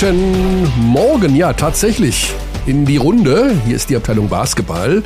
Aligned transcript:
Guten 0.00 0.70
Morgen, 0.76 1.34
ja, 1.34 1.52
tatsächlich 1.52 2.32
in 2.66 2.84
die 2.84 2.98
Runde. 2.98 3.60
Hier 3.66 3.74
ist 3.74 3.90
die 3.90 3.96
Abteilung 3.96 4.28
Basketball. 4.28 5.02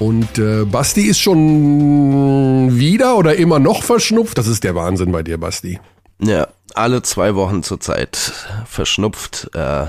Und 0.00 0.38
äh, 0.38 0.64
Basti 0.64 1.02
ist 1.02 1.20
schon 1.20 2.76
wieder 2.76 3.16
oder 3.16 3.36
immer 3.36 3.60
noch 3.60 3.84
verschnupft. 3.84 4.36
Das 4.36 4.48
ist 4.48 4.64
der 4.64 4.74
Wahnsinn 4.74 5.12
bei 5.12 5.22
dir, 5.22 5.38
Basti. 5.38 5.78
Ja, 6.18 6.48
alle 6.74 7.02
zwei 7.02 7.36
Wochen 7.36 7.62
zurzeit 7.62 8.32
verschnupft. 8.66 9.50
Äh, 9.54 9.86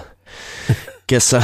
gestern 1.07 1.43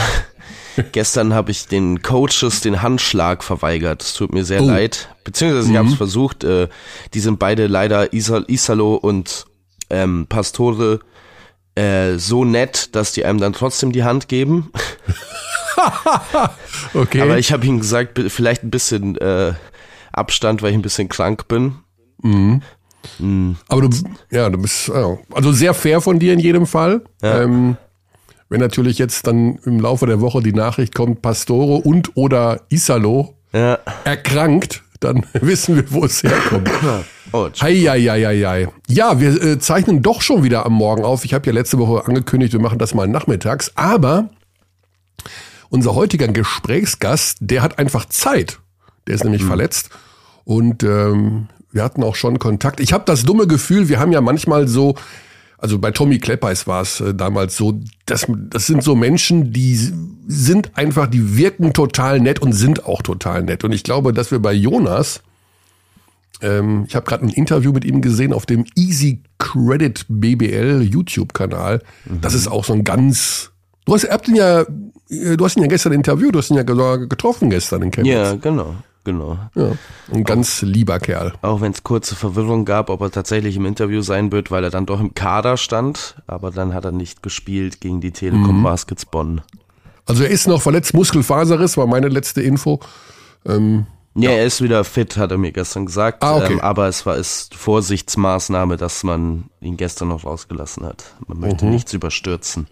gestern 0.91 1.33
habe 1.33 1.49
ich 1.49 1.65
den 1.67 2.03
Coaches 2.03 2.61
den 2.61 2.83
Handschlag 2.83 3.43
verweigert. 3.43 4.03
Es 4.03 4.13
tut 4.13 4.31
mir 4.31 4.45
sehr 4.45 4.61
oh. 4.61 4.67
leid. 4.67 5.09
Beziehungsweise 5.23 5.71
ich 5.71 5.77
habe 5.77 5.87
es 5.87 5.95
mhm. 5.95 5.97
versucht. 5.97 6.43
Äh, 6.43 6.67
die 7.15 7.19
sind 7.19 7.39
beide 7.39 7.65
leider 7.65 8.13
Isal 8.13 8.45
Isalo 8.47 8.93
und 8.93 9.47
ähm, 9.89 10.27
Pastore 10.29 10.99
äh, 11.75 12.17
so 12.17 12.45
nett, 12.45 12.95
dass 12.95 13.11
die 13.11 13.25
einem 13.25 13.39
dann 13.39 13.53
trotzdem 13.53 13.91
die 13.91 14.03
Hand 14.03 14.27
geben. 14.27 14.71
okay. 16.93 17.21
Aber 17.21 17.37
ich 17.37 17.51
habe 17.51 17.65
ihnen 17.65 17.79
gesagt, 17.79 18.19
vielleicht 18.31 18.63
ein 18.63 18.71
bisschen 18.71 19.17
äh, 19.17 19.53
Abstand, 20.13 20.61
weil 20.61 20.71
ich 20.71 20.77
ein 20.77 20.81
bisschen 20.81 21.09
krank 21.09 21.47
bin. 21.47 21.75
Mhm. 22.21 22.61
Mhm. 23.19 23.57
Aber 23.67 23.81
du, 23.81 23.89
ja, 24.31 24.49
du 24.49 24.57
bist 24.57 24.89
also 24.89 25.51
sehr 25.51 25.73
fair 25.73 26.01
von 26.01 26.17
dir 26.19 26.33
in 26.33 26.39
jedem 26.39 26.65
Fall. 26.65 27.01
Ja. 27.21 27.43
Ähm, 27.43 27.77
wenn 28.49 28.61
natürlich 28.61 28.97
jetzt 28.97 29.27
dann 29.27 29.59
im 29.65 29.79
Laufe 29.79 30.05
der 30.05 30.21
Woche 30.21 30.41
die 30.41 30.53
Nachricht 30.53 30.95
kommt, 30.95 31.21
Pastore 31.21 31.81
und 31.81 32.15
oder 32.15 32.61
Isalo 32.69 33.35
ja. 33.53 33.79
erkrankt, 34.03 34.83
dann 34.99 35.25
wissen 35.33 35.75
wir, 35.75 35.91
wo 35.91 36.05
es 36.05 36.23
herkommt. 36.23 36.69
Oh, 37.31 37.49
Heieieiei. 37.61 38.69
Ja, 38.87 39.19
wir 39.19 39.41
äh, 39.41 39.59
zeichnen 39.59 40.01
doch 40.01 40.21
schon 40.21 40.43
wieder 40.43 40.65
am 40.65 40.73
Morgen 40.73 41.03
auf. 41.03 41.25
Ich 41.25 41.33
habe 41.33 41.45
ja 41.47 41.53
letzte 41.53 41.77
Woche 41.79 42.05
angekündigt, 42.05 42.53
wir 42.53 42.61
machen 42.61 42.79
das 42.79 42.93
mal 42.93 43.07
nachmittags. 43.07 43.71
Aber 43.75 44.29
unser 45.69 45.95
heutiger 45.95 46.27
Gesprächsgast, 46.27 47.37
der 47.41 47.61
hat 47.61 47.79
einfach 47.79 48.05
Zeit. 48.05 48.59
Der 49.07 49.15
ist 49.15 49.23
nämlich 49.23 49.43
mhm. 49.43 49.47
verletzt. 49.47 49.89
Und 50.43 50.83
ähm, 50.83 51.49
wir 51.71 51.83
hatten 51.83 52.03
auch 52.03 52.15
schon 52.15 52.39
Kontakt. 52.39 52.79
Ich 52.79 52.93
habe 52.93 53.03
das 53.05 53.23
dumme 53.23 53.47
Gefühl, 53.47 53.89
wir 53.89 53.99
haben 53.99 54.11
ja 54.11 54.21
manchmal 54.21 54.67
so, 54.67 54.95
also 55.57 55.79
bei 55.79 55.91
Tommy 55.91 56.19
Kleppeis 56.19 56.67
war 56.67 56.81
es 56.81 56.99
äh, 56.99 57.13
damals 57.13 57.55
so, 57.55 57.79
das, 58.05 58.27
das 58.49 58.67
sind 58.67 58.83
so 58.83 58.95
Menschen, 58.95 59.53
die 59.53 59.79
sind 60.27 60.77
einfach, 60.77 61.07
die 61.07 61.37
wirken 61.37 61.73
total 61.73 62.19
nett 62.19 62.41
und 62.41 62.53
sind 62.53 62.85
auch 62.85 63.01
total 63.01 63.43
nett. 63.43 63.63
Und 63.63 63.71
ich 63.71 63.83
glaube, 63.83 64.13
dass 64.13 64.31
wir 64.31 64.39
bei 64.39 64.53
Jonas, 64.53 65.21
ähm, 66.41 66.85
ich 66.87 66.95
habe 66.95 67.05
gerade 67.05 67.25
ein 67.25 67.29
Interview 67.29 67.71
mit 67.71 67.85
ihm 67.85 68.01
gesehen 68.01 68.33
auf 68.33 68.45
dem 68.45 68.65
Easy 68.75 69.21
Credit 69.37 70.05
BBL 70.09 70.81
YouTube-Kanal. 70.81 71.81
Mhm. 72.05 72.21
Das 72.21 72.33
ist 72.33 72.47
auch 72.47 72.65
so 72.65 72.73
ein 72.73 72.83
ganz. 72.83 73.51
Du 73.85 73.93
hast, 73.93 74.09
habt 74.09 74.27
ihn 74.27 74.35
ja, 74.35 74.65
du 74.65 75.45
hast 75.45 75.55
ihn 75.55 75.61
ja 75.61 75.67
gestern 75.67 75.93
interviewt, 75.93 76.33
du 76.33 76.39
hast 76.39 76.49
ihn 76.49 76.57
ja 76.57 76.63
getroffen 76.63 77.49
gestern 77.49 77.83
in 77.83 77.91
Chemnitz. 77.91 78.13
Ja, 78.13 78.33
genau 78.35 78.75
genau. 79.05 79.39
Ja, 79.55 79.71
ein 80.11 80.25
ganz 80.25 80.61
auch, 80.61 80.67
lieber 80.67 80.99
Kerl. 80.99 81.33
Auch 81.41 81.61
wenn 81.61 81.71
es 81.71 81.83
kurze 81.83 82.15
Verwirrung 82.15 82.65
gab, 82.65 82.89
ob 82.89 83.01
er 83.01 83.11
tatsächlich 83.11 83.55
im 83.55 83.65
Interview 83.65 84.01
sein 84.01 84.31
wird, 84.31 84.51
weil 84.51 84.63
er 84.63 84.69
dann 84.69 84.85
doch 84.85 84.99
im 84.99 85.13
Kader 85.13 85.55
stand, 85.55 86.15
aber 86.27 86.51
dann 86.51 86.73
hat 86.73 86.83
er 86.83 86.91
nicht 86.91 87.23
gespielt 87.23 87.79
gegen 87.79 88.01
die 88.01 88.11
Telekom 88.11 88.59
mhm. 88.59 88.63
Baskets 88.63 89.05
Bonn. 89.05 89.41
Also 90.05 90.23
er 90.23 90.29
ist 90.29 90.47
noch 90.47 90.61
verletzt, 90.61 90.93
Muskelfaserriss 90.93 91.77
war 91.77 91.87
meine 91.87 92.09
letzte 92.09 92.41
Info. 92.41 92.79
Ähm, 93.45 93.87
ja, 94.13 94.31
ja, 94.31 94.37
er 94.37 94.45
ist 94.45 94.61
wieder 94.61 94.83
fit, 94.83 95.17
hat 95.17 95.31
er 95.31 95.37
mir 95.37 95.51
gestern 95.51 95.85
gesagt. 95.85 96.23
Ah, 96.23 96.37
okay. 96.37 96.53
Ähm, 96.53 96.61
aber 96.61 96.87
es 96.87 97.05
war 97.05 97.17
ist 97.17 97.53
Vorsichtsmaßnahme, 97.55 98.77
dass 98.77 99.03
man 99.03 99.45
ihn 99.61 99.77
gestern 99.77 100.07
noch 100.07 100.23
rausgelassen 100.23 100.85
hat. 100.85 101.03
Man 101.27 101.39
möchte 101.39 101.65
mhm. 101.65 101.71
nichts 101.71 101.91
überstürzen. 101.93 102.67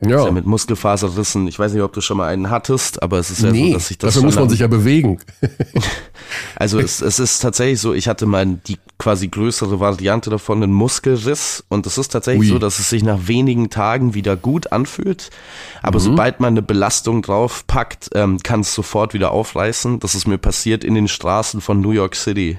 Ja. 0.00 0.24
ja. 0.24 0.30
mit 0.30 0.46
Muskelfaserrissen. 0.46 1.48
Ich 1.48 1.58
weiß 1.58 1.72
nicht, 1.72 1.82
ob 1.82 1.92
du 1.92 2.00
schon 2.00 2.18
mal 2.18 2.28
einen 2.28 2.50
hattest, 2.50 3.02
aber 3.02 3.18
es 3.18 3.30
ist 3.30 3.42
ja 3.42 3.50
nee, 3.50 3.68
so, 3.68 3.74
dass 3.74 3.88
sich 3.88 3.98
das. 3.98 4.14
Dafür 4.14 4.26
muss 4.26 4.36
man 4.36 4.48
sich 4.50 4.60
ja 4.60 4.66
bewegen. 4.66 5.18
also 6.56 6.78
es, 6.78 7.00
es 7.00 7.18
ist 7.18 7.40
tatsächlich 7.40 7.80
so, 7.80 7.94
ich 7.94 8.06
hatte 8.06 8.26
mal 8.26 8.46
die 8.46 8.78
quasi 8.98 9.28
größere 9.28 9.80
Variante 9.80 10.28
davon, 10.28 10.62
einen 10.62 10.72
Muskelriss. 10.72 11.64
Und 11.68 11.86
es 11.86 11.96
ist 11.96 12.08
tatsächlich 12.08 12.48
Ui. 12.48 12.54
so, 12.54 12.58
dass 12.58 12.78
es 12.78 12.90
sich 12.90 13.02
nach 13.04 13.26
wenigen 13.26 13.70
Tagen 13.70 14.14
wieder 14.14 14.36
gut 14.36 14.72
anfühlt. 14.72 15.30
Aber 15.82 15.98
mhm. 15.98 16.04
sobald 16.04 16.40
man 16.40 16.54
eine 16.54 16.62
Belastung 16.62 17.22
drauf 17.22 17.66
packt, 17.66 18.10
ähm, 18.14 18.38
kann 18.42 18.60
es 18.60 18.74
sofort 18.74 19.14
wieder 19.14 19.32
aufreißen. 19.32 20.00
Das 20.00 20.14
ist 20.14 20.26
mir 20.26 20.38
passiert 20.38 20.84
in 20.84 20.94
den 20.94 21.08
Straßen 21.08 21.60
von 21.60 21.80
New 21.80 21.92
York 21.92 22.16
City 22.16 22.58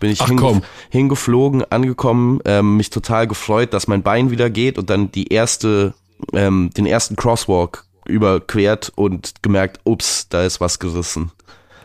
bin 0.00 0.12
ich 0.12 0.24
hingef 0.24 0.60
hingeflogen, 0.90 1.64
angekommen, 1.72 2.38
ähm, 2.44 2.76
mich 2.76 2.90
total 2.90 3.26
gefreut, 3.26 3.74
dass 3.74 3.88
mein 3.88 4.04
Bein 4.04 4.30
wieder 4.30 4.48
geht 4.48 4.78
und 4.78 4.90
dann 4.90 5.10
die 5.10 5.32
erste 5.32 5.92
ähm, 6.32 6.70
den 6.76 6.86
ersten 6.86 7.16
Crosswalk 7.16 7.84
überquert 8.06 8.90
und 8.94 9.42
gemerkt, 9.42 9.80
ups, 9.84 10.28
da 10.28 10.44
ist 10.44 10.60
was 10.60 10.78
gerissen. 10.78 11.30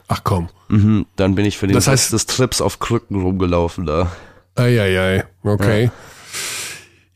Ach 0.08 0.22
komm. 0.24 0.50
Mhm, 0.70 1.06
dann 1.16 1.36
bin 1.36 1.46
ich 1.46 1.58
für 1.58 1.68
den 1.68 1.76
das 1.76 1.88
heißt, 1.88 2.14
des 2.14 2.26
Trips 2.26 2.62
auf 2.62 2.80
Krücken 2.80 3.22
rumgelaufen 3.22 3.86
da. 3.86 4.12
Eieiei, 4.56 5.26
okay. 5.44 5.92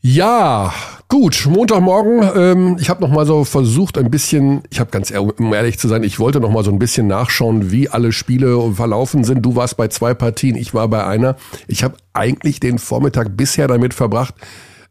Ja. 0.00 0.66
ja, 0.70 0.74
gut, 1.08 1.46
Montagmorgen. 1.48 2.28
Ähm, 2.34 2.76
ich 2.80 2.90
habe 2.90 3.00
noch 3.00 3.10
mal 3.10 3.26
so 3.26 3.44
versucht, 3.44 3.98
ein 3.98 4.10
bisschen, 4.10 4.62
ich 4.70 4.80
habe 4.80 4.90
ganz 4.90 5.10
um 5.10 5.52
ehrlich 5.52 5.78
zu 5.78 5.88
sein, 5.88 6.02
ich 6.02 6.18
wollte 6.18 6.40
noch 6.40 6.50
mal 6.50 6.64
so 6.64 6.70
ein 6.70 6.78
bisschen 6.78 7.06
nachschauen, 7.06 7.70
wie 7.70 7.88
alle 7.88 8.12
Spiele 8.12 8.72
verlaufen 8.72 9.24
sind. 9.24 9.42
Du 9.42 9.56
warst 9.56 9.76
bei 9.76 9.88
zwei 9.88 10.14
Partien, 10.14 10.56
ich 10.56 10.74
war 10.74 10.88
bei 10.88 11.06
einer. 11.06 11.36
Ich 11.66 11.84
habe 11.84 11.96
eigentlich 12.12 12.60
den 12.60 12.78
Vormittag 12.78 13.36
bisher 13.36 13.68
damit 13.68 13.94
verbracht, 13.94 14.34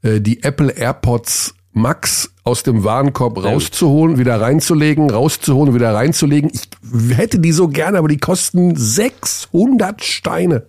äh, 0.02 0.22
die 0.22 0.44
Apple 0.44 0.72
AirPods 0.72 1.54
Max 1.78 2.34
aus 2.44 2.64
dem 2.64 2.84
Warenkorb 2.84 3.44
rauszuholen, 3.44 4.18
wieder 4.18 4.42
reinzulegen, 4.42 5.10
rauszuholen, 5.10 5.74
wieder 5.74 5.94
reinzulegen. 5.94 6.52
Ich 6.52 7.18
hätte 7.18 7.40
die 7.40 7.52
so 7.52 7.68
gerne, 7.68 7.98
aber 7.98 8.08
die 8.08 8.18
kosten 8.18 8.76
600 8.76 10.04
Steine. 10.04 10.66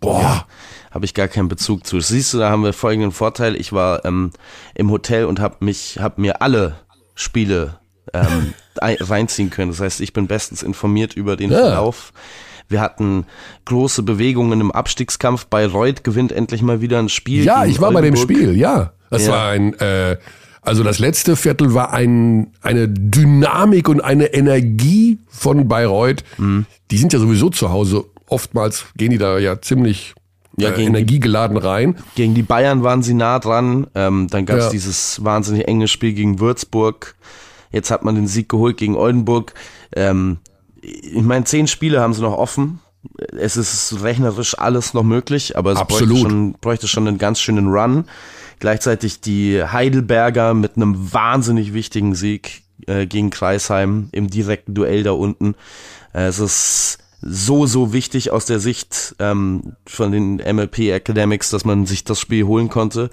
Boah. 0.00 0.20
Ja, 0.20 0.46
habe 0.90 1.04
ich 1.04 1.14
gar 1.14 1.28
keinen 1.28 1.48
Bezug 1.48 1.86
zu. 1.86 2.00
Siehst 2.00 2.34
du, 2.34 2.38
da 2.38 2.50
haben 2.50 2.62
wir 2.62 2.72
folgenden 2.72 3.12
Vorteil. 3.12 3.56
Ich 3.56 3.72
war 3.72 4.04
ähm, 4.04 4.30
im 4.74 4.90
Hotel 4.90 5.24
und 5.26 5.40
habe 5.40 5.56
mich, 5.60 5.98
habe 6.00 6.20
mir 6.20 6.42
alle 6.42 6.76
Spiele 7.14 7.78
ähm, 8.12 8.54
reinziehen 8.80 9.50
können. 9.50 9.70
Das 9.70 9.80
heißt, 9.80 10.00
ich 10.00 10.12
bin 10.12 10.26
bestens 10.26 10.62
informiert 10.62 11.14
über 11.14 11.36
den 11.36 11.50
ja. 11.50 11.58
Verlauf. 11.58 12.12
Wir 12.68 12.80
hatten 12.80 13.26
große 13.64 14.02
Bewegungen 14.02 14.60
im 14.60 14.72
Abstiegskampf. 14.72 15.46
Bayreuth 15.46 16.02
gewinnt 16.02 16.32
endlich 16.32 16.62
mal 16.62 16.80
wieder 16.80 16.98
ein 16.98 17.08
Spiel. 17.08 17.44
Ja, 17.44 17.64
ich 17.64 17.80
war 17.80 17.88
Oldenburg. 17.88 17.94
bei 17.94 18.00
dem 18.02 18.16
Spiel, 18.16 18.56
ja. 18.56 18.92
Das 19.10 19.26
ja. 19.26 19.32
war 19.32 19.48
ein, 19.48 19.74
äh, 19.74 20.16
also 20.62 20.82
das 20.82 20.98
letzte 20.98 21.36
Viertel 21.36 21.74
war 21.74 21.92
ein, 21.92 22.48
eine 22.60 22.88
Dynamik 22.88 23.88
und 23.88 24.00
eine 24.00 24.34
Energie 24.34 25.18
von 25.28 25.68
Bayreuth. 25.68 26.24
Mhm. 26.38 26.66
Die 26.90 26.98
sind 26.98 27.12
ja 27.12 27.18
sowieso 27.18 27.50
zu 27.50 27.70
Hause. 27.70 28.04
Oftmals 28.28 28.86
gehen 28.96 29.12
die 29.12 29.18
da 29.18 29.38
ja 29.38 29.60
ziemlich 29.60 30.14
ja, 30.56 30.70
äh, 30.70 30.84
energiegeladen 30.84 31.56
rein. 31.56 31.96
Gegen 32.14 32.34
die 32.34 32.42
Bayern 32.42 32.82
waren 32.82 33.02
sie 33.02 33.14
nah 33.14 33.38
dran. 33.38 33.86
Ähm, 33.94 34.26
dann 34.30 34.46
gab 34.46 34.58
es 34.58 34.64
ja. 34.66 34.70
dieses 34.70 35.24
wahnsinnig 35.24 35.68
enge 35.68 35.88
Spiel 35.88 36.14
gegen 36.14 36.40
Würzburg. 36.40 37.14
Jetzt 37.70 37.90
hat 37.90 38.04
man 38.04 38.14
den 38.14 38.26
Sieg 38.26 38.48
geholt 38.48 38.76
gegen 38.76 38.96
Oldenburg. 38.96 39.54
Ähm, 39.94 40.38
ich 40.80 41.22
meine, 41.22 41.44
zehn 41.44 41.66
Spiele 41.66 42.00
haben 42.00 42.14
sie 42.14 42.22
noch 42.22 42.36
offen. 42.36 42.80
Es 43.38 43.56
ist 43.56 44.02
rechnerisch 44.02 44.58
alles 44.58 44.94
noch 44.94 45.04
möglich, 45.04 45.56
aber 45.56 45.72
es 45.72 45.84
bräuchte 45.84 46.16
schon, 46.16 46.52
bräuchte 46.54 46.88
schon 46.88 47.06
einen 47.06 47.18
ganz 47.18 47.40
schönen 47.40 47.68
Run. 47.68 48.04
Gleichzeitig 48.58 49.20
die 49.20 49.62
Heidelberger 49.62 50.54
mit 50.54 50.76
einem 50.76 51.12
wahnsinnig 51.12 51.74
wichtigen 51.74 52.14
Sieg 52.14 52.62
äh, 52.86 53.06
gegen 53.06 53.30
Kreisheim 53.30 54.08
im 54.12 54.28
direkten 54.28 54.74
Duell 54.74 55.02
da 55.02 55.12
unten. 55.12 55.54
Äh, 56.12 56.26
es 56.26 56.38
ist 56.38 56.98
so, 57.20 57.66
so 57.66 57.92
wichtig 57.92 58.30
aus 58.30 58.46
der 58.46 58.60
Sicht 58.60 59.16
ähm, 59.18 59.74
von 59.86 60.12
den 60.12 60.36
MLP 60.36 60.90
Academics, 60.90 61.50
dass 61.50 61.64
man 61.64 61.86
sich 61.86 62.04
das 62.04 62.20
Spiel 62.20 62.44
holen 62.44 62.68
konnte. 62.68 63.10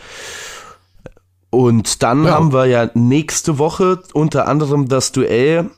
Und 1.49 2.03
dann 2.03 2.25
ja. 2.25 2.31
haben 2.31 2.53
wir 2.53 2.65
ja 2.65 2.89
nächste 2.93 3.57
Woche 3.57 4.01
unter 4.13 4.47
anderem 4.47 4.87
das 4.87 5.11
Duell 5.11 5.69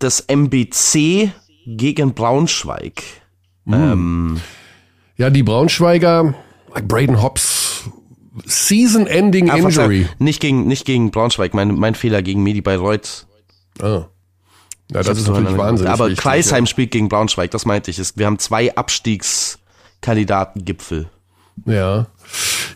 des 0.00 0.20
MBC 0.28 1.32
gegen 1.66 2.14
Braunschweig. 2.14 3.02
Mhm. 3.64 3.74
Ähm, 3.74 4.40
ja, 5.16 5.30
die 5.30 5.42
Braunschweiger, 5.42 6.34
Braden 6.86 7.22
Hobbs 7.22 7.90
Season-Ending 8.44 9.50
ah, 9.50 9.56
Injury. 9.56 10.06
Nicht 10.18 10.40
gegen, 10.40 10.66
nicht 10.66 10.84
gegen 10.84 11.10
Braunschweig, 11.10 11.54
mein, 11.54 11.74
mein 11.74 11.94
Fehler 11.94 12.22
gegen 12.22 12.42
Medi 12.42 12.60
Bayreuth. 12.60 13.26
Ah. 13.80 14.04
Ja, 14.92 15.02
das 15.02 15.18
ist 15.18 15.28
natürlich 15.28 15.56
wahnsinnig. 15.56 15.92
Aber 15.92 16.06
wichtig, 16.06 16.22
Kreisheim 16.22 16.64
ja. 16.64 16.68
spielt 16.68 16.90
gegen 16.90 17.08
Braunschweig, 17.08 17.50
das 17.50 17.64
meinte 17.64 17.90
ich. 17.90 18.16
Wir 18.16 18.26
haben 18.26 18.38
zwei 18.38 18.74
Abstiegskandidatengipfel. 18.74 21.08
Ja. 21.66 22.06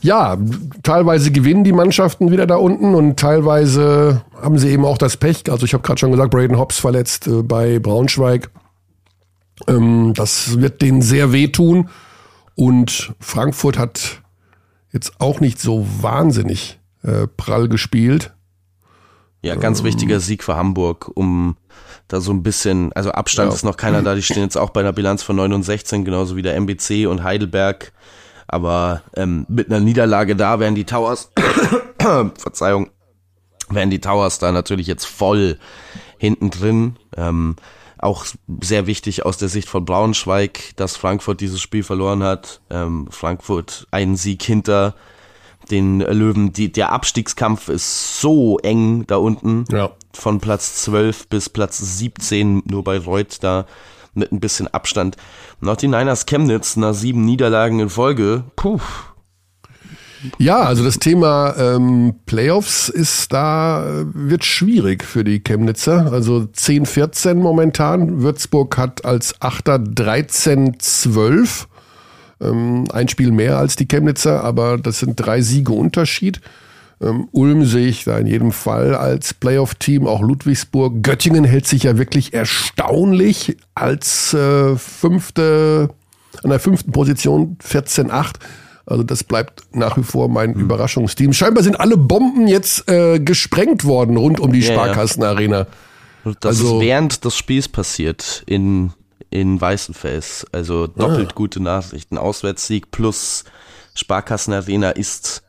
Ja, 0.02 0.36
teilweise 0.82 1.30
gewinnen 1.30 1.64
die 1.64 1.72
Mannschaften 1.72 2.30
wieder 2.30 2.46
da 2.46 2.56
unten 2.56 2.94
und 2.94 3.18
teilweise 3.18 4.22
haben 4.40 4.58
sie 4.58 4.68
eben 4.68 4.84
auch 4.84 4.98
das 4.98 5.16
Pech. 5.16 5.50
Also 5.50 5.64
ich 5.64 5.72
habe 5.72 5.82
gerade 5.82 5.98
schon 5.98 6.10
gesagt, 6.10 6.30
Braden 6.30 6.58
Hobbs 6.58 6.78
verletzt 6.78 7.26
äh, 7.26 7.42
bei 7.42 7.78
Braunschweig. 7.78 8.50
Ähm, 9.66 10.12
das 10.14 10.60
wird 10.60 10.82
denen 10.82 11.00
sehr 11.00 11.32
wehtun. 11.32 11.88
Und 12.54 13.14
Frankfurt 13.18 13.78
hat 13.78 14.20
jetzt 14.94 15.20
auch 15.20 15.40
nicht 15.40 15.60
so 15.60 15.86
wahnsinnig 16.00 16.78
äh, 17.02 17.26
prall 17.26 17.68
gespielt. 17.68 18.32
Ja, 19.42 19.56
ganz 19.56 19.80
ähm, 19.80 19.86
wichtiger 19.86 20.20
Sieg 20.20 20.42
für 20.42 20.56
Hamburg, 20.56 21.10
um 21.14 21.56
da 22.08 22.20
so 22.20 22.32
ein 22.32 22.42
bisschen, 22.42 22.92
also 22.94 23.10
Abstand 23.10 23.50
ja. 23.50 23.54
ist 23.54 23.64
noch 23.64 23.76
keiner 23.76 24.02
da, 24.02 24.14
die 24.14 24.22
stehen 24.22 24.42
jetzt 24.42 24.56
auch 24.56 24.70
bei 24.70 24.80
einer 24.80 24.92
Bilanz 24.92 25.22
von 25.22 25.36
9 25.36 25.52
und 25.52 25.62
16, 25.64 26.04
genauso 26.04 26.36
wie 26.36 26.42
der 26.42 26.54
MBC 26.54 27.06
und 27.08 27.22
Heidelberg. 27.22 27.92
Aber 28.46 29.02
ähm, 29.16 29.44
mit 29.48 29.68
einer 29.68 29.80
Niederlage 29.80 30.36
da 30.36 30.60
wären 30.60 30.74
die 30.74 30.84
Towers, 30.84 31.30
Verzeihung, 32.38 32.90
wären 33.68 33.90
die 33.90 34.00
Towers 34.00 34.38
da 34.38 34.52
natürlich 34.52 34.86
jetzt 34.86 35.06
voll 35.06 35.58
hinten 36.18 36.50
drin. 36.50 36.96
Ähm, 37.16 37.56
auch 38.04 38.26
sehr 38.60 38.86
wichtig 38.86 39.24
aus 39.24 39.36
der 39.36 39.48
Sicht 39.48 39.68
von 39.68 39.84
Braunschweig, 39.84 40.76
dass 40.76 40.96
Frankfurt 40.96 41.40
dieses 41.40 41.60
Spiel 41.60 41.82
verloren 41.82 42.22
hat. 42.22 42.60
Ähm, 42.70 43.06
Frankfurt 43.10 43.86
einen 43.90 44.16
Sieg 44.16 44.42
hinter 44.42 44.94
den 45.70 46.00
Löwen. 46.00 46.52
Die, 46.52 46.70
der 46.70 46.92
Abstiegskampf 46.92 47.68
ist 47.68 48.20
so 48.20 48.58
eng 48.58 49.06
da 49.06 49.16
unten. 49.16 49.64
Ja. 49.70 49.90
Von 50.12 50.40
Platz 50.40 50.82
12 50.82 51.28
bis 51.28 51.48
Platz 51.48 51.78
17, 51.78 52.62
nur 52.66 52.84
bei 52.84 52.98
Reut 52.98 53.38
da 53.42 53.66
mit 54.12 54.30
ein 54.30 54.40
bisschen 54.40 54.68
Abstand. 54.68 55.16
Noch 55.60 55.76
die 55.76 55.88
Niners 55.88 56.26
Chemnitz 56.26 56.76
nach 56.76 56.94
sieben 56.94 57.24
Niederlagen 57.24 57.80
in 57.80 57.88
Folge. 57.88 58.44
Puh. 58.56 58.80
Ja, 60.38 60.60
also 60.60 60.84
das 60.84 60.98
Thema 60.98 61.54
ähm, 61.58 62.14
Playoffs 62.26 62.88
ist 62.88 63.32
da, 63.32 63.84
äh, 63.86 64.04
wird 64.12 64.44
schwierig 64.44 65.04
für 65.04 65.24
die 65.24 65.40
Chemnitzer. 65.40 66.12
Also 66.12 66.46
10, 66.46 66.86
14 66.86 67.38
momentan. 67.38 68.22
Würzburg 68.22 68.76
hat 68.78 69.04
als 69.04 69.40
Achter 69.40 69.78
13, 69.78 70.78
12. 70.78 71.68
Ähm, 72.40 72.84
ein 72.92 73.08
Spiel 73.08 73.32
mehr 73.32 73.58
als 73.58 73.76
die 73.76 73.86
Chemnitzer, 73.86 74.42
aber 74.42 74.78
das 74.78 75.00
sind 75.00 75.16
drei 75.16 75.40
Siege 75.40 75.72
Unterschied. 75.72 76.40
Ähm, 77.00 77.28
Ulm 77.32 77.64
sehe 77.64 77.86
ich 77.86 78.04
da 78.04 78.18
in 78.18 78.26
jedem 78.26 78.52
Fall 78.52 78.94
als 78.94 79.34
Playoff-Team, 79.34 80.06
auch 80.06 80.22
Ludwigsburg. 80.22 81.02
Göttingen 81.02 81.44
hält 81.44 81.66
sich 81.66 81.84
ja 81.84 81.98
wirklich 81.98 82.32
erstaunlich 82.32 83.56
als 83.74 84.32
äh, 84.34 84.76
fünfte, 84.76 85.90
an 86.42 86.50
der 86.50 86.60
fünften 86.60 86.92
Position 86.92 87.56
14-8. 87.62 88.34
Also 88.86 89.02
das 89.02 89.24
bleibt 89.24 89.62
nach 89.72 89.96
wie 89.96 90.02
vor 90.02 90.28
mein 90.28 90.50
mhm. 90.52 90.60
Überraschungsteam. 90.60 91.32
Scheinbar 91.32 91.64
sind 91.64 91.80
alle 91.80 91.96
Bomben 91.96 92.46
jetzt 92.46 92.88
äh, 92.88 93.18
gesprengt 93.18 93.84
worden 93.84 94.16
rund 94.16 94.40
um 94.40 94.52
die 94.52 94.60
ja, 94.60 94.72
Sparkassenarena. 94.72 95.66
Das 96.40 96.60
also, 96.60 96.78
ist 96.78 96.84
während 96.84 97.24
des 97.24 97.36
Spiels 97.36 97.68
passiert 97.68 98.42
in, 98.46 98.92
in 99.30 99.60
Weißenfels. 99.60 100.46
Also 100.52 100.86
doppelt 100.86 101.30
ah. 101.30 101.34
gute 101.34 101.62
Nachrichten. 101.62 102.18
Auswärtssieg 102.18 102.90
plus 102.90 103.44
Sparkassenarena 103.94 104.90
ist 104.90 105.42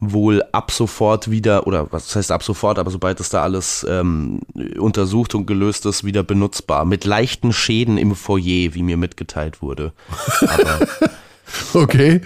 wohl 0.00 0.42
ab 0.52 0.70
sofort 0.70 1.30
wieder, 1.30 1.66
oder 1.66 1.92
was 1.92 2.16
heißt 2.16 2.32
ab 2.32 2.42
sofort, 2.42 2.78
aber 2.78 2.90
sobald 2.90 3.20
das 3.20 3.28
da 3.28 3.42
alles 3.42 3.86
ähm, 3.88 4.40
untersucht 4.78 5.34
und 5.34 5.46
gelöst 5.46 5.84
ist, 5.84 6.04
wieder 6.04 6.22
benutzbar. 6.22 6.86
Mit 6.86 7.04
leichten 7.04 7.52
Schäden 7.52 7.98
im 7.98 8.14
Foyer, 8.14 8.74
wie 8.74 8.82
mir 8.82 8.96
mitgeteilt 8.96 9.60
wurde. 9.60 9.92
Aber, 10.40 10.86
okay. 11.74 12.22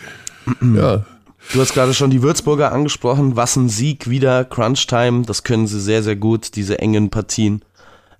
ja. 0.76 1.04
Du 1.52 1.60
hast 1.60 1.74
gerade 1.74 1.92
schon 1.92 2.10
die 2.10 2.22
Würzburger 2.22 2.72
angesprochen. 2.72 3.36
Was 3.36 3.56
ein 3.56 3.68
Sieg 3.68 4.08
wieder, 4.08 4.44
Crunch-Time, 4.44 5.22
das 5.26 5.42
können 5.42 5.66
sie 5.66 5.80
sehr, 5.80 6.02
sehr 6.02 6.16
gut, 6.16 6.56
diese 6.56 6.78
engen 6.78 7.10
Partien. 7.10 7.62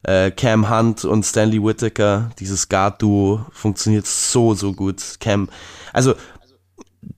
Äh, 0.03 0.31
Cam 0.31 0.69
Hunt 0.69 1.05
und 1.05 1.25
Stanley 1.25 1.63
Whittaker, 1.63 2.31
dieses 2.39 2.69
Guard-Duo 2.69 3.47
funktioniert 3.51 4.07
so, 4.07 4.55
so 4.55 4.75
gut. 4.75 5.03
Cam, 5.21 5.49
also 5.95 6.15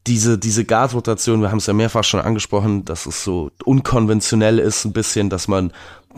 diese, 0.07 0.39
diese 0.39 0.65
Guard-Rotation, 0.65 1.41
wir 1.41 1.51
haben 1.51 1.59
es 1.59 1.67
ja 1.67 1.73
mehrfach 1.73 2.05
schon 2.05 2.21
angesprochen, 2.21 2.85
dass 2.85 3.07
es 3.07 3.25
so 3.25 3.51
unkonventionell 3.65 4.59
ist, 4.59 4.85
ein 4.85 4.93
bisschen, 4.93 5.31
dass 5.31 5.49
man 5.49 5.73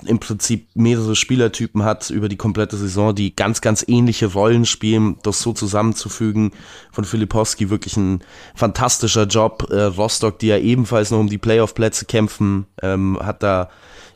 im 0.07 0.19
Prinzip 0.19 0.69
mehrere 0.75 1.17
Spielertypen 1.17 1.85
hat 1.85 2.11
über 2.11 2.29
die 2.29 2.37
komplette 2.37 2.77
Saison, 2.77 3.15
die 3.15 3.35
ganz, 3.35 3.61
ganz 3.61 3.85
ähnliche 3.87 4.27
Rollen 4.27 4.65
spielen, 4.65 5.17
das 5.23 5.41
so 5.41 5.53
zusammenzufügen 5.53 6.53
von 6.93 7.05
Filipowski 7.05 7.71
wirklich 7.71 7.97
ein 7.97 8.23
fantastischer 8.55 9.27
Job. 9.27 9.69
Äh, 9.71 9.83
Rostock, 9.83 10.39
die 10.39 10.49
ja 10.49 10.59
ebenfalls 10.59 11.11
noch 11.11 11.19
um 11.19 11.29
die 11.29 11.39
Playoff-Plätze 11.39 12.05
kämpfen, 12.05 12.67
ähm, 12.83 13.19
hat 13.21 13.43
da 13.43 13.71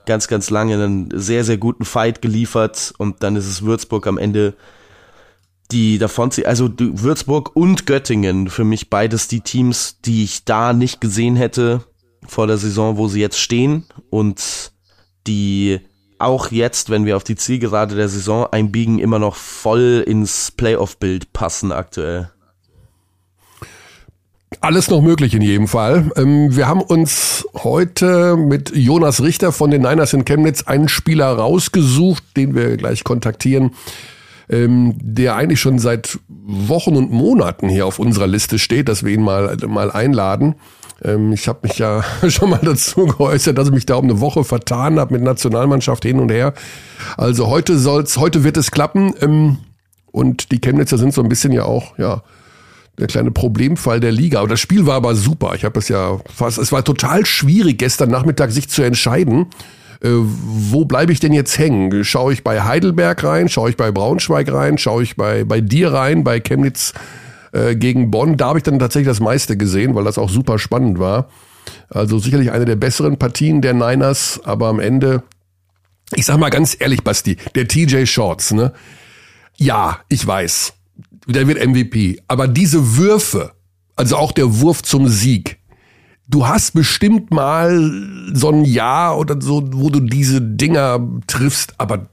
ganz, 0.06 0.28
ganz 0.28 0.50
lange 0.50 0.74
einen 0.74 1.10
sehr, 1.14 1.44
sehr 1.44 1.58
guten 1.58 1.84
Fight 1.84 2.22
geliefert 2.22 2.92
und 2.98 3.22
dann 3.22 3.36
ist 3.36 3.46
es 3.46 3.62
Würzburg 3.62 4.06
am 4.06 4.18
Ende 4.18 4.54
die 5.70 5.98
davon 5.98 6.30
also 6.44 6.68
Würzburg 6.78 7.56
und 7.56 7.86
Göttingen, 7.86 8.48
für 8.48 8.64
mich 8.64 8.90
beides 8.90 9.28
die 9.28 9.40
Teams, 9.40 9.98
die 10.04 10.22
ich 10.24 10.44
da 10.44 10.72
nicht 10.74 11.00
gesehen 11.00 11.34
hätte 11.34 11.82
vor 12.26 12.46
der 12.46 12.58
Saison, 12.58 12.98
wo 12.98 13.08
sie 13.08 13.20
jetzt 13.20 13.38
stehen 13.38 13.84
und 14.10 14.71
die 15.26 15.80
auch 16.18 16.50
jetzt, 16.52 16.90
wenn 16.90 17.04
wir 17.04 17.16
auf 17.16 17.24
die 17.24 17.36
Zielgerade 17.36 17.96
der 17.96 18.08
Saison 18.08 18.46
einbiegen, 18.50 18.98
immer 18.98 19.18
noch 19.18 19.34
voll 19.34 20.04
ins 20.06 20.52
Playoff-Bild 20.52 21.32
passen 21.32 21.72
aktuell. 21.72 22.30
Alles 24.60 24.88
noch 24.88 25.00
möglich 25.00 25.34
in 25.34 25.42
jedem 25.42 25.66
Fall. 25.66 26.12
Ähm, 26.14 26.54
wir 26.54 26.68
haben 26.68 26.82
uns 26.82 27.46
heute 27.54 28.36
mit 28.36 28.70
Jonas 28.76 29.22
Richter 29.22 29.50
von 29.50 29.70
den 29.70 29.82
Niners 29.82 30.12
in 30.12 30.24
Chemnitz 30.24 30.62
einen 30.64 30.88
Spieler 30.88 31.32
rausgesucht, 31.32 32.22
den 32.36 32.54
wir 32.54 32.76
gleich 32.76 33.02
kontaktieren 33.02 33.72
ähm, 34.52 34.94
der 35.00 35.36
eigentlich 35.36 35.60
schon 35.60 35.78
seit 35.78 36.18
Wochen 36.28 36.94
und 36.96 37.10
Monaten 37.10 37.68
hier 37.68 37.86
auf 37.86 37.98
unserer 37.98 38.26
Liste 38.26 38.58
steht, 38.58 38.88
dass 38.88 39.04
wir 39.04 39.12
ihn 39.12 39.22
mal, 39.22 39.56
mal 39.66 39.90
einladen. 39.90 40.56
Ähm, 41.04 41.32
ich 41.32 41.48
habe 41.48 41.60
mich 41.62 41.78
ja 41.78 42.04
schon 42.28 42.50
mal 42.50 42.60
dazu 42.62 43.06
geäußert, 43.06 43.56
dass 43.58 43.68
ich 43.68 43.74
mich 43.74 43.86
da 43.86 43.96
um 43.96 44.04
eine 44.04 44.20
Woche 44.20 44.44
vertan 44.44 44.98
habe 44.98 45.14
mit 45.14 45.22
Nationalmannschaft 45.22 46.04
hin 46.04 46.18
und 46.18 46.30
her. 46.30 46.54
Also 47.16 47.48
heute 47.48 47.78
soll's, 47.78 48.16
heute 48.16 48.44
wird 48.44 48.56
es 48.56 48.70
klappen. 48.70 49.14
Ähm, 49.20 49.58
und 50.10 50.52
die 50.52 50.60
Chemnitzer 50.60 50.98
sind 50.98 51.14
so 51.14 51.22
ein 51.22 51.28
bisschen 51.28 51.52
ja 51.52 51.64
auch, 51.64 51.98
ja, 51.98 52.22
der 52.98 53.06
kleine 53.06 53.30
Problemfall 53.30 54.00
der 54.00 54.12
Liga. 54.12 54.40
Aber 54.40 54.48
das 54.48 54.60
Spiel 54.60 54.86
war 54.86 54.96
aber 54.96 55.14
super. 55.14 55.54
Ich 55.54 55.64
habe 55.64 55.78
es 55.78 55.88
ja 55.88 56.18
fast, 56.34 56.58
es 56.58 56.72
war 56.72 56.84
total 56.84 57.24
schwierig 57.24 57.78
gestern 57.78 58.10
Nachmittag 58.10 58.52
sich 58.52 58.68
zu 58.68 58.82
entscheiden 58.82 59.46
äh, 60.02 60.08
wo 60.10 60.84
bleibe 60.84 61.12
ich 61.12 61.20
denn 61.20 61.32
jetzt 61.32 61.56
hängen? 61.58 62.04
Schaue 62.04 62.32
ich 62.32 62.42
bei 62.42 62.62
Heidelberg 62.62 63.22
rein? 63.22 63.48
Schaue 63.48 63.70
ich 63.70 63.76
bei 63.76 63.92
Braunschweig 63.92 64.52
rein? 64.52 64.76
Schaue 64.76 65.04
ich 65.04 65.14
bei, 65.16 65.44
bei 65.44 65.60
dir 65.60 65.92
rein? 65.92 66.24
Bei 66.24 66.40
Chemnitz 66.40 66.92
äh, 67.52 67.76
gegen 67.76 68.10
Bonn? 68.10 68.36
Da 68.36 68.48
habe 68.48 68.58
ich 68.58 68.64
dann 68.64 68.78
tatsächlich 68.78 69.08
das 69.08 69.20
meiste 69.20 69.56
gesehen, 69.56 69.94
weil 69.94 70.04
das 70.04 70.18
auch 70.18 70.30
super 70.30 70.58
spannend 70.58 70.98
war. 70.98 71.28
Also 71.88 72.18
sicherlich 72.18 72.50
eine 72.50 72.64
der 72.64 72.76
besseren 72.76 73.18
Partien 73.18 73.60
der 73.60 73.74
Niners, 73.74 74.40
aber 74.44 74.68
am 74.68 74.80
Ende, 74.80 75.22
ich 76.14 76.24
sag 76.24 76.38
mal 76.38 76.50
ganz 76.50 76.76
ehrlich, 76.78 77.02
Basti, 77.02 77.36
der 77.54 77.68
TJ 77.68 78.06
Shorts, 78.06 78.52
ne? 78.52 78.72
Ja, 79.56 80.00
ich 80.08 80.26
weiß, 80.26 80.72
der 81.26 81.46
wird 81.46 81.64
MVP, 81.64 82.22
aber 82.26 82.48
diese 82.48 82.96
Würfe, 82.96 83.52
also 83.96 84.16
auch 84.16 84.32
der 84.32 84.60
Wurf 84.60 84.82
zum 84.82 85.08
Sieg, 85.08 85.58
du 86.28 86.46
hast 86.46 86.72
bestimmt 86.72 87.30
mal 87.30 87.92
so 88.32 88.50
ein 88.50 88.64
Jahr 88.64 89.18
oder 89.18 89.40
so, 89.40 89.62
wo 89.72 89.90
du 89.90 90.00
diese 90.00 90.40
Dinger 90.40 91.06
triffst, 91.26 91.74
aber 91.78 92.08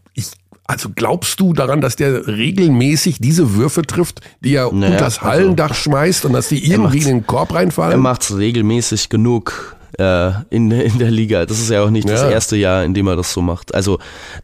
also 0.69 0.89
glaubst 0.93 1.39
du 1.39 1.53
daran, 1.53 1.81
dass 1.81 1.95
der 1.95 2.27
regelmäßig 2.27 3.17
diese 3.19 3.55
Würfe 3.55 3.81
trifft, 3.81 4.21
die 4.41 4.53
er 4.53 4.71
naja, 4.71 4.93
unter 4.93 5.03
das 5.03 5.21
Hallendach 5.21 5.69
also, 5.69 5.81
schmeißt 5.81 6.25
und 6.25 6.33
dass 6.33 6.49
die 6.49 6.63
irgendwie 6.63 6.99
in 6.99 7.07
den 7.07 7.27
Korb 7.27 7.55
reinfallen? 7.55 7.93
Er 7.93 7.97
macht's 7.97 8.38
regelmäßig 8.38 9.09
genug 9.09 9.75
äh, 9.97 10.29
in, 10.51 10.69
in 10.69 10.99
der 10.99 11.09
Liga. 11.09 11.47
Das 11.47 11.57
ist 11.57 11.71
ja 11.71 11.83
auch 11.83 11.89
nicht 11.89 12.07
ja. 12.07 12.13
das 12.13 12.31
erste 12.31 12.55
Jahr, 12.55 12.83
in 12.83 12.93
dem 12.93 13.07
er 13.07 13.15
das 13.15 13.33
so 13.33 13.41
macht. 13.41 13.73
Also 13.73 13.97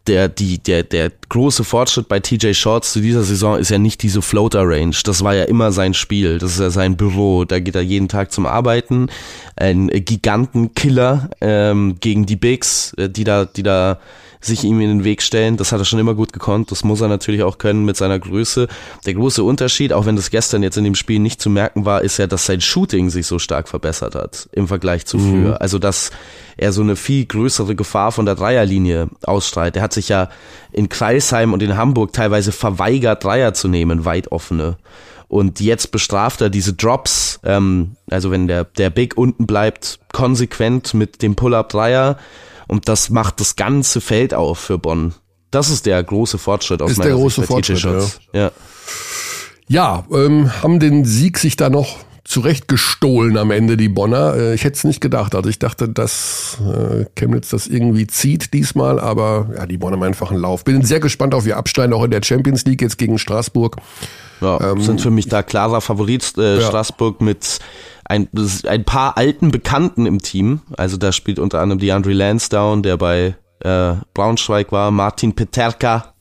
der, 0.08 0.28
die, 0.28 0.58
der, 0.58 0.82
der 0.82 1.12
große 1.30 1.64
Fortschritt 1.64 2.08
bei 2.08 2.20
TJ 2.20 2.54
Shorts 2.54 2.94
zu 2.94 3.02
dieser 3.02 3.22
Saison 3.22 3.60
ist 3.60 3.70
ja 3.70 3.78
nicht 3.78 4.02
diese 4.02 4.24
Floater-Range. 4.24 4.96
Das 5.04 5.24
war 5.24 5.36
ja 5.36 5.44
immer 5.44 5.72
sein 5.72 5.94
Spiel. 5.94 6.40
Das 6.40 6.54
ist 6.54 6.60
ja 6.60 6.72
sein 6.72 6.98
Büro. 6.98 7.46
Da 7.46 7.60
geht 7.60 7.76
er 7.76 7.82
jeden 7.82 8.08
Tag 8.08 8.32
zum 8.32 8.48
Arbeiten. 8.48 9.10
Ein 9.58 9.90
Gigantenkiller 9.90 11.30
ähm, 11.40 11.98
gegen 12.00 12.26
die 12.26 12.36
Bigs, 12.36 12.94
äh, 12.98 13.12
die 13.12 13.26
da, 13.26 13.46
die 13.46 13.62
da 13.62 14.00
sich 14.46 14.64
ihm 14.64 14.80
in 14.82 14.90
den 14.90 15.04
Weg 15.04 15.22
stellen. 15.22 15.58
Das 15.58 15.72
hat 15.72 15.80
er 15.80 15.86
schon 15.86 16.00
immer 16.00 16.14
gut 16.14 16.34
gekonnt. 16.34 16.72
Das 16.72 16.84
muss 16.84 17.02
er 17.02 17.08
natürlich 17.08 17.44
auch 17.44 17.58
können 17.58 17.86
mit 17.86 17.98
seiner 17.98 18.20
Größe. 18.20 18.68
Der 19.06 19.14
große 19.14 19.44
Unterschied, 19.44 19.94
auch 19.94 20.06
wenn 20.06 20.16
das 20.16 20.30
gestern 20.30 20.64
jetzt 20.64 20.78
in 20.78 20.84
dem 20.84 20.96
Spiel 20.96 21.20
nicht 21.20 21.42
zu 21.42 21.50
merken 21.50 21.86
war, 21.86 22.02
ist 22.02 22.18
ja, 22.18 22.28
dass 22.28 22.46
sein 22.46 22.62
Shooting 22.62 23.10
sich 23.10 23.28
so 23.28 23.40
stark 23.40 23.68
verbessert 23.68 24.16
hat 24.16 24.50
im 24.52 24.68
Vergleich 24.68 25.06
zu 25.06 25.18
mhm. 25.18 25.32
früher. 25.32 25.62
Also, 25.62 25.80
dass 25.80 26.12
er 26.58 26.72
so 26.72 26.82
eine 26.82 26.96
viel 26.96 27.26
größere 27.26 27.76
Gefahr 27.76 28.12
von 28.12 28.26
der 28.26 28.36
Dreierlinie 28.36 29.10
ausstrahlt. 29.24 29.76
Er 29.76 29.82
hat 29.82 29.94
sich 29.94 30.10
ja 30.10 30.30
in 30.72 30.90
Kreisheim 30.90 31.54
und 31.54 31.62
in 31.62 31.78
Hamburg 31.78 32.14
teilweise 32.14 32.52
verweigert, 32.52 33.24
Dreier 33.24 33.54
zu 33.54 33.68
nehmen, 33.68 34.06
weit 34.06 34.32
offene. 34.32 34.78
Und 35.28 35.60
jetzt 35.60 35.92
bestraft 35.92 36.42
er 36.42 36.50
diese 36.50 36.74
Drops, 36.74 37.40
ähm, 37.44 37.96
also 38.10 38.32
wenn 38.32 38.48
der, 38.48 38.64
der 38.64 38.90
Big 38.90 39.18
unten 39.18 39.48
bleibt, 39.48 40.00
konsequent 40.14 40.94
mit 40.94 41.22
dem 41.22 41.36
Pull-Up-Dreier 41.36 42.18
und 42.68 42.88
das 42.88 43.10
macht 43.10 43.40
das 43.40 43.56
ganze 43.56 44.02
Feld 44.02 44.34
auf 44.34 44.60
für 44.60 44.78
Bonn. 44.78 45.14
Das 45.52 45.70
ist 45.70 45.86
der 45.86 46.04
große 46.04 46.38
Fortschritt 46.38 46.82
aus 46.82 46.92
ist 46.92 46.98
meiner 46.98 47.12
der 47.12 47.18
große 47.18 47.42
Sicht 47.42 47.48
Fortschritt, 47.48 47.82
ja. 48.34 48.42
Ja, 48.42 48.52
ja 49.68 50.06
ähm, 50.12 50.52
haben 50.62 50.80
den 50.80 51.06
Sieg 51.06 51.38
sich 51.38 51.56
da 51.56 51.70
noch 51.70 51.98
zurechtgestohlen 52.26 53.38
am 53.38 53.52
Ende, 53.52 53.78
die 53.78 53.88
Bonner. 53.88 54.36
Äh, 54.36 54.56
ich 54.56 54.64
hätte 54.64 54.78
es 54.78 54.84
nicht 54.84 55.00
gedacht. 55.00 55.36
Also 55.36 55.48
ich 55.48 55.60
dachte, 55.60 55.88
dass 55.88 56.58
äh, 56.60 57.06
Chemnitz 57.16 57.50
das 57.50 57.68
irgendwie 57.68 58.08
zieht 58.08 58.54
diesmal, 58.54 59.00
aber 59.00 59.48
ja, 59.56 59.66
die 59.68 59.78
Bonner 59.78 59.94
haben 59.96 60.04
einfach 60.04 60.32
einen 60.32 60.42
Lauf. 60.42 60.66
Bin 60.66 60.82
sehr 60.82 61.00
gespannt 61.00 61.36
auf 61.36 61.46
ihr 61.46 61.56
Absteigen, 61.56 61.94
auch 61.94 62.04
in 62.04 62.12
der 62.12 62.24
Champions 62.24 62.66
League 62.66 62.82
jetzt 62.82 62.98
gegen 62.98 63.20
Straßburg. 63.20 63.78
Ja, 64.42 64.72
ähm, 64.72 64.82
sind 64.82 65.02
für 65.02 65.12
mich 65.12 65.30
da 65.30 65.44
klarer 65.44 65.82
Favorit. 65.82 66.34
Äh, 66.38 66.56
ja. 66.56 66.62
Straßburg 66.62 67.22
mit 67.22 67.60
ein, 68.06 68.30
ein 68.66 68.86
paar 68.86 69.18
alten 69.18 69.52
Bekannten 69.52 70.06
im 70.06 70.22
Team. 70.22 70.62
Also 70.78 70.98
da 70.98 71.12
spielt 71.12 71.40
unter 71.40 71.60
anderem 71.60 71.80
die 71.80 71.92
Andre 71.92 72.14
Lansdowne, 72.14 72.82
der 72.82 72.98
bei 72.98 73.36
äh, 73.60 73.94
Braunschweig 74.14 74.72
war, 74.72 74.92
Martin 74.92 75.34
Peterka, 75.34 76.14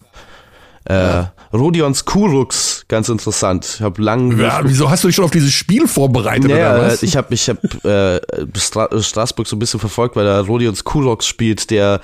äh, 0.89 0.95
ja. 0.95 1.33
Rodions 1.53 2.05
Kuruks, 2.05 2.85
ganz 2.89 3.09
interessant. 3.09 3.77
Ich 3.77 3.81
habe 3.81 4.03
lang. 4.03 4.39
Ja, 4.39 4.61
wieso 4.65 4.91
hast 4.91 5.05
du 5.05 5.09
dich 5.09 5.17
schon 5.17 5.25
auf 5.25 5.31
dieses 5.31 5.53
Spiel 5.53 5.87
vorbereitet 5.87 6.51
ja, 6.51 6.57
oder 6.57 6.87
was? 6.87 7.03
Ich 7.03 7.17
habe 7.17 7.33
ich 7.33 7.49
hab, 7.49 7.63
äh, 7.85 8.21
Stra 8.57 8.89
Straßburg 9.01 9.47
so 9.47 9.57
ein 9.57 9.61
bisschen 9.61 9.81
verfolgt, 9.81 10.17
weil 10.17 10.25
da 10.25 10.41
Rodions 10.41 10.85
Kuruks 10.85 11.27
spielt, 11.27 11.71
der 11.71 12.01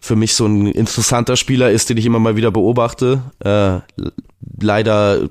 für 0.00 0.16
mich 0.16 0.34
so 0.34 0.46
ein 0.46 0.66
interessanter 0.66 1.36
Spieler 1.36 1.70
ist, 1.70 1.90
den 1.90 1.96
ich 1.96 2.06
immer 2.06 2.18
mal 2.18 2.36
wieder 2.36 2.50
beobachte. 2.50 3.22
Äh, 3.40 3.80
leider 4.60 5.28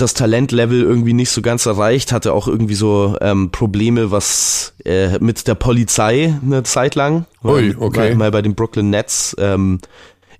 das 0.00 0.14
Talentlevel 0.14 0.82
irgendwie 0.82 1.12
nicht 1.12 1.30
so 1.30 1.42
ganz 1.42 1.66
erreicht, 1.66 2.12
hatte 2.12 2.32
auch 2.32 2.48
irgendwie 2.48 2.74
so 2.74 3.16
ähm, 3.20 3.50
Probleme, 3.50 4.10
was 4.10 4.74
äh, 4.84 5.18
mit 5.18 5.46
der 5.46 5.54
Polizei 5.54 6.38
eine 6.42 6.62
Zeit 6.62 6.94
lang. 6.94 7.26
Ui, 7.44 7.74
okay. 7.78 8.10
Mal, 8.10 8.16
mal 8.16 8.30
bei 8.30 8.42
den 8.42 8.54
Brooklyn 8.54 8.90
Nets. 8.90 9.36
Ähm, 9.38 9.80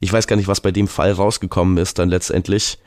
ich 0.01 0.13
weiß 0.13 0.27
gar 0.27 0.37
nicht, 0.37 0.49
was 0.49 0.61
bei 0.61 0.73
dem 0.73 0.89
Fall 0.89 1.13
rausgekommen 1.13 1.77
ist 1.79 1.99
dann 1.99 2.09
letztendlich. 2.09 2.79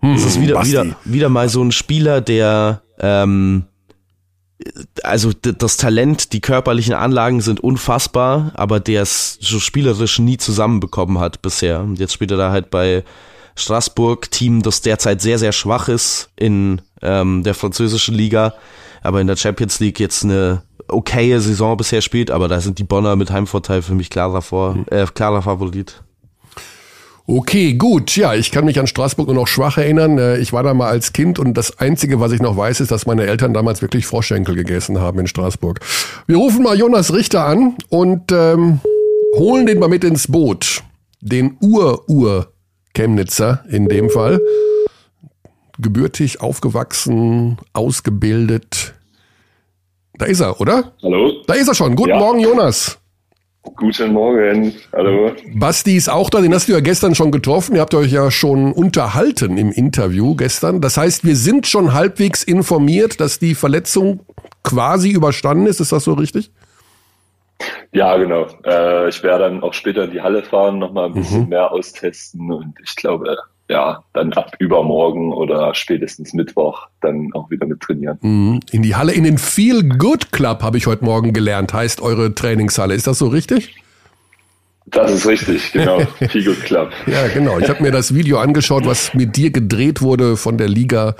Hm, 0.00 0.14
es 0.14 0.24
ist 0.24 0.40
wieder, 0.40 0.62
wieder, 0.64 0.86
wieder 1.04 1.28
mal 1.28 1.48
so 1.48 1.62
ein 1.62 1.72
Spieler, 1.72 2.20
der 2.20 2.82
ähm, 2.98 3.64
also 5.02 5.32
das 5.32 5.76
Talent, 5.76 6.32
die 6.32 6.40
körperlichen 6.40 6.94
Anlagen 6.94 7.40
sind 7.40 7.60
unfassbar, 7.60 8.52
aber 8.54 8.80
der 8.80 9.02
es 9.02 9.36
so 9.40 9.58
spielerisch 9.58 10.18
nie 10.18 10.38
zusammenbekommen 10.38 11.18
hat 11.18 11.42
bisher. 11.42 11.80
Und 11.80 11.98
jetzt 11.98 12.12
spielt 12.12 12.30
er 12.30 12.36
da 12.36 12.50
halt 12.50 12.70
bei 12.70 13.04
Straßburg, 13.56 14.30
Team, 14.30 14.62
das 14.62 14.80
derzeit 14.80 15.20
sehr, 15.20 15.38
sehr 15.38 15.52
schwach 15.52 15.88
ist 15.88 16.30
in 16.36 16.80
ähm, 17.02 17.42
der 17.42 17.54
französischen 17.54 18.14
Liga, 18.14 18.54
aber 19.02 19.20
in 19.20 19.26
der 19.26 19.36
Champions 19.36 19.80
League 19.80 20.00
jetzt 20.00 20.24
eine 20.24 20.62
okaye 20.88 21.40
Saison 21.40 21.76
bisher 21.76 22.00
spielt, 22.00 22.30
aber 22.30 22.48
da 22.48 22.60
sind 22.60 22.78
die 22.78 22.84
Bonner 22.84 23.16
mit 23.16 23.30
Heimvorteil 23.30 23.82
für 23.82 23.94
mich 23.94 24.10
klarer 24.10 24.42
vor, 24.42 24.74
hm. 24.74 24.86
äh, 24.90 25.06
klarer 25.06 25.42
Favorit. 25.42 26.02
Okay, 27.26 27.72
gut. 27.72 28.16
Ja, 28.16 28.34
ich 28.34 28.50
kann 28.50 28.66
mich 28.66 28.78
an 28.78 28.86
Straßburg 28.86 29.28
nur 29.28 29.36
noch 29.36 29.46
schwach 29.46 29.78
erinnern. 29.78 30.18
Äh, 30.18 30.38
ich 30.38 30.52
war 30.52 30.62
da 30.62 30.74
mal 30.74 30.88
als 30.88 31.14
Kind 31.14 31.38
und 31.38 31.54
das 31.54 31.78
Einzige, 31.78 32.20
was 32.20 32.32
ich 32.32 32.42
noch 32.42 32.56
weiß, 32.56 32.80
ist, 32.80 32.90
dass 32.90 33.06
meine 33.06 33.24
Eltern 33.24 33.54
damals 33.54 33.80
wirklich 33.80 34.04
Froschschenkel 34.04 34.54
gegessen 34.54 35.00
haben 35.00 35.18
in 35.20 35.26
Straßburg. 35.26 35.80
Wir 36.26 36.36
rufen 36.36 36.62
mal 36.62 36.78
Jonas 36.78 37.14
Richter 37.14 37.46
an 37.46 37.76
und 37.88 38.30
ähm, 38.30 38.80
holen 39.36 39.64
den 39.64 39.78
mal 39.78 39.88
mit 39.88 40.04
ins 40.04 40.28
Boot. 40.28 40.82
Den 41.22 41.56
Ur-Ur-Chemnitzer 42.94 43.64
in 43.68 43.88
dem 43.88 44.10
Fall. 44.10 44.40
Gebürtig, 45.78 46.40
aufgewachsen, 46.40 47.58
ausgebildet. 47.72 48.94
Da 50.18 50.26
ist 50.26 50.40
er, 50.40 50.60
oder? 50.60 50.92
Hallo? 51.02 51.32
Da 51.46 51.54
ist 51.54 51.68
er 51.68 51.74
schon. 51.74 51.96
Guten 51.96 52.10
ja. 52.10 52.18
Morgen, 52.18 52.38
Jonas. 52.38 52.98
Guten 53.76 54.12
Morgen, 54.12 54.74
hallo. 54.92 55.32
Basti 55.54 55.96
ist 55.96 56.10
auch 56.10 56.28
da, 56.28 56.42
den 56.42 56.52
hast 56.52 56.68
du 56.68 56.72
ja 56.72 56.80
gestern 56.80 57.14
schon 57.14 57.32
getroffen. 57.32 57.74
Ihr 57.74 57.80
habt 57.80 57.94
euch 57.94 58.12
ja 58.12 58.30
schon 58.30 58.72
unterhalten 58.72 59.56
im 59.56 59.72
Interview 59.72 60.36
gestern. 60.36 60.82
Das 60.82 60.98
heißt, 60.98 61.24
wir 61.24 61.34
sind 61.34 61.66
schon 61.66 61.94
halbwegs 61.94 62.44
informiert, 62.44 63.20
dass 63.20 63.38
die 63.38 63.54
Verletzung 63.54 64.20
quasi 64.62 65.10
überstanden 65.10 65.66
ist. 65.66 65.80
Ist 65.80 65.92
das 65.92 66.04
so 66.04 66.12
richtig? 66.12 66.52
Ja, 67.92 68.16
genau. 68.16 68.46
Äh, 68.64 69.08
ich 69.08 69.22
werde 69.22 69.44
dann 69.44 69.62
auch 69.62 69.72
später 69.72 70.04
in 70.04 70.10
die 70.10 70.20
Halle 70.20 70.42
fahren, 70.42 70.78
nochmal 70.78 71.06
ein 71.06 71.14
bisschen 71.14 71.44
mhm. 71.44 71.48
mehr 71.50 71.70
austesten 71.70 72.50
und 72.50 72.74
ich 72.82 72.96
glaube, 72.96 73.36
ja, 73.68 74.02
dann 74.12 74.32
ab 74.34 74.54
übermorgen 74.58 75.32
oder 75.32 75.74
spätestens 75.74 76.34
Mittwoch 76.34 76.86
dann 77.00 77.30
auch 77.32 77.50
wieder 77.50 77.66
mit 77.66 77.80
trainieren. 77.80 78.18
Mhm. 78.20 78.60
In 78.72 78.82
die 78.82 78.94
Halle, 78.94 79.12
in 79.12 79.24
den 79.24 79.38
Feel 79.38 79.88
Good 79.88 80.32
Club 80.32 80.62
habe 80.62 80.76
ich 80.76 80.86
heute 80.86 81.04
Morgen 81.04 81.32
gelernt, 81.32 81.72
heißt 81.72 82.02
eure 82.02 82.34
Trainingshalle. 82.34 82.94
Ist 82.94 83.06
das 83.06 83.18
so 83.18 83.28
richtig? 83.28 83.74
Das 84.86 85.10
ist 85.10 85.26
richtig, 85.26 85.72
genau. 85.72 86.00
Feel 86.28 86.44
Good 86.44 86.64
Club. 86.64 86.90
Ja, 87.06 87.26
genau. 87.28 87.58
Ich 87.58 87.68
habe 87.68 87.82
mir 87.82 87.90
das 87.90 88.14
Video 88.14 88.38
angeschaut, 88.38 88.84
was 88.86 89.14
mit 89.14 89.36
dir 89.36 89.50
gedreht 89.50 90.02
wurde 90.02 90.36
von 90.36 90.58
der 90.58 90.68
Liga, 90.68 91.14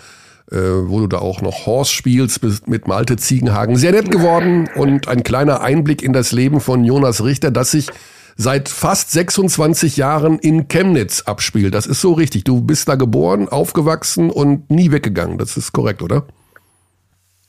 äh, 0.51 0.57
wo 0.57 1.01
du 1.01 1.07
da 1.07 1.19
auch 1.19 1.43
noch 1.43 1.67
Horse 1.67 1.93
spielst 1.93 2.41
mit 2.67 2.89
Malte 2.89 3.17
Ziegenhagen. 3.17 3.77
Sehr 3.77 3.93
nett 3.93 4.11
geworden 4.11 4.69
und 4.75 5.09
ein 5.09 5.23
kleiner 5.23 5.61
Einblick 5.61 6.03
in 6.03 6.13
das 6.13 6.33
Leben 6.33 6.61
von 6.61 6.85
Jonas 6.85 7.25
Richter, 7.25 7.51
das 7.51 7.71
sich 7.71 7.89
seit 8.37 8.69
fast 8.69 9.13
26 9.13 9.97
Jahren 9.97 10.39
in 10.39 10.69
Chemnitz 10.69 11.23
abspielt. 11.23 11.75
Das 11.75 11.87
ist 11.87 12.01
so 12.01 12.13
richtig. 12.13 12.45
Du 12.45 12.61
bist 12.61 12.89
da 12.89 12.97
geboren, 12.97 13.49
aufgewachsen 13.49 14.31
und 14.31 14.71
nie 14.71 14.91
weggegangen. 14.91 15.39
Das 15.39 15.57
ist 15.57 15.73
korrekt, 15.73 16.03
oder? 16.03 16.27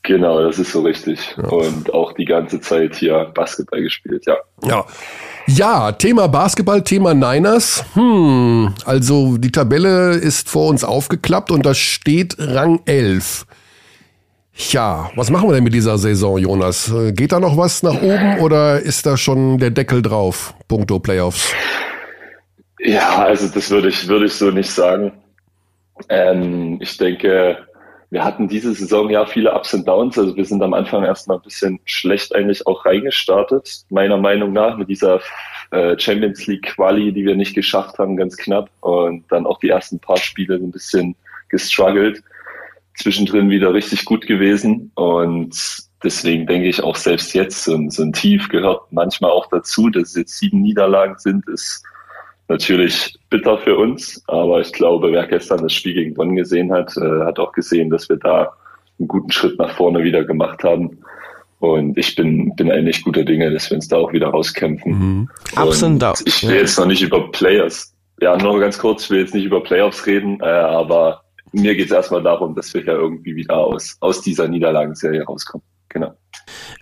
Genau, 0.06 0.42
das 0.42 0.60
ist 0.60 0.72
so 0.72 0.82
richtig. 0.82 1.36
Ja. 1.38 1.48
Und 1.48 1.94
auch 1.94 2.14
die 2.14 2.26
ganze 2.26 2.62
Zeit 2.62 2.96
hier 2.96 3.32
Basketball 3.34 3.82
gespielt, 3.82 4.26
ja. 4.26 4.36
Ja. 4.64 4.86
Ja, 5.48 5.92
Thema 5.92 6.28
Basketball, 6.28 6.84
Thema 6.84 7.14
Niners. 7.14 7.84
Hm, 7.94 8.74
also 8.86 9.38
die 9.38 9.52
Tabelle 9.52 10.14
ist 10.14 10.50
vor 10.50 10.70
uns 10.70 10.84
aufgeklappt 10.84 11.52
und 11.52 11.66
da 11.66 11.74
steht 11.74 12.36
Rang 12.40 12.82
11. 12.86 13.46
Ja, 14.72 15.12
was 15.16 15.30
machen 15.30 15.50
wir 15.50 15.54
denn 15.54 15.64
mit 15.64 15.74
dieser 15.74 15.98
Saison, 15.98 16.38
Jonas? 16.38 16.92
Geht 17.12 17.32
da 17.32 17.40
noch 17.40 17.58
was 17.58 17.84
nach 17.84 18.02
oben 18.02 18.40
oder 18.40 18.80
ist 18.80 19.06
da 19.06 19.18
schon 19.18 19.60
der 19.60 19.70
Deckel 19.70 20.02
drauf, 20.02 20.56
punkto 20.68 21.00
Playoffs? 21.00 21.54
Ja, 22.80 23.26
also 23.26 23.48
das 23.48 23.70
würde 23.70 23.90
ich, 23.90 24.08
würde 24.08 24.26
ich 24.26 24.34
so 24.34 24.52
nicht 24.52 24.72
sagen. 24.72 25.12
Ähm, 26.10 26.78
ich 26.82 26.98
denke, 26.98 27.58
wir 28.16 28.24
hatten 28.24 28.48
diese 28.48 28.74
Saison 28.74 29.10
ja 29.10 29.26
viele 29.26 29.54
Ups 29.54 29.74
und 29.74 29.86
Downs. 29.86 30.18
Also 30.18 30.38
wir 30.38 30.46
sind 30.46 30.64
am 30.64 30.74
Anfang 30.74 31.04
erstmal 31.04 31.36
ein 31.36 31.44
bisschen 31.44 31.82
schlecht 31.84 32.34
eigentlich 32.34 32.66
auch 32.66 32.86
reingestartet, 32.86 33.84
meiner 33.90 34.16
Meinung 34.16 34.54
nach, 34.54 34.78
mit 34.78 34.88
dieser 34.88 35.20
äh, 35.72 36.00
Champions 36.00 36.48
League 36.48 36.64
Quali, 36.64 37.12
die 37.12 37.26
wir 37.26 37.36
nicht 37.36 37.54
geschafft 37.54 38.00
haben, 38.00 38.16
ganz 38.16 38.38
knapp. 38.38 38.70
Und 38.80 39.26
dann 39.34 39.46
auch 39.46 39.60
die 39.60 39.68
ersten 39.68 40.00
paar 40.00 40.16
Spiele 40.16 40.56
ein 40.56 40.72
bisschen 40.72 41.18
gestruggelt 41.50 42.24
zwischendrin 42.96 43.50
wieder 43.50 43.74
richtig 43.74 44.06
gut 44.06 44.26
gewesen. 44.26 44.94
Und 44.96 45.54
deswegen 46.02 46.48
denke 46.48 46.70
ich 46.70 46.82
auch 46.82 46.96
selbst 46.96 47.34
jetzt, 47.34 47.66
so 47.66 47.76
ein, 47.76 47.90
so 47.90 48.02
ein 48.02 48.14
Tief 48.14 48.48
gehört 48.48 48.84
manchmal 48.92 49.32
auch 49.32 49.48
dazu, 49.48 49.90
dass 49.90 50.12
es 50.12 50.16
jetzt 50.16 50.38
sieben 50.38 50.62
Niederlagen 50.62 51.18
sind, 51.18 51.46
ist 51.50 51.84
natürlich 52.48 53.18
bitter 53.30 53.58
für 53.60 53.78
uns. 53.78 54.24
Aber 54.28 54.62
ich 54.62 54.72
glaube, 54.72 55.12
wer 55.12 55.28
gestern 55.28 55.62
das 55.62 55.74
Spiel 55.74 55.94
gegen 55.94 56.14
Bonn 56.14 56.36
gesehen 56.36 56.72
hat, 56.72 56.96
äh, 56.98 57.26
hat 57.26 57.40
auch 57.40 57.52
gesehen, 57.52 57.90
dass 57.90 58.08
wir 58.10 58.18
da 58.18 58.54
einen 59.00 59.08
guten 59.08 59.32
Schritt 59.32 59.58
nach 59.60 59.76
vorne 59.76 60.04
wieder 60.04 60.24
gemacht 60.24 60.64
haben. 60.64 61.00
Und 61.60 61.98
ich 61.98 62.16
bin, 62.16 62.56
bin 62.56 62.72
eigentlich 62.72 63.04
guter 63.04 63.24
Dinge, 63.24 63.52
dass 63.52 63.70
wir 63.70 63.76
uns 63.76 63.88
da 63.88 63.98
auch 63.98 64.14
wieder 64.14 64.28
rauskämpfen. 64.28 64.92
Mhm. 64.92 65.30
Ups 65.58 65.84
und 65.84 66.00
Downs. 66.00 66.24
Ich 66.26 66.48
will 66.48 66.56
jetzt 66.56 66.78
noch 66.78 66.86
nicht 66.86 67.02
über 67.02 67.32
Players, 67.32 67.96
ja, 68.22 68.38
nur 68.38 68.60
ganz 68.60 68.78
kurz, 68.78 69.06
ich 69.06 69.10
will 69.10 69.20
jetzt 69.20 69.34
nicht 69.34 69.46
über 69.46 69.62
Playoffs 69.62 70.06
reden, 70.06 70.40
äh, 70.42 70.46
aber 70.46 71.24
mir 71.52 71.76
geht 71.76 71.88
es 71.88 71.92
erstmal 71.92 72.24
darum, 72.24 72.56
dass 72.56 72.74
wir 72.74 72.84
ja 72.84 72.94
irgendwie 72.94 73.36
wieder 73.36 73.58
aus, 73.58 73.98
aus 74.00 74.22
dieser 74.22 74.48
Niederlagenserie 74.48 75.24
rauskommen. 75.24 75.66
Genau. 75.90 76.14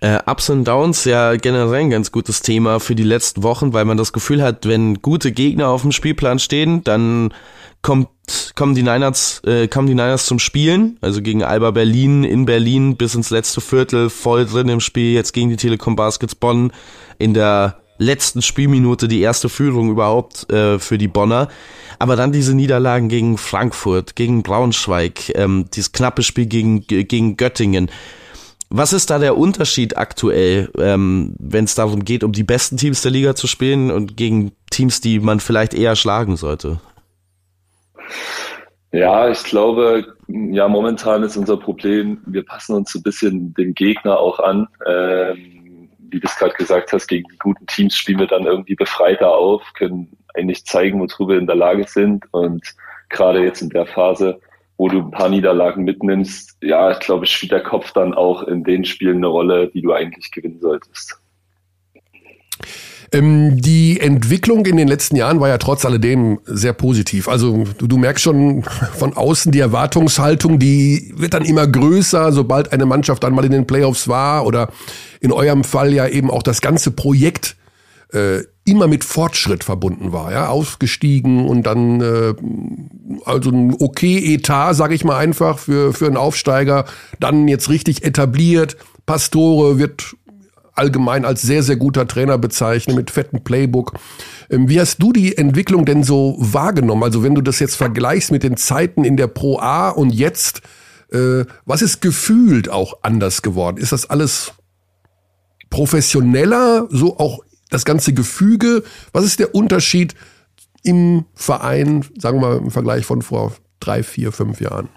Äh, 0.04 0.18
Ups 0.26 0.50
und 0.50 0.64
Downs 0.64 1.06
ja 1.06 1.34
generell 1.36 1.80
ein 1.80 1.88
ganz 1.88 2.12
gutes 2.12 2.42
Thema 2.42 2.78
für 2.78 2.94
die 2.94 3.04
letzten 3.04 3.42
Wochen, 3.42 3.72
weil 3.72 3.86
man 3.86 3.96
das 3.96 4.12
Gefühl 4.12 4.42
hat, 4.42 4.68
wenn 4.68 5.00
gute 5.00 5.32
Gegner 5.32 5.68
auf 5.68 5.80
dem 5.80 5.92
Spielplan 5.92 6.38
stehen, 6.38 6.84
dann 6.84 7.32
kommt, 7.80 8.10
kommen 8.54 8.74
die 8.74 8.82
Niners, 8.82 9.40
äh, 9.46 9.66
kommen 9.66 9.86
die 9.86 9.94
Niners 9.94 10.26
zum 10.26 10.38
Spielen, 10.38 10.98
also 11.00 11.22
gegen 11.22 11.42
Alba 11.42 11.70
Berlin 11.70 12.22
in 12.22 12.44
Berlin 12.44 12.98
bis 12.98 13.14
ins 13.14 13.30
letzte 13.30 13.62
Viertel 13.62 14.10
voll 14.10 14.44
drin 14.44 14.68
im 14.68 14.80
Spiel, 14.80 15.14
jetzt 15.14 15.32
gegen 15.32 15.48
die 15.48 15.56
Telekom 15.56 15.96
Baskets 15.96 16.34
Bonn 16.34 16.70
in 17.18 17.32
der 17.32 17.78
letzten 17.96 18.42
Spielminute 18.42 19.08
die 19.08 19.22
erste 19.22 19.48
Führung 19.48 19.88
überhaupt 19.88 20.52
äh, 20.52 20.78
für 20.78 20.98
die 20.98 21.08
Bonner. 21.08 21.48
Aber 21.98 22.14
dann 22.14 22.30
diese 22.30 22.54
Niederlagen 22.54 23.08
gegen 23.08 23.38
Frankfurt, 23.38 24.16
gegen 24.16 24.42
Braunschweig, 24.42 25.34
ähm, 25.34 25.64
dieses 25.72 25.92
knappe 25.92 26.22
Spiel 26.22 26.44
gegen, 26.44 26.86
gegen 26.86 27.38
Göttingen. 27.38 27.88
Was 28.70 28.92
ist 28.92 29.10
da 29.10 29.18
der 29.18 29.36
Unterschied 29.36 29.96
aktuell, 29.96 30.70
ähm, 30.78 31.34
wenn 31.38 31.64
es 31.64 31.74
darum 31.74 32.04
geht, 32.04 32.24
um 32.24 32.32
die 32.32 32.42
besten 32.42 32.76
Teams 32.76 33.02
der 33.02 33.12
Liga 33.12 33.34
zu 33.34 33.46
spielen 33.46 33.90
und 33.90 34.16
gegen 34.16 34.52
Teams, 34.70 35.00
die 35.00 35.20
man 35.20 35.40
vielleicht 35.40 35.74
eher 35.74 35.94
schlagen 35.96 36.36
sollte? 36.36 36.80
Ja, 38.92 39.28
ich 39.28 39.42
glaube, 39.44 40.06
ja, 40.28 40.68
momentan 40.68 41.22
ist 41.22 41.36
unser 41.36 41.56
Problem, 41.56 42.20
wir 42.26 42.44
passen 42.44 42.76
uns 42.76 42.92
so 42.92 43.00
ein 43.00 43.02
bisschen 43.02 43.54
dem 43.54 43.74
Gegner 43.74 44.18
auch 44.18 44.38
an. 44.38 44.68
Ähm, 44.86 45.90
wie 46.14 46.20
du 46.20 46.28
es 46.28 46.36
gerade 46.36 46.54
gesagt 46.54 46.92
hast, 46.92 47.08
gegen 47.08 47.28
die 47.28 47.38
guten 47.38 47.66
Teams 47.66 47.96
spielen 47.96 48.20
wir 48.20 48.28
dann 48.28 48.46
irgendwie 48.46 48.76
befreiter 48.76 49.34
auf, 49.34 49.62
können 49.74 50.16
eigentlich 50.34 50.64
zeigen, 50.64 51.00
wozu 51.00 51.28
wir 51.28 51.38
in 51.38 51.46
der 51.46 51.56
Lage 51.56 51.86
sind. 51.88 52.24
Und 52.32 52.62
gerade 53.08 53.42
jetzt 53.42 53.62
in 53.62 53.70
der 53.70 53.86
Phase, 53.86 54.40
wo 54.84 54.88
du 54.88 54.98
ein 54.98 55.10
paar 55.10 55.30
Niederlagen 55.30 55.84
mitnimmst, 55.84 56.58
ja, 56.60 56.90
ich 56.90 56.98
glaube, 56.98 57.24
spielt 57.24 57.52
der 57.52 57.62
Kopf 57.62 57.92
dann 57.92 58.12
auch 58.12 58.42
in 58.42 58.64
den 58.64 58.84
Spielen 58.84 59.16
eine 59.16 59.28
Rolle, 59.28 59.68
die 59.68 59.80
du 59.80 59.94
eigentlich 59.94 60.30
gewinnen 60.30 60.60
solltest. 60.60 61.18
Ähm, 63.10 63.56
die 63.62 63.98
Entwicklung 63.98 64.66
in 64.66 64.76
den 64.76 64.86
letzten 64.86 65.16
Jahren 65.16 65.40
war 65.40 65.48
ja 65.48 65.56
trotz 65.56 65.86
alledem 65.86 66.38
sehr 66.44 66.74
positiv. 66.74 67.28
Also 67.28 67.64
du, 67.78 67.86
du 67.86 67.96
merkst 67.96 68.22
schon 68.22 68.62
von 68.62 69.16
außen 69.16 69.52
die 69.52 69.60
Erwartungshaltung, 69.60 70.58
die 70.58 71.14
wird 71.16 71.32
dann 71.32 71.46
immer 71.46 71.66
größer, 71.66 72.30
sobald 72.30 72.70
eine 72.70 72.84
Mannschaft 72.84 73.24
dann 73.24 73.32
mal 73.32 73.46
in 73.46 73.52
den 73.52 73.66
Playoffs 73.66 74.06
war 74.06 74.44
oder 74.44 74.68
in 75.18 75.32
eurem 75.32 75.64
Fall 75.64 75.94
ja 75.94 76.06
eben 76.06 76.30
auch 76.30 76.42
das 76.42 76.60
ganze 76.60 76.90
Projekt 76.90 77.56
äh, 78.12 78.40
immer 78.64 78.86
mit 78.86 79.04
Fortschritt 79.04 79.62
verbunden 79.64 80.12
war, 80.12 80.32
ja, 80.32 80.48
aufgestiegen 80.48 81.46
und 81.46 81.64
dann 81.64 82.00
äh, 82.00 82.34
also 83.24 83.50
ein 83.50 83.76
okay 83.78 84.34
Etat, 84.34 84.74
sag 84.74 84.92
ich 84.92 85.04
mal 85.04 85.18
einfach 85.18 85.58
für 85.58 85.92
für 85.92 86.06
einen 86.06 86.16
Aufsteiger, 86.16 86.86
dann 87.20 87.46
jetzt 87.48 87.68
richtig 87.68 88.04
etabliert. 88.04 88.76
Pastore 89.06 89.78
wird 89.78 90.14
allgemein 90.74 91.24
als 91.24 91.42
sehr, 91.42 91.62
sehr 91.62 91.76
guter 91.76 92.06
Trainer 92.06 92.38
bezeichnen, 92.38 92.96
mit 92.96 93.10
fetten 93.10 93.44
Playbook. 93.44 93.94
Ähm, 94.50 94.68
wie 94.68 94.80
hast 94.80 94.98
du 94.98 95.12
die 95.12 95.36
Entwicklung 95.36 95.84
denn 95.84 96.02
so 96.02 96.36
wahrgenommen? 96.38 97.02
Also 97.02 97.22
wenn 97.22 97.34
du 97.34 97.42
das 97.42 97.60
jetzt 97.60 97.76
vergleichst 97.76 98.32
mit 98.32 98.42
den 98.42 98.56
Zeiten 98.56 99.04
in 99.04 99.16
der 99.16 99.28
Pro 99.28 99.58
A 99.58 99.90
und 99.90 100.10
jetzt, 100.10 100.62
äh, 101.12 101.44
was 101.64 101.82
ist 101.82 102.00
gefühlt 102.00 102.68
auch 102.68 102.98
anders 103.02 103.42
geworden? 103.42 103.76
Ist 103.76 103.92
das 103.92 104.08
alles 104.08 104.52
professioneller, 105.70 106.86
so 106.90 107.18
auch 107.18 107.43
das 107.70 107.84
ganze 107.84 108.12
Gefüge? 108.12 108.82
Was 109.12 109.24
ist 109.24 109.40
der 109.40 109.54
Unterschied 109.54 110.14
im 110.82 111.24
Verein, 111.34 112.04
sagen 112.18 112.40
wir 112.40 112.48
mal 112.48 112.58
im 112.58 112.70
Vergleich 112.70 113.06
von 113.06 113.22
vor 113.22 113.52
drei, 113.80 114.02
vier, 114.02 114.32
fünf 114.32 114.60
Jahren? 114.60 114.88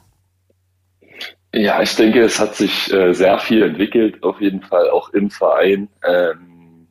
Ja, 1.53 1.81
ich 1.81 1.95
denke, 1.95 2.21
es 2.21 2.39
hat 2.39 2.55
sich 2.55 2.91
äh, 2.93 3.13
sehr 3.13 3.39
viel 3.39 3.63
entwickelt, 3.63 4.21
auf 4.21 4.39
jeden 4.41 4.61
Fall 4.61 4.89
auch 4.89 5.09
im 5.09 5.31
Verein. 5.31 5.87
Ähm, 6.07 6.87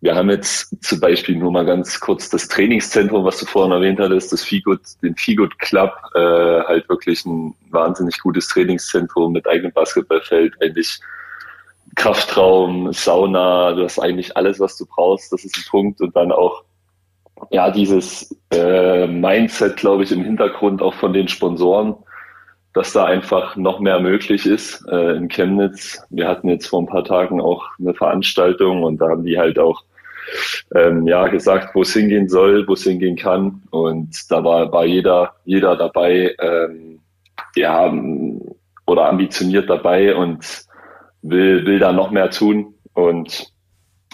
wir 0.00 0.14
haben 0.14 0.30
jetzt 0.30 0.82
zum 0.82 0.98
Beispiel 0.98 1.36
nur 1.36 1.52
mal 1.52 1.64
ganz 1.64 2.00
kurz 2.00 2.28
das 2.30 2.48
Trainingszentrum, 2.48 3.24
was 3.24 3.38
du 3.38 3.46
vorhin 3.46 3.72
erwähnt 3.72 4.00
hattest, 4.00 4.32
das 4.32 4.42
Figut, 4.42 4.80
den 5.02 5.14
Figut 5.16 5.56
Club, 5.60 5.92
äh, 6.14 6.18
halt 6.18 6.88
wirklich 6.88 7.24
ein 7.24 7.54
wahnsinnig 7.70 8.18
gutes 8.18 8.48
Trainingszentrum 8.48 9.32
mit 9.32 9.46
eigenem 9.46 9.72
Basketballfeld, 9.72 10.54
eigentlich 10.60 10.98
Kraftraum, 11.96 12.92
Sauna, 12.92 13.72
du 13.72 13.84
hast 13.84 13.98
eigentlich 13.98 14.36
alles, 14.36 14.60
was 14.60 14.76
du 14.78 14.86
brauchst, 14.86 15.32
das 15.32 15.44
ist 15.44 15.56
ein 15.56 15.64
Punkt 15.70 16.00
und 16.00 16.16
dann 16.16 16.32
auch 16.32 16.64
ja 17.50 17.70
dieses 17.70 18.34
äh, 18.52 19.06
Mindset, 19.06 19.76
glaube 19.76 20.04
ich, 20.04 20.12
im 20.12 20.24
Hintergrund 20.24 20.80
auch 20.80 20.94
von 20.94 21.12
den 21.12 21.28
Sponsoren 21.28 21.96
dass 22.74 22.92
da 22.92 23.04
einfach 23.04 23.56
noch 23.56 23.80
mehr 23.80 24.00
möglich 24.00 24.46
ist 24.46 24.86
äh, 24.90 25.16
in 25.16 25.28
Chemnitz. 25.28 26.02
Wir 26.10 26.26
hatten 26.26 26.48
jetzt 26.48 26.68
vor 26.68 26.80
ein 26.82 26.86
paar 26.86 27.04
Tagen 27.04 27.40
auch 27.40 27.66
eine 27.78 27.94
Veranstaltung 27.94 28.82
und 28.82 28.98
da 28.98 29.10
haben 29.10 29.24
die 29.24 29.38
halt 29.38 29.58
auch 29.58 29.82
ähm, 30.74 31.06
ja 31.06 31.28
gesagt, 31.28 31.74
wo 31.74 31.82
es 31.82 31.92
hingehen 31.92 32.28
soll, 32.28 32.66
wo 32.66 32.72
es 32.72 32.84
hingehen 32.84 33.16
kann. 33.16 33.62
Und 33.70 34.30
da 34.30 34.42
war, 34.42 34.72
war 34.72 34.86
jeder, 34.86 35.34
jeder 35.44 35.76
dabei, 35.76 36.34
ähm, 36.40 37.00
ja, 37.56 37.92
oder 38.86 39.08
ambitioniert 39.08 39.68
dabei 39.68 40.14
und 40.14 40.64
will, 41.22 41.64
will 41.64 41.78
da 41.78 41.92
noch 41.92 42.10
mehr 42.10 42.30
tun. 42.30 42.74
Und 42.94 43.52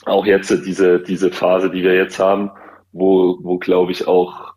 auch 0.05 0.27
jetzt 0.27 0.51
diese, 0.65 1.01
diese 1.01 1.31
Phase, 1.31 1.71
die 1.71 1.83
wir 1.83 1.95
jetzt 1.95 2.19
haben, 2.19 2.51
wo, 2.93 3.39
wo 3.43 3.59
glaube 3.59 3.93
ich 3.93 4.07
auch 4.07 4.55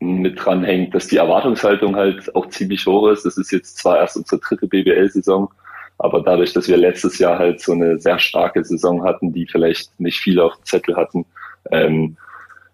mit 0.00 0.44
dran 0.44 0.64
hängt, 0.64 0.94
dass 0.94 1.06
die 1.06 1.16
Erwartungshaltung 1.16 1.96
halt 1.96 2.34
auch 2.34 2.48
ziemlich 2.48 2.86
hoch 2.86 3.08
ist. 3.08 3.24
Das 3.24 3.38
ist 3.38 3.50
jetzt 3.52 3.78
zwar 3.78 3.98
erst 3.98 4.16
unsere 4.16 4.40
dritte 4.40 4.66
BBL-Saison, 4.66 5.50
aber 5.98 6.20
dadurch, 6.22 6.52
dass 6.52 6.68
wir 6.68 6.76
letztes 6.76 7.18
Jahr 7.18 7.38
halt 7.38 7.60
so 7.60 7.72
eine 7.72 7.98
sehr 7.98 8.18
starke 8.18 8.64
Saison 8.64 9.04
hatten, 9.04 9.32
die 9.32 9.46
vielleicht 9.46 9.98
nicht 9.98 10.18
viele 10.18 10.44
auf 10.44 10.56
dem 10.56 10.64
Zettel 10.64 10.96
hatten, 10.96 11.24
ähm, 11.70 12.16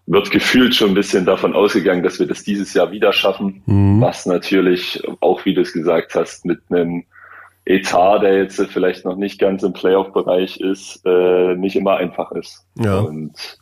wird 0.07 0.31
gefühlt 0.31 0.75
schon 0.75 0.89
ein 0.89 0.95
bisschen 0.95 1.25
davon 1.25 1.53
ausgegangen, 1.53 2.03
dass 2.03 2.19
wir 2.19 2.27
das 2.27 2.43
dieses 2.43 2.73
Jahr 2.73 2.91
wieder 2.91 3.13
schaffen, 3.13 3.61
mhm. 3.65 4.01
was 4.01 4.25
natürlich 4.25 5.01
auch, 5.21 5.45
wie 5.45 5.53
du 5.53 5.61
es 5.61 5.71
gesagt 5.71 6.15
hast, 6.15 6.45
mit 6.45 6.59
einem 6.69 7.05
Etat, 7.65 8.19
der 8.19 8.37
jetzt 8.37 8.59
vielleicht 8.69 9.05
noch 9.05 9.15
nicht 9.15 9.39
ganz 9.39 9.63
im 9.63 9.73
Playoff-Bereich 9.73 10.59
ist, 10.59 11.01
äh, 11.05 11.55
nicht 11.55 11.75
immer 11.75 11.97
einfach 11.97 12.31
ist. 12.31 12.65
Ja. 12.75 12.99
Und 12.99 13.59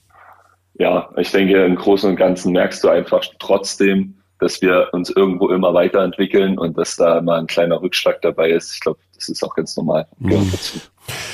ja, 0.75 1.09
ich 1.17 1.31
denke, 1.31 1.65
im 1.65 1.75
Großen 1.75 2.09
und 2.09 2.15
Ganzen 2.15 2.53
merkst 2.53 2.83
du 2.83 2.89
einfach 2.89 3.23
trotzdem, 3.39 4.15
dass 4.39 4.62
wir 4.62 4.88
uns 4.93 5.09
irgendwo 5.09 5.49
immer 5.49 5.73
weiterentwickeln 5.73 6.57
und 6.57 6.77
dass 6.77 6.95
da 6.95 7.21
mal 7.21 7.39
ein 7.39 7.47
kleiner 7.47 7.81
Rückschlag 7.81 8.21
dabei 8.21 8.51
ist. 8.51 8.73
Ich 8.73 8.79
glaube, 8.79 8.99
das 9.13 9.27
ist 9.27 9.43
auch 9.43 9.53
ganz 9.53 9.75
normal. 9.75 10.07
Mhm. 10.19 10.49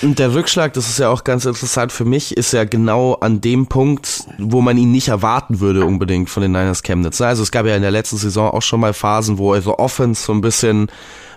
Und 0.01 0.19
der 0.19 0.33
Rückschlag, 0.33 0.73
das 0.73 0.89
ist 0.89 0.99
ja 0.99 1.09
auch 1.09 1.23
ganz 1.23 1.45
interessant 1.45 1.91
für 1.91 2.05
mich, 2.05 2.35
ist 2.35 2.53
ja 2.53 2.63
genau 2.63 3.13
an 3.15 3.41
dem 3.41 3.67
Punkt, 3.67 4.25
wo 4.37 4.61
man 4.61 4.77
ihn 4.77 4.91
nicht 4.91 5.07
erwarten 5.07 5.59
würde 5.59 5.85
unbedingt 5.85 6.29
von 6.29 6.41
den 6.41 6.51
Niners 6.51 6.83
Chemnitz. 6.83 7.21
Also 7.21 7.43
es 7.43 7.51
gab 7.51 7.65
ja 7.65 7.75
in 7.75 7.81
der 7.81 7.91
letzten 7.91 8.17
Saison 8.17 8.51
auch 8.51 8.61
schon 8.61 8.79
mal 8.79 8.93
Phasen, 8.93 9.37
wo 9.37 9.53
also 9.53 9.77
Offense 9.77 10.23
so 10.23 10.33
ein 10.33 10.41
bisschen 10.41 10.87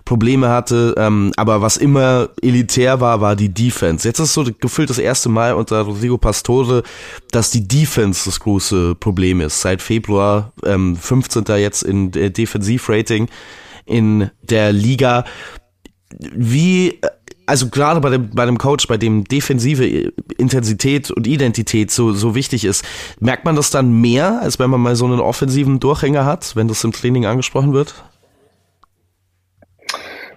Probleme 0.08 0.48
hatte, 0.48 0.94
ähm, 0.96 1.32
aber 1.36 1.60
was 1.60 1.76
immer 1.76 2.30
elitär 2.40 2.98
war, 3.02 3.20
war 3.20 3.36
die 3.36 3.52
Defense. 3.52 4.08
Jetzt 4.08 4.18
ist 4.20 4.32
so 4.32 4.42
gefühlt 4.58 4.88
das 4.88 4.96
erste 4.96 5.28
Mal 5.28 5.52
unter 5.52 5.82
Rodrigo 5.82 6.16
Pastore, 6.16 6.82
dass 7.30 7.50
die 7.50 7.68
Defense 7.68 8.22
das 8.24 8.40
große 8.40 8.94
Problem 8.94 9.42
ist. 9.42 9.60
Seit 9.60 9.82
Februar, 9.82 10.52
ähm, 10.64 10.96
15. 10.96 11.44
jetzt 11.58 11.82
in 11.82 12.10
der 12.10 12.30
Defensivrating 12.30 13.28
in 13.84 14.30
der 14.42 14.72
Liga. 14.72 15.24
Wie 16.18 16.98
also 17.48 17.70
gerade 17.70 18.00
bei 18.00 18.10
dem, 18.10 18.30
bei 18.30 18.44
dem 18.44 18.58
Coach, 18.58 18.86
bei 18.88 18.98
dem 18.98 19.24
defensive 19.24 20.12
Intensität 20.36 21.10
und 21.10 21.26
Identität 21.26 21.90
so, 21.90 22.12
so 22.12 22.34
wichtig 22.34 22.64
ist, 22.64 22.84
merkt 23.20 23.46
man 23.46 23.56
das 23.56 23.70
dann 23.70 23.90
mehr, 24.00 24.40
als 24.42 24.58
wenn 24.58 24.68
man 24.68 24.80
mal 24.80 24.96
so 24.96 25.06
einen 25.06 25.20
offensiven 25.20 25.80
Durchhänger 25.80 26.26
hat, 26.26 26.54
wenn 26.56 26.68
das 26.68 26.84
im 26.84 26.92
Training 26.92 27.24
angesprochen 27.24 27.72
wird? 27.72 27.94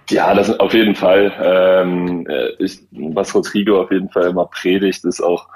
Ja, 0.08 0.34
das 0.34 0.58
auf 0.58 0.72
jeden 0.72 0.94
Fall. 0.94 1.32
Ähm, 1.42 2.26
äh, 2.28 2.48
ich, 2.58 2.80
was 2.90 3.34
Rodrigo 3.34 3.82
auf 3.82 3.90
jeden 3.90 4.08
Fall 4.08 4.28
immer 4.30 4.46
predigt, 4.46 5.04
ist 5.04 5.22
auch 5.22 5.48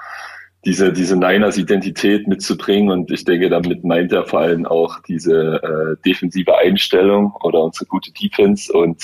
diese, 0.63 0.93
diese 0.93 1.17
Niners-Identität 1.17 2.27
mitzubringen. 2.27 2.91
Und 2.91 3.11
ich 3.11 3.25
denke, 3.25 3.49
damit 3.49 3.83
meint 3.83 4.11
er 4.11 4.25
vor 4.25 4.41
allem 4.41 4.65
auch 4.65 4.99
diese 5.07 5.61
äh, 5.63 6.01
defensive 6.05 6.55
Einstellung 6.55 7.33
oder 7.41 7.61
unsere 7.61 7.85
gute 7.85 8.11
Defense. 8.11 8.71
Und 8.71 9.03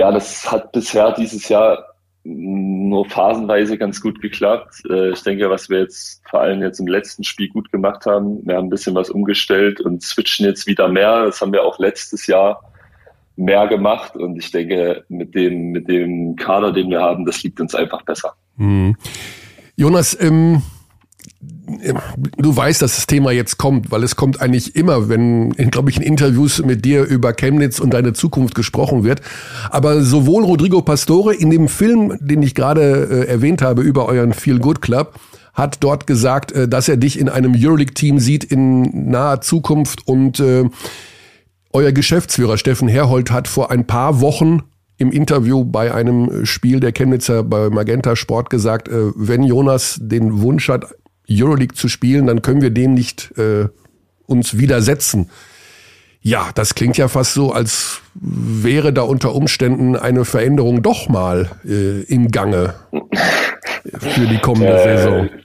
ja, 0.00 0.10
das 0.10 0.50
hat 0.50 0.72
bisher 0.72 1.12
dieses 1.12 1.46
Jahr 1.50 1.84
nur 2.24 3.04
phasenweise 3.10 3.76
ganz 3.76 4.00
gut 4.00 4.22
geklappt. 4.22 4.82
Äh, 4.88 5.10
ich 5.10 5.22
denke, 5.22 5.50
was 5.50 5.68
wir 5.68 5.80
jetzt 5.80 6.22
vor 6.30 6.40
allem 6.40 6.62
jetzt 6.62 6.80
im 6.80 6.86
letzten 6.86 7.22
Spiel 7.22 7.50
gut 7.50 7.70
gemacht 7.70 8.06
haben, 8.06 8.40
wir 8.46 8.56
haben 8.56 8.68
ein 8.68 8.70
bisschen 8.70 8.94
was 8.94 9.10
umgestellt 9.10 9.78
und 9.82 10.02
switchen 10.02 10.46
jetzt 10.46 10.66
wieder 10.66 10.88
mehr. 10.88 11.26
Das 11.26 11.42
haben 11.42 11.52
wir 11.52 11.62
auch 11.64 11.78
letztes 11.78 12.26
Jahr 12.26 12.62
mehr 13.36 13.68
gemacht 13.68 14.16
und 14.16 14.38
ich 14.38 14.50
denke, 14.50 15.04
mit 15.08 15.34
dem, 15.34 15.70
mit 15.72 15.86
dem 15.86 16.34
Kader, 16.36 16.72
den 16.72 16.88
wir 16.88 17.02
haben, 17.02 17.26
das 17.26 17.42
liegt 17.42 17.60
uns 17.60 17.74
einfach 17.74 18.00
besser. 18.02 18.32
Mhm. 18.56 18.96
Jonas, 19.76 20.16
ähm, 20.18 20.62
du 22.36 22.56
weißt, 22.56 22.82
dass 22.82 22.96
das 22.96 23.06
Thema 23.06 23.32
jetzt 23.32 23.58
kommt, 23.58 23.90
weil 23.90 24.02
es 24.02 24.16
kommt 24.16 24.40
eigentlich 24.40 24.76
immer, 24.76 25.08
wenn, 25.08 25.50
glaube 25.70 25.90
ich, 25.90 25.96
in 25.96 26.02
Interviews 26.02 26.62
mit 26.64 26.84
dir 26.84 27.04
über 27.04 27.32
Chemnitz 27.32 27.78
und 27.78 27.94
deine 27.94 28.12
Zukunft 28.12 28.54
gesprochen 28.54 29.04
wird. 29.04 29.20
Aber 29.70 30.02
sowohl 30.02 30.44
Rodrigo 30.44 30.82
Pastore 30.82 31.34
in 31.34 31.50
dem 31.50 31.68
Film, 31.68 32.16
den 32.20 32.42
ich 32.42 32.54
gerade 32.54 33.08
äh, 33.10 33.28
erwähnt 33.28 33.62
habe 33.62 33.82
über 33.82 34.06
euren 34.06 34.32
Feel 34.32 34.58
Good 34.58 34.80
Club, 34.82 35.18
hat 35.54 35.78
dort 35.80 36.06
gesagt, 36.06 36.52
äh, 36.52 36.68
dass 36.68 36.88
er 36.88 36.96
dich 36.96 37.18
in 37.18 37.28
einem 37.28 37.54
Euroleague-Team 37.56 38.18
sieht 38.18 38.44
in 38.44 39.10
naher 39.10 39.40
Zukunft 39.40 40.06
und 40.06 40.40
äh, 40.40 40.64
euer 41.72 41.92
Geschäftsführer 41.92 42.58
Steffen 42.58 42.88
Herhold 42.88 43.30
hat 43.30 43.46
vor 43.46 43.70
ein 43.70 43.86
paar 43.86 44.20
Wochen 44.20 44.62
im 44.98 45.12
Interview 45.12 45.64
bei 45.64 45.94
einem 45.94 46.44
Spiel 46.44 46.78
der 46.78 46.92
Chemnitzer 46.92 47.42
bei 47.42 47.70
Magenta 47.70 48.16
Sport 48.16 48.50
gesagt, 48.50 48.88
äh, 48.88 49.12
wenn 49.14 49.42
Jonas 49.42 49.98
den 50.00 50.42
Wunsch 50.42 50.68
hat, 50.68 50.94
Euroleague 51.30 51.74
zu 51.74 51.88
spielen, 51.88 52.26
dann 52.26 52.42
können 52.42 52.62
wir 52.62 52.70
dem 52.70 52.94
nicht 52.94 53.36
äh, 53.38 53.68
uns 54.26 54.58
widersetzen. 54.58 55.30
Ja, 56.22 56.50
das 56.54 56.74
klingt 56.74 56.98
ja 56.98 57.08
fast 57.08 57.34
so, 57.34 57.52
als 57.52 58.02
wäre 58.14 58.92
da 58.92 59.02
unter 59.02 59.34
Umständen 59.34 59.96
eine 59.96 60.24
Veränderung 60.24 60.82
doch 60.82 61.08
mal 61.08 61.50
äh, 61.64 62.02
im 62.02 62.30
Gange 62.30 62.74
für 63.98 64.26
die 64.26 64.38
kommende 64.38 64.74
äh, 64.74 64.96
Saison. 64.96 65.28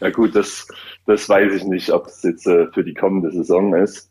Ja 0.00 0.10
gut, 0.10 0.34
das, 0.34 0.66
das 1.06 1.28
weiß 1.28 1.54
ich 1.54 1.64
nicht, 1.64 1.90
ob 1.90 2.06
es 2.06 2.22
jetzt 2.22 2.46
äh, 2.46 2.66
für 2.72 2.84
die 2.84 2.94
kommende 2.94 3.30
Saison 3.30 3.74
ist. 3.74 4.10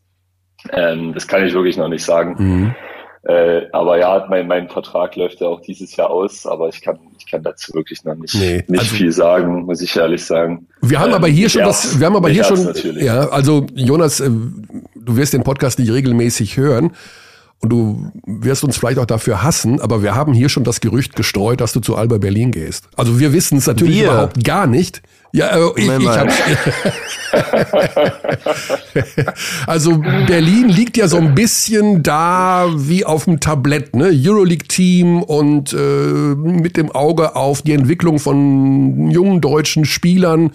Ähm, 0.70 1.12
das 1.12 1.28
kann 1.28 1.44
ich 1.44 1.52
wirklich 1.52 1.76
noch 1.76 1.88
nicht 1.88 2.04
sagen. 2.04 2.34
Mhm. 2.38 2.74
Äh, 3.22 3.68
aber 3.72 3.98
ja, 3.98 4.26
mein, 4.28 4.46
mein 4.46 4.68
Vertrag 4.68 5.16
läuft 5.16 5.40
ja 5.40 5.48
auch 5.48 5.60
dieses 5.60 5.94
Jahr 5.96 6.10
aus, 6.10 6.46
aber 6.46 6.68
ich 6.68 6.82
kann, 6.82 6.98
ich 7.24 7.30
kann 7.30 7.42
dazu 7.42 7.72
wirklich 7.74 8.04
noch 8.04 8.14
nicht, 8.14 8.34
nee, 8.34 8.64
nicht 8.66 8.80
also, 8.80 8.94
viel 8.94 9.12
sagen, 9.12 9.64
muss 9.64 9.80
ich 9.80 9.96
ehrlich 9.96 10.24
sagen. 10.24 10.66
Wir 10.82 10.98
haben 10.98 11.10
ähm, 11.10 11.14
aber 11.14 11.28
hier 11.28 11.48
schon 11.48 11.64
was, 11.64 11.98
wir 11.98 12.06
haben 12.06 12.16
aber 12.16 12.28
hier 12.28 12.44
schon, 12.44 12.74
ja, 12.98 13.28
also 13.28 13.66
Jonas, 13.74 14.20
äh, 14.20 14.28
du 14.28 15.16
wirst 15.16 15.32
den 15.32 15.42
Podcast 15.42 15.78
nicht 15.78 15.90
regelmäßig 15.90 16.56
hören 16.56 16.92
und 17.60 17.70
du 17.70 18.12
wirst 18.26 18.62
uns 18.62 18.76
vielleicht 18.76 18.98
auch 18.98 19.06
dafür 19.06 19.42
hassen, 19.42 19.80
aber 19.80 20.02
wir 20.02 20.14
haben 20.14 20.34
hier 20.34 20.48
schon 20.48 20.64
das 20.64 20.80
Gerücht 20.80 21.16
gestreut, 21.16 21.60
dass 21.60 21.72
du 21.72 21.80
zu 21.80 21.96
Alba 21.96 22.18
Berlin 22.18 22.50
gehst. 22.50 22.88
Also 22.96 23.18
wir 23.18 23.32
wissen 23.32 23.58
es 23.58 23.66
natürlich 23.66 23.96
wir. 23.96 24.04
überhaupt 24.04 24.44
gar 24.44 24.66
nicht. 24.66 25.02
Ja, 25.32 25.56
äh, 25.56 25.70
ich, 25.76 25.88
ich 25.88 26.08
hab's. 26.08 26.34
also 29.66 29.98
Berlin 29.98 30.68
liegt 30.68 30.96
ja 30.96 31.08
so 31.08 31.16
ein 31.16 31.34
bisschen 31.34 32.04
da 32.04 32.68
wie 32.76 33.04
auf 33.04 33.24
dem 33.24 33.40
Tablett, 33.40 33.96
ne? 33.96 34.10
Euroleague-Team 34.12 35.24
und 35.24 35.72
äh, 35.72 35.76
mit 35.76 36.76
dem 36.76 36.92
Auge 36.92 37.34
auf 37.34 37.62
die 37.62 37.72
Entwicklung 37.72 38.20
von 38.20 39.10
jungen 39.10 39.40
deutschen 39.40 39.86
Spielern. 39.86 40.52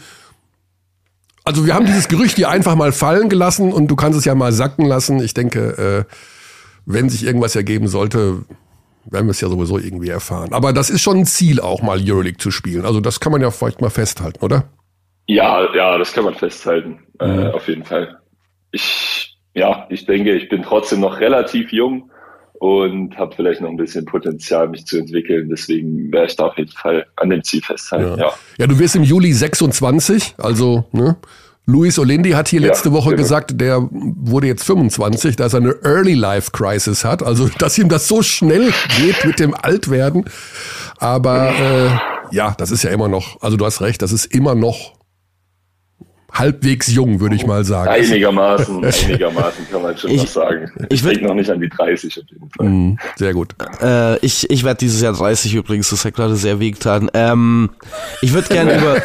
Also 1.44 1.66
wir 1.66 1.74
haben 1.74 1.86
dieses 1.86 2.08
Gerücht 2.08 2.38
hier 2.38 2.50
einfach 2.50 2.76
mal 2.76 2.94
fallen 2.94 3.28
gelassen 3.28 3.74
und 3.74 3.88
du 3.88 3.98
kannst 3.98 4.18
es 4.18 4.24
ja 4.24 4.34
mal 4.34 4.54
sacken 4.54 4.86
lassen. 4.86 5.20
Ich 5.20 5.34
denke, 5.34 6.06
äh, 6.08 6.14
wenn 6.89 7.08
sich 7.08 7.23
irgendwas 7.23 7.56
ergeben 7.56 7.88
sollte, 7.88 8.45
werden 9.06 9.28
wir 9.28 9.32
es 9.32 9.41
ja 9.41 9.47
sowieso 9.47 9.78
irgendwie 9.78 10.10
erfahren. 10.10 10.54
Aber 10.54 10.73
das 10.73 10.89
ist 10.89 11.02
schon 11.02 11.17
ein 11.17 11.25
Ziel, 11.25 11.62
auch 11.62 11.84
mal 11.84 11.99
Euroleague 12.04 12.39
zu 12.39 12.49
spielen. 12.49 12.84
Also 12.84 12.99
das 12.99 13.19
kann 13.19 13.32
man 13.32 13.41
ja 13.41 13.52
vielleicht 13.52 13.80
mal 13.80 13.91
festhalten, 13.91 14.43
oder? 14.43 14.65
Ja, 15.28 15.73
ja, 15.75 15.97
das 15.99 16.12
kann 16.12 16.23
man 16.23 16.34
festhalten, 16.34 16.99
äh, 17.19 17.28
mhm. 17.28 17.39
äh, 17.39 17.47
auf 17.52 17.67
jeden 17.67 17.86
Fall. 17.86 18.17
Ich, 18.71 19.38
ja, 19.54 19.86
ich 19.89 20.06
denke, 20.08 20.34
ich 20.34 20.49
bin 20.49 20.63
trotzdem 20.63 21.02
noch 21.02 21.19
relativ 21.19 21.71
jung 21.71 22.10
und 22.54 23.15
habe 23.17 23.36
vielleicht 23.36 23.62
noch 23.62 23.69
ein 23.69 23.78
bisschen 23.78 24.06
Potenzial, 24.06 24.67
mich 24.67 24.88
zu 24.88 24.97
entwickeln. 24.97 25.47
Deswegen 25.49 26.12
werde 26.12 26.28
ich 26.28 26.36
da 26.36 26.47
auf 26.47 26.58
jeden 26.58 26.71
Fall 26.71 27.06
an 27.17 27.30
dem 27.30 27.43
Ziel 27.43 27.62
festhalten. 27.62 28.19
Ja, 28.19 28.30
ja. 28.30 28.34
ja 28.58 28.67
du 28.67 28.80
wirst 28.80 28.95
im 28.95 29.04
Juli 29.04 29.32
26, 29.32 30.36
also 30.39 30.86
ne? 30.91 31.17
Luis 31.69 31.99
Olindi 31.99 32.32
hat 32.32 32.47
hier 32.47 32.62
letzte 32.62 32.89
ja, 32.89 32.95
Woche 32.95 33.12
genau. 33.12 33.21
gesagt, 33.21 33.62
der 33.62 33.88
wurde 33.91 34.47
jetzt 34.47 34.63
25, 34.63 35.36
dass 35.36 35.53
er 35.53 35.60
eine 35.60 35.75
Early 35.84 36.15
Life 36.15 36.49
Crisis 36.51 37.05
hat, 37.05 37.21
also 37.21 37.47
dass 37.60 37.77
ihm 37.77 37.89
das 37.89 38.08
so 38.08 38.23
schnell 38.23 38.73
geht 38.97 39.23
mit 39.23 39.39
dem 39.39 39.53
Altwerden. 39.53 40.25
Aber 40.97 41.51
äh, 41.51 42.36
ja, 42.36 42.55
das 42.58 42.71
ist 42.71 42.84
ja 42.84 42.89
immer 42.89 43.08
noch, 43.08 43.41
also 43.41 43.55
du 43.55 43.65
hast 43.65 43.82
recht, 43.82 44.01
das 44.01 44.12
ist 44.12 44.25
immer 44.25 44.55
noch 44.55 44.95
halbwegs 46.32 46.88
jung, 46.88 47.19
würde 47.19 47.36
ich 47.36 47.45
mal 47.45 47.63
sagen. 47.63 47.89
Einigermaßen, 47.89 48.84
einigermaßen 49.05 49.67
kann 49.71 49.82
man 49.84 49.95
schon 49.95 50.10
ich, 50.10 50.21
noch 50.21 50.27
sagen. 50.27 50.71
Ich, 50.89 50.95
ich 50.95 51.03
denke 51.03 51.25
noch 51.25 51.36
nicht 51.36 51.51
an 51.51 51.60
die 51.60 51.69
30 51.69 52.19
auf 52.19 52.23
jeden 52.32 52.49
Fall. 52.49 52.67
Mm, 52.67 52.97
sehr 53.15 53.34
gut. 53.34 53.55
Äh, 53.82 54.17
ich 54.25 54.49
ich 54.49 54.63
werde 54.63 54.79
dieses 54.79 55.01
Jahr 55.01 55.13
30 55.13 55.53
übrigens, 55.53 55.89
das 55.89 56.03
hat 56.03 56.15
gerade 56.15 56.36
sehr 56.36 56.60
wehgetan. 56.60 57.12
Ähm, 57.13 57.69
ich 58.21 58.34
würde 58.34 58.47
gerne 58.47 58.77
über 58.79 59.01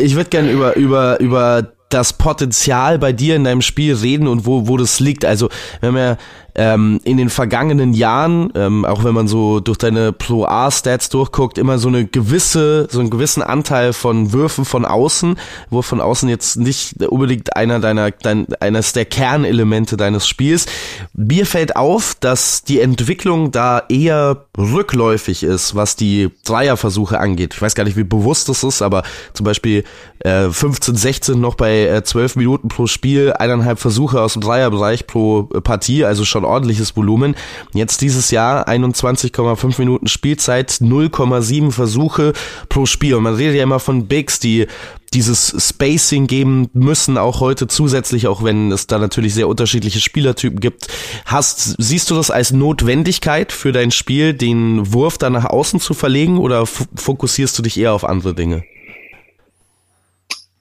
ich 0.00 0.14
würde 0.14 0.30
gerne 0.30 0.50
über, 0.50 0.76
über, 0.76 1.20
über 1.20 1.72
das 1.88 2.12
Potenzial 2.12 2.98
bei 2.98 3.12
dir 3.12 3.36
in 3.36 3.44
deinem 3.44 3.62
Spiel 3.62 3.94
reden 3.94 4.28
und 4.28 4.46
wo, 4.46 4.68
wo 4.68 4.76
das 4.76 5.00
liegt. 5.00 5.24
Also, 5.24 5.48
wir 5.80 5.88
haben 5.88 5.96
ja 5.96 6.16
ähm, 6.58 7.00
in 7.04 7.16
den 7.16 7.30
vergangenen 7.30 7.94
Jahren, 7.94 8.52
ähm, 8.56 8.84
auch 8.84 9.04
wenn 9.04 9.14
man 9.14 9.28
so 9.28 9.60
durch 9.60 9.78
deine 9.78 10.12
Pro 10.12 10.44
A-Stats 10.44 11.08
durchguckt, 11.08 11.56
immer 11.56 11.78
so 11.78 11.86
eine 11.86 12.04
gewisse, 12.04 12.88
so 12.90 12.98
einen 12.98 13.10
gewissen 13.10 13.44
Anteil 13.44 13.92
von 13.92 14.32
Würfen 14.32 14.64
von 14.64 14.84
außen, 14.84 15.38
wo 15.70 15.82
von 15.82 16.00
außen 16.00 16.28
jetzt 16.28 16.56
nicht 16.56 17.00
unbedingt 17.04 17.56
einer 17.56 17.78
deiner, 17.78 18.10
dein, 18.10 18.48
eines 18.58 18.92
der 18.92 19.04
Kernelemente 19.04 19.96
deines 19.96 20.26
Spiels. 20.26 20.66
Mir 21.14 21.46
fällt 21.46 21.76
auf, 21.76 22.16
dass 22.18 22.64
die 22.64 22.80
Entwicklung 22.80 23.52
da 23.52 23.84
eher 23.88 24.46
rückläufig 24.58 25.44
ist, 25.44 25.76
was 25.76 25.94
die 25.94 26.30
Dreierversuche 26.44 27.20
angeht. 27.20 27.54
Ich 27.54 27.62
weiß 27.62 27.76
gar 27.76 27.84
nicht, 27.84 27.96
wie 27.96 28.02
bewusst 28.02 28.48
das 28.48 28.64
ist, 28.64 28.82
aber 28.82 29.04
zum 29.32 29.44
Beispiel 29.44 29.84
äh, 30.20 30.48
15, 30.50 30.96
16 30.96 31.40
noch 31.40 31.54
bei 31.54 31.86
äh, 31.86 32.02
12 32.02 32.34
Minuten 32.34 32.66
pro 32.66 32.88
Spiel, 32.88 33.32
eineinhalb 33.32 33.78
Versuche 33.78 34.20
aus 34.20 34.32
dem 34.32 34.42
Dreierbereich 34.42 35.06
pro 35.06 35.44
Partie, 35.44 36.04
also 36.04 36.24
schon 36.24 36.47
ordentliches 36.48 36.96
Volumen. 36.96 37.36
Jetzt 37.72 38.00
dieses 38.00 38.30
Jahr 38.30 38.68
21,5 38.68 39.78
Minuten 39.78 40.08
Spielzeit, 40.08 40.70
0,7 40.70 41.70
Versuche 41.70 42.32
pro 42.68 42.86
Spiel. 42.86 43.14
Und 43.14 43.22
man 43.22 43.34
redet 43.34 43.56
ja 43.56 43.62
immer 43.62 43.80
von 43.80 44.06
Bigs, 44.06 44.40
die 44.40 44.66
dieses 45.14 45.54
Spacing 45.58 46.26
geben 46.26 46.68
müssen, 46.72 47.16
auch 47.16 47.40
heute 47.40 47.66
zusätzlich, 47.66 48.26
auch 48.26 48.44
wenn 48.44 48.70
es 48.72 48.86
da 48.86 48.98
natürlich 48.98 49.34
sehr 49.34 49.48
unterschiedliche 49.48 50.00
Spielertypen 50.00 50.60
gibt. 50.60 50.88
Hast, 51.24 51.76
siehst 51.78 52.10
du 52.10 52.14
das 52.14 52.30
als 52.30 52.52
Notwendigkeit 52.52 53.52
für 53.52 53.72
dein 53.72 53.90
Spiel, 53.90 54.34
den 54.34 54.92
Wurf 54.92 55.18
da 55.18 55.30
nach 55.30 55.46
außen 55.46 55.80
zu 55.80 55.94
verlegen 55.94 56.38
oder 56.38 56.66
fokussierst 56.66 57.58
du 57.58 57.62
dich 57.62 57.78
eher 57.78 57.92
auf 57.92 58.04
andere 58.04 58.34
Dinge? 58.34 58.64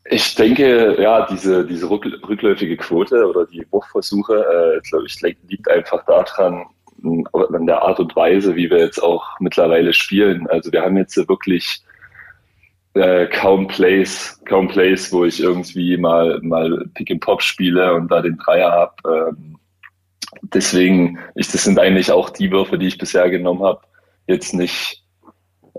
Ich 0.09 0.35
denke, 0.35 1.01
ja, 1.01 1.25
diese, 1.25 1.65
diese 1.65 1.89
rückläufige 1.89 2.77
Quote 2.77 3.27
oder 3.27 3.45
die 3.45 3.65
Wurfversuche, 3.71 4.35
äh, 4.35 4.89
glaube 4.89 5.05
ich, 5.05 5.19
liegt 5.21 5.69
einfach 5.69 6.05
daran, 6.05 6.65
an 7.03 7.67
der 7.67 7.81
Art 7.81 7.99
und 7.99 8.15
Weise, 8.15 8.55
wie 8.55 8.69
wir 8.69 8.79
jetzt 8.79 8.99
auch 8.99 9.39
mittlerweile 9.39 9.93
spielen. 9.93 10.47
Also 10.47 10.71
wir 10.71 10.81
haben 10.81 10.97
jetzt 10.97 11.17
wirklich 11.27 11.83
äh, 12.93 13.27
kaum 13.27 13.67
Plays, 13.67 14.41
kaum 14.45 14.67
Plays, 14.67 15.11
wo 15.11 15.25
ich 15.25 15.39
irgendwie 15.39 15.97
mal, 15.97 16.39
mal 16.41 16.85
Pick 16.95 17.11
and 17.11 17.21
Pop 17.21 17.41
spiele 17.41 17.93
und 17.93 18.09
da 18.09 18.21
den 18.21 18.37
Dreier 18.37 18.71
habe. 18.71 19.35
Ähm, 19.37 19.59
deswegen, 20.41 21.19
ich, 21.35 21.51
das 21.51 21.63
sind 21.63 21.79
eigentlich 21.79 22.11
auch 22.11 22.29
die 22.29 22.51
Würfe, 22.51 22.77
die 22.77 22.87
ich 22.87 22.97
bisher 22.97 23.29
genommen 23.29 23.63
habe, 23.63 23.81
jetzt 24.27 24.53
nicht, 24.53 25.03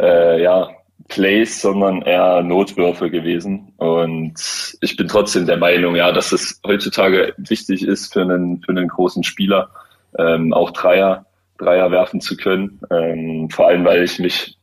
äh, 0.00 0.42
ja, 0.42 0.70
Plays, 1.06 1.60
sondern 1.62 2.02
eher 2.02 2.42
Notwürfe 2.42 3.10
gewesen. 3.10 3.72
Und 3.76 4.34
ich 4.80 4.96
bin 4.96 5.08
trotzdem 5.08 5.46
der 5.46 5.56
Meinung, 5.56 5.96
ja, 5.96 6.12
dass 6.12 6.32
es 6.32 6.60
heutzutage 6.66 7.34
wichtig 7.38 7.82
ist 7.82 8.12
für 8.12 8.22
einen, 8.22 8.60
für 8.62 8.72
einen 8.72 8.88
großen 8.88 9.22
Spieler, 9.22 9.70
ähm, 10.18 10.52
auch 10.52 10.70
Dreier, 10.72 11.24
Dreier 11.58 11.90
werfen 11.90 12.20
zu 12.20 12.36
können. 12.36 12.80
Ähm, 12.90 13.48
vor 13.50 13.68
allem, 13.68 13.84
weil 13.84 14.02
ich 14.02 14.18
mich 14.18 14.58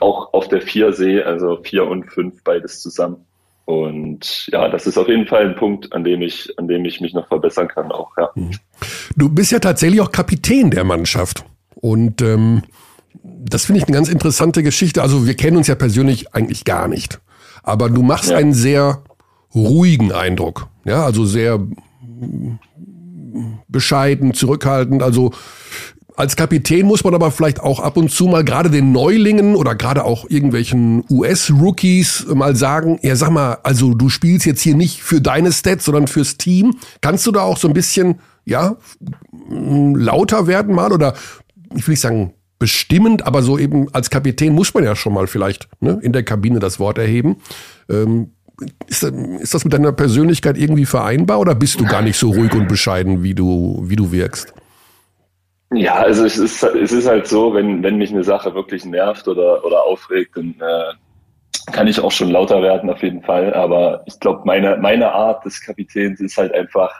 auch 0.00 0.32
auf 0.32 0.48
der 0.48 0.60
Vier 0.60 0.92
sehe, 0.92 1.24
also 1.24 1.58
vier 1.62 1.86
und 1.86 2.10
fünf 2.10 2.42
beides 2.44 2.80
zusammen. 2.82 3.24
Und 3.64 4.46
ja, 4.52 4.68
das 4.68 4.86
ist 4.86 4.98
auf 4.98 5.08
jeden 5.08 5.26
Fall 5.26 5.46
ein 5.46 5.56
Punkt, 5.56 5.92
an 5.94 6.04
dem 6.04 6.20
ich, 6.20 6.52
an 6.58 6.68
dem 6.68 6.84
ich 6.84 7.00
mich 7.00 7.14
noch 7.14 7.26
verbessern 7.28 7.68
kann 7.68 7.90
auch, 7.90 8.10
ja. 8.18 8.30
Mhm. 8.34 8.50
Du 9.16 9.28
bist 9.30 9.52
ja 9.52 9.58
tatsächlich 9.58 10.00
auch 10.02 10.12
Kapitän 10.12 10.70
der 10.70 10.84
Mannschaft. 10.84 11.44
Und 11.74 12.20
ähm, 12.20 12.62
das 13.22 13.66
finde 13.66 13.80
ich 13.80 13.86
eine 13.86 13.94
ganz 13.94 14.08
interessante 14.08 14.62
Geschichte. 14.62 15.02
Also 15.02 15.26
wir 15.26 15.34
kennen 15.34 15.56
uns 15.56 15.66
ja 15.66 15.74
persönlich 15.74 16.34
eigentlich 16.34 16.64
gar 16.64 16.88
nicht. 16.88 17.20
Aber 17.62 17.88
du 17.88 18.02
machst 18.02 18.30
ja. 18.30 18.36
einen 18.36 18.52
sehr 18.52 19.04
ruhigen 19.54 20.12
Eindruck. 20.12 20.68
Ja, 20.84 21.04
also 21.04 21.24
sehr 21.24 21.60
bescheiden, 23.68 24.34
zurückhaltend. 24.34 25.02
Also 25.02 25.32
als 26.16 26.36
Kapitän 26.36 26.86
muss 26.86 27.02
man 27.02 27.14
aber 27.14 27.30
vielleicht 27.32 27.60
auch 27.60 27.80
ab 27.80 27.96
und 27.96 28.10
zu 28.10 28.26
mal 28.26 28.44
gerade 28.44 28.70
den 28.70 28.92
Neulingen 28.92 29.56
oder 29.56 29.74
gerade 29.74 30.04
auch 30.04 30.28
irgendwelchen 30.28 31.04
US-Rookies 31.10 32.26
mal 32.32 32.54
sagen, 32.54 33.00
ja 33.02 33.16
sag 33.16 33.30
mal, 33.30 33.58
also 33.64 33.94
du 33.94 34.08
spielst 34.08 34.46
jetzt 34.46 34.60
hier 34.60 34.76
nicht 34.76 35.02
für 35.02 35.20
deine 35.20 35.50
Stats, 35.52 35.84
sondern 35.84 36.06
fürs 36.06 36.36
Team. 36.36 36.76
Kannst 37.00 37.26
du 37.26 37.32
da 37.32 37.42
auch 37.42 37.56
so 37.56 37.66
ein 37.66 37.74
bisschen, 37.74 38.20
ja, 38.44 38.76
lauter 39.50 40.46
werden 40.46 40.74
mal 40.74 40.92
oder 40.92 41.14
ich 41.74 41.86
will 41.86 41.92
nicht 41.92 42.00
sagen 42.00 42.34
bestimmend, 42.58 43.26
aber 43.26 43.42
so 43.42 43.58
eben 43.58 43.88
als 43.92 44.10
Kapitän 44.10 44.54
muss 44.54 44.74
man 44.74 44.84
ja 44.84 44.96
schon 44.96 45.14
mal 45.14 45.26
vielleicht 45.26 45.68
ne, 45.80 45.98
in 46.02 46.12
der 46.12 46.22
Kabine 46.22 46.60
das 46.60 46.78
Wort 46.78 46.98
erheben. 46.98 47.36
Ähm, 47.90 48.32
ist, 48.86 49.02
ist 49.02 49.54
das 49.54 49.64
mit 49.64 49.72
deiner 49.72 49.92
Persönlichkeit 49.92 50.56
irgendwie 50.56 50.86
vereinbar 50.86 51.40
oder 51.40 51.54
bist 51.54 51.80
du 51.80 51.84
gar 51.84 52.02
nicht 52.02 52.16
so 52.16 52.30
ruhig 52.30 52.52
und 52.54 52.68
bescheiden, 52.68 53.22
wie 53.22 53.34
du, 53.34 53.82
wie 53.84 53.96
du 53.96 54.12
wirkst? 54.12 54.54
Ja, 55.72 55.94
also 55.94 56.24
es 56.24 56.38
ist, 56.38 56.62
es 56.62 56.92
ist 56.92 57.08
halt 57.08 57.26
so, 57.26 57.52
wenn, 57.52 57.82
wenn 57.82 57.96
mich 57.96 58.12
eine 58.12 58.22
Sache 58.22 58.54
wirklich 58.54 58.84
nervt 58.84 59.26
oder, 59.26 59.64
oder 59.64 59.82
aufregt, 59.82 60.36
dann 60.36 60.54
äh, 60.60 61.72
kann 61.72 61.88
ich 61.88 61.98
auch 61.98 62.12
schon 62.12 62.30
lauter 62.30 62.62
werden 62.62 62.90
auf 62.90 63.02
jeden 63.02 63.22
Fall. 63.22 63.52
Aber 63.54 64.02
ich 64.06 64.20
glaube, 64.20 64.42
meine, 64.44 64.76
meine 64.76 65.10
Art 65.10 65.44
des 65.44 65.60
Kapitäns 65.60 66.20
ist 66.20 66.36
halt 66.36 66.54
einfach 66.54 66.92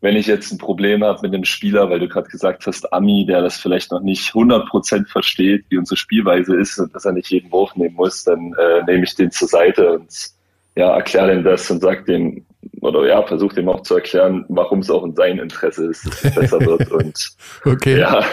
wenn 0.00 0.16
ich 0.16 0.26
jetzt 0.26 0.50
ein 0.50 0.58
Problem 0.58 1.04
habe 1.04 1.20
mit 1.22 1.34
einem 1.34 1.44
Spieler, 1.44 1.90
weil 1.90 2.00
du 2.00 2.08
gerade 2.08 2.28
gesagt 2.28 2.66
hast, 2.66 2.92
Ami, 2.92 3.26
der 3.26 3.42
das 3.42 3.58
vielleicht 3.58 3.92
noch 3.92 4.00
nicht 4.00 4.32
100% 4.32 5.06
versteht, 5.06 5.64
wie 5.68 5.78
unsere 5.78 5.96
Spielweise 5.96 6.56
ist 6.56 6.78
und 6.78 6.94
dass 6.94 7.04
er 7.04 7.12
nicht 7.12 7.30
jeden 7.30 7.52
Wurf 7.52 7.76
nehmen 7.76 7.96
muss, 7.96 8.24
dann 8.24 8.54
äh, 8.58 8.82
nehme 8.86 9.04
ich 9.04 9.14
den 9.14 9.30
zur 9.30 9.48
Seite 9.48 9.98
und 9.98 10.08
ja, 10.76 10.94
erkläre 10.94 11.34
ihm 11.34 11.44
das 11.44 11.70
und 11.70 11.80
sag 11.80 12.06
dem, 12.06 12.46
oder 12.80 13.06
ja, 13.06 13.22
versuche 13.22 13.56
dem 13.56 13.68
auch 13.68 13.82
zu 13.82 13.96
erklären, 13.96 14.44
warum 14.48 14.78
es 14.78 14.90
auch 14.90 15.04
in 15.04 15.14
seinem 15.14 15.40
Interesse 15.40 15.86
ist, 15.86 16.06
dass 16.06 16.24
es 16.24 16.34
besser 16.34 16.60
wird. 16.60 16.90
Und 16.90 17.30
okay. 17.64 17.98
ja, 17.98 18.24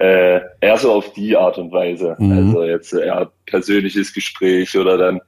äh, 0.00 0.40
eher 0.60 0.76
so 0.78 0.92
auf 0.92 1.12
die 1.12 1.36
Art 1.36 1.58
und 1.58 1.72
Weise. 1.72 2.16
Mhm. 2.18 2.32
Also 2.32 2.64
jetzt 2.64 2.92
eher 2.92 3.30
persönliches 3.46 4.12
Gespräch 4.12 4.76
oder 4.76 4.96
dann 4.96 5.20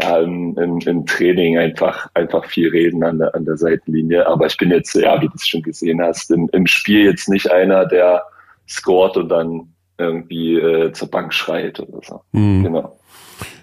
ja, 0.00 0.18
im, 0.18 0.56
im, 0.58 0.78
im 0.78 1.06
Training 1.06 1.58
einfach, 1.58 2.08
einfach 2.14 2.44
viel 2.46 2.68
reden 2.70 3.02
an 3.02 3.18
der, 3.18 3.34
an 3.34 3.44
der 3.44 3.56
Seitenlinie. 3.56 4.26
Aber 4.26 4.46
ich 4.46 4.56
bin 4.56 4.70
jetzt, 4.70 4.94
ja, 4.94 5.20
wie 5.20 5.26
du 5.26 5.34
es 5.34 5.46
schon 5.46 5.62
gesehen 5.62 6.00
hast, 6.00 6.30
im, 6.30 6.48
im 6.52 6.66
Spiel 6.66 7.04
jetzt 7.04 7.28
nicht 7.28 7.50
einer, 7.50 7.86
der 7.86 8.22
scoret 8.68 9.16
und 9.16 9.28
dann 9.28 9.68
irgendwie 9.98 10.56
äh, 10.56 10.92
zur 10.92 11.10
Bank 11.10 11.34
schreit 11.34 11.80
oder 11.80 12.00
so. 12.02 12.20
Mhm. 12.32 12.64
Genau. 12.64 12.96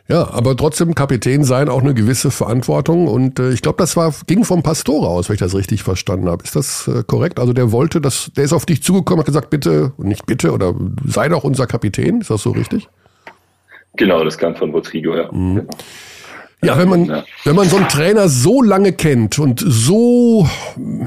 Ja, 0.10 0.32
aber 0.32 0.56
trotzdem 0.56 0.96
Kapitän 0.96 1.44
sein 1.44 1.68
auch 1.68 1.82
eine 1.82 1.94
gewisse 1.94 2.32
Verantwortung 2.32 3.08
und 3.08 3.40
äh, 3.40 3.52
ich 3.52 3.62
glaube, 3.62 3.78
das 3.78 3.98
war 3.98 4.14
ging 4.26 4.46
vom 4.46 4.64
Pastore 4.64 5.08
aus, 5.08 5.28
wenn 5.28 5.34
ich 5.34 5.42
das 5.42 5.54
richtig 5.54 5.84
verstanden 5.84 6.30
habe. 6.30 6.44
Ist 6.46 6.56
das 6.56 6.88
äh, 6.88 7.04
korrekt? 7.06 7.40
Also 7.40 7.52
der 7.52 7.74
wollte, 7.74 8.00
dass 8.00 8.32
der 8.38 8.46
ist 8.46 8.54
auf 8.54 8.66
dich 8.66 8.82
zugekommen, 8.82 9.20
hat 9.20 9.26
gesagt, 9.26 9.50
bitte 9.50 9.92
nicht 9.98 10.26
bitte 10.26 10.54
oder 10.54 10.74
sei 11.06 11.28
doch 11.28 11.44
unser 11.44 11.68
Kapitän. 11.68 12.22
Ist 12.22 12.30
das 12.30 12.42
so 12.42 12.52
richtig? 12.52 12.88
Genau, 13.98 14.24
das 14.24 14.38
kam 14.38 14.56
von 14.56 14.72
Rodrigo, 14.72 15.16
ja. 15.16 15.30
Mhm. 15.32 15.68
Ja, 16.64 16.78
wenn 16.78 16.90
man, 16.90 17.24
wenn 17.44 17.56
man 17.56 17.70
so 17.70 17.78
einen 17.78 17.88
Trainer 17.88 18.30
so 18.30 18.64
lange 18.64 18.92
kennt 18.92 19.38
und 19.38 19.64
so 19.66 20.50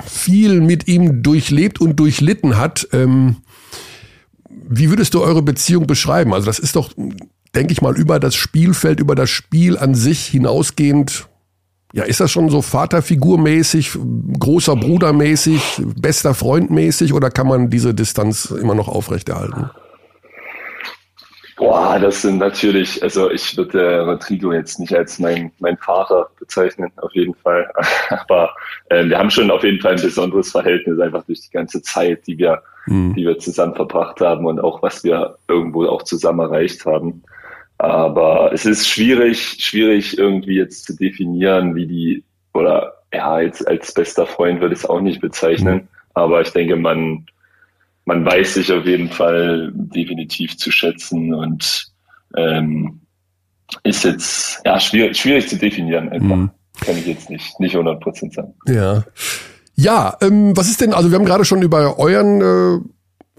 viel 0.06 0.60
mit 0.60 0.86
ihm 0.86 1.22
durchlebt 1.22 1.80
und 1.80 1.96
durchlitten 1.96 2.56
hat, 2.56 2.86
ähm, 2.92 3.36
wie 4.48 4.90
würdest 4.90 5.14
du 5.14 5.22
eure 5.22 5.42
Beziehung 5.42 5.88
beschreiben? 5.88 6.32
Also 6.32 6.46
das 6.46 6.60
ist 6.60 6.76
doch 6.76 6.92
denke 7.54 7.72
ich 7.72 7.82
mal, 7.82 7.96
über 7.96 8.20
das 8.20 8.34
Spielfeld, 8.34 9.00
über 9.00 9.14
das 9.14 9.30
Spiel 9.30 9.78
an 9.78 9.94
sich 9.94 10.26
hinausgehend, 10.26 11.26
ja, 11.92 12.04
ist 12.04 12.20
das 12.20 12.30
schon 12.30 12.50
so 12.50 12.62
Vaterfigurmäßig, 12.62 13.98
großer 14.38 14.76
Brudermäßig, 14.76 15.82
bester 16.00 16.34
Freundmäßig 16.34 17.12
oder 17.12 17.30
kann 17.30 17.48
man 17.48 17.68
diese 17.68 17.94
Distanz 17.94 18.46
immer 18.46 18.76
noch 18.76 18.86
aufrechterhalten? 18.86 19.70
Boah, 21.60 21.98
das 21.98 22.22
sind 22.22 22.38
natürlich, 22.38 23.02
also 23.02 23.30
ich 23.30 23.54
würde 23.54 24.00
Rodrigo 24.06 24.50
jetzt 24.50 24.80
nicht 24.80 24.94
als 24.94 25.18
mein, 25.18 25.52
mein 25.58 25.76
Vater 25.76 26.30
bezeichnen, 26.38 26.90
auf 26.96 27.12
jeden 27.12 27.34
Fall. 27.34 27.70
Aber 28.08 28.54
äh, 28.88 29.04
wir 29.04 29.18
haben 29.18 29.28
schon 29.30 29.50
auf 29.50 29.62
jeden 29.62 29.78
Fall 29.78 29.92
ein 29.92 30.00
besonderes 30.00 30.52
Verhältnis, 30.52 30.98
einfach 30.98 31.22
durch 31.24 31.42
die 31.42 31.50
ganze 31.50 31.82
Zeit, 31.82 32.26
die 32.26 32.38
wir, 32.38 32.62
mhm. 32.86 33.12
die 33.14 33.26
wir 33.26 33.38
zusammen 33.38 33.74
verbracht 33.74 34.22
haben 34.22 34.46
und 34.46 34.58
auch 34.58 34.82
was 34.82 35.04
wir 35.04 35.36
irgendwo 35.48 35.84
auch 35.84 36.02
zusammen 36.02 36.40
erreicht 36.40 36.86
haben. 36.86 37.22
Aber 37.76 38.52
es 38.54 38.64
ist 38.64 38.88
schwierig, 38.88 39.58
schwierig 39.60 40.16
irgendwie 40.16 40.56
jetzt 40.56 40.86
zu 40.86 40.96
definieren, 40.96 41.74
wie 41.74 41.86
die, 41.86 42.24
oder 42.54 42.94
ja, 43.12 43.38
jetzt 43.38 43.68
als 43.68 43.92
bester 43.92 44.24
Freund 44.24 44.62
würde 44.62 44.74
ich 44.74 44.80
es 44.80 44.88
auch 44.88 45.02
nicht 45.02 45.20
bezeichnen. 45.20 45.74
Mhm. 45.74 45.88
Aber 46.14 46.40
ich 46.40 46.52
denke, 46.52 46.76
man, 46.76 47.26
man 48.04 48.24
weiß 48.24 48.54
sich 48.54 48.72
auf 48.72 48.86
jeden 48.86 49.10
Fall 49.10 49.72
definitiv 49.74 50.56
zu 50.56 50.70
schätzen 50.70 51.34
und 51.34 51.86
ähm, 52.36 53.00
ist 53.84 54.04
jetzt 54.04 54.60
ja 54.64 54.80
schwierig, 54.80 55.16
schwierig 55.16 55.48
zu 55.48 55.56
definieren 55.56 56.08
einfach. 56.08 56.36
Mhm. 56.36 56.50
Kann 56.80 56.96
ich 56.96 57.06
jetzt 57.06 57.30
nicht, 57.30 57.60
nicht 57.60 57.74
100 57.74 58.00
Prozent 58.00 58.34
sagen. 58.34 58.54
Ja. 58.66 59.04
Ja, 59.76 60.16
ähm, 60.20 60.56
was 60.56 60.68
ist 60.68 60.80
denn, 60.80 60.92
also 60.92 61.10
wir 61.10 61.18
haben 61.18 61.24
gerade 61.24 61.44
schon 61.44 61.62
über 61.62 61.98
euren 61.98 62.40
äh, 62.40 62.80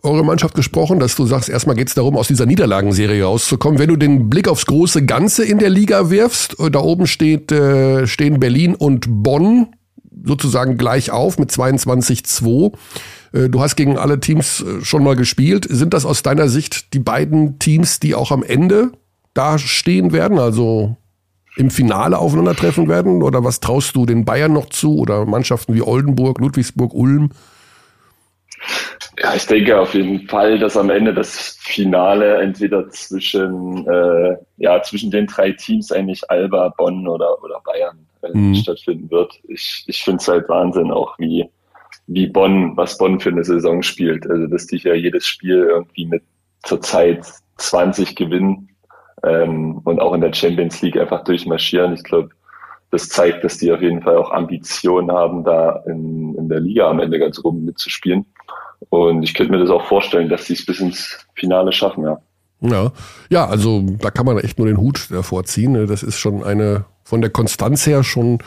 eure 0.04 0.26
Mannschaft 0.26 0.56
gesprochen, 0.56 1.00
dass 1.00 1.15
du 1.15 1.26
sagst, 1.26 1.50
erstmal 1.50 1.76
geht 1.76 1.89
es 1.89 1.93
darum, 1.93 2.17
aus 2.17 2.28
dieser 2.28 2.45
Niederlagenserie 2.45 3.24
rauszukommen. 3.24 3.80
Wenn 3.80 3.89
du 3.89 3.97
den 3.97 4.30
Blick 4.30 4.47
aufs 4.47 4.65
große 4.65 5.06
Ganze 5.06 5.45
in 5.45 5.60
der 5.60 5.69
Liga 5.69 6.10
wirfst, 6.10 6.60
äh, 6.60 6.71
da 6.71 6.80
oben 6.80 7.08
steht, 7.08 7.52
äh, 7.52 8.08
stehen 8.08 8.39
Berlin 8.39 8.76
und 8.76 9.06
Bonn 9.08 9.76
sozusagen 10.24 10.78
gleich 10.78 11.12
auf 11.12 11.38
mit 11.38 11.52
22-2. 11.52 12.74
Äh, 13.34 13.50
du 13.50 13.62
hast 13.62 13.76
gegen 13.76 13.98
alle 13.98 14.20
Teams 14.20 14.62
äh, 14.62 14.84
schon 14.84 15.04
mal 15.04 15.15
gespielt. 15.15 15.65
Sind 15.70 15.94
das 15.94 16.06
aus 16.06 16.24
deiner 16.24 16.48
Sicht 16.48 16.94
die 16.94 17.00
beiden 17.00 17.60
Teams, 17.60 18.00
die 18.00 18.15
auch 18.15 18.32
am 18.32 18.44
Ende 18.44 18.91
da 19.34 19.58
stehen 19.58 20.12
werden, 20.12 20.39
also 20.39 20.98
im 21.56 21.70
Finale 21.70 22.17
aufeinandertreffen 22.17 22.88
werden? 22.88 23.24
Oder 23.24 23.44
was 23.44 23.60
traust 23.60 23.96
du 23.96 24.06
den 24.06 24.26
Bayern 24.26 24.54
noch 24.54 24.70
zu 24.70 24.98
oder 24.98 25.26
Mannschaften 25.26 25.74
wie 25.76 25.82
Oldenburg, 25.82 26.39
Ludwigsburg, 26.39 26.94
Ulm? 26.94 27.32
Ja, 29.17 29.34
ich 29.36 29.46
denke 29.48 29.80
auf 29.80 29.94
jeden 29.94 30.28
Fall, 30.28 30.60
dass 30.60 30.78
am 30.78 30.89
Ende 30.89 31.13
das 31.13 31.58
Finale 31.60 32.41
entweder 32.41 32.89
zwischen, 32.89 33.88
äh, 33.88 34.38
ja, 34.58 34.82
zwischen 34.84 35.12
den 35.12 35.28
drei 35.28 35.52
Teams 35.52 35.91
eigentlich 35.91 36.30
Alba, 36.30 36.70
Bonn 36.70 37.08
oder, 37.08 37.41
oder 37.44 37.60
Bayern 37.65 38.08
äh, 38.22 38.38
mhm. 38.38 38.56
stattfinden 38.56 39.10
wird. 39.10 39.34
Ich, 39.48 39.84
ich 39.88 40.04
finde 40.04 40.22
es 40.22 40.28
halt 40.28 40.48
Wahnsinn 40.48 40.91
auch, 40.91 41.17
wie, 41.17 41.50
wie 42.08 42.27
Bonn, 42.27 42.75
was 42.75 42.97
Bonn 42.97 43.19
für 43.19 43.30
eine 43.30 43.43
Saison 43.43 43.82
spielt. 43.82 44.30
Also, 44.30 44.47
dass 44.47 44.67
die 44.67 44.77
ja 44.77 44.93
jedes 44.93 45.25
Spiel 45.25 45.67
irgendwie 45.69 46.06
mit 46.06 46.23
zurzeit 46.63 47.25
20 47.58 48.15
gewinnen 48.15 48.69
ähm, 49.23 49.80
und 49.84 49.99
auch 49.99 50.13
in 50.13 50.21
der 50.21 50.34
Champions 50.34 50.82
League 50.82 50.97
einfach 50.97 51.23
durchmarschieren. 51.23 51.93
Ich 51.93 52.04
glaube, 52.04 52.30
das 52.91 53.08
zeigt, 53.08 53.43
dass 53.43 53.58
die 53.58 53.71
auf 53.71 53.82
jeden 53.82 54.01
Fall 54.01 54.17
auch 54.17 54.32
Ambitionen 54.32 55.12
haben, 55.12 55.43
da 55.43 55.84
in, 55.88 56.36
in 56.36 56.49
der 56.49 56.60
Liga 56.60 56.89
am 56.89 56.99
Ende 56.99 57.19
ganz 57.19 57.39
oben 57.43 57.63
mitzuspielen. 57.63 58.25
Und 58.89 59.23
ich 59.23 59.34
könnte 59.34 59.51
mir 59.51 59.60
das 59.60 59.69
auch 59.69 59.86
vorstellen, 59.86 60.30
dass 60.30 60.45
sie 60.45 60.54
es 60.54 60.65
bis 60.65 60.80
ins 60.80 61.25
Finale 61.36 61.71
schaffen, 61.71 62.04
ja. 62.04 62.19
Ja, 62.63 62.91
ja, 63.30 63.47
also 63.47 63.82
da 63.99 64.12
kann 64.12 64.25
man 64.25 64.38
echt 64.38 64.60
nur 64.60 64.67
den 64.67 64.77
Hut 64.77 65.08
davor 65.10 65.45
ziehen. 65.45 65.71
Ne? 65.71 65.88
Das 65.88 66.04
ist 66.04 66.19
schon 66.19 66.43
eine, 66.43 66.86
von 67.04 67.21
der 67.21 67.32
Konstanz 67.32 67.88
her 67.88 68.04
schon, 68.04 68.38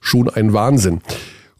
schon 0.00 0.28
ein 0.28 0.52
Wahnsinn. 0.52 1.00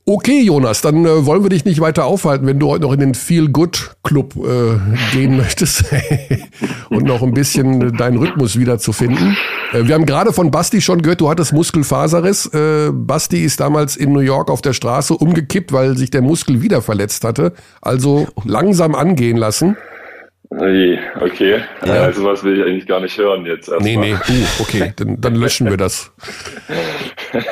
Okay, 0.07 0.43
Jonas, 0.43 0.83
dann 0.83 1.07
äh, 1.07 1.25
wollen 1.25 1.45
wir 1.45 1.49
dich 1.49 1.65
nicht 1.65 1.81
weiter 1.81 2.05
aufhalten, 2.05 2.47
wenn 2.47 2.59
du 2.59 2.69
heute 2.69 2.83
noch 2.83 2.93
in 2.93 3.01
den 3.01 3.15
Feel 3.15 3.49
Good 3.49 3.97
Club 4.03 4.37
äh, 4.37 4.77
gehen 5.13 5.37
möchtest 5.39 5.87
und 6.91 7.05
noch 7.05 7.23
ein 7.23 7.33
bisschen 7.33 7.97
deinen 7.97 8.19
Rhythmus 8.19 8.59
wiederzufinden. 8.59 9.35
Äh, 9.73 9.87
wir 9.87 9.95
haben 9.95 10.05
gerade 10.05 10.35
von 10.35 10.51
Basti 10.51 10.83
schon 10.83 11.01
gehört, 11.01 11.23
du 11.23 11.31
hattest 11.31 11.55
Muskelfaserriss. 11.55 12.53
Äh, 12.53 12.91
Basti 12.93 13.43
ist 13.43 13.61
damals 13.61 13.97
in 13.97 14.13
New 14.13 14.21
York 14.21 14.51
auf 14.51 14.61
der 14.61 14.75
Straße 14.75 15.15
umgekippt, 15.15 15.73
weil 15.73 15.97
sich 15.97 16.11
der 16.11 16.21
Muskel 16.21 16.61
wieder 16.61 16.83
verletzt 16.83 17.25
hatte. 17.25 17.55
Also 17.81 18.29
langsam 18.45 18.95
angehen 18.95 19.39
lassen. 19.39 19.75
Okay, 20.57 21.61
ja. 21.85 21.93
also 21.95 22.25
was 22.25 22.45
will 22.45 22.59
ich 22.59 22.65
eigentlich 22.65 22.87
gar 22.87 23.01
nicht 23.01 23.19
hören 23.19 23.45
jetzt. 23.45 23.69
Erstmal. 23.69 23.97
Nee, 23.97 23.97
nee, 23.97 24.15
uh, 24.15 24.63
okay, 24.63 24.93
dann, 24.95 25.21
dann 25.21 25.35
löschen 25.35 25.69
wir 25.69 25.77
das. 25.77 26.13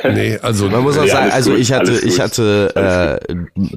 Nee, 0.05 0.39
also 0.41 0.69
man 0.69 0.83
muss 0.83 0.97
auch 0.97 1.05
ja, 1.05 1.15
sagen, 1.15 1.33
also 1.33 1.51
gut, 1.51 1.61
ich 1.61 1.73
hatte, 1.73 2.01
ich 2.05 2.21
hatte, 2.21 3.21
äh, 3.27 3.35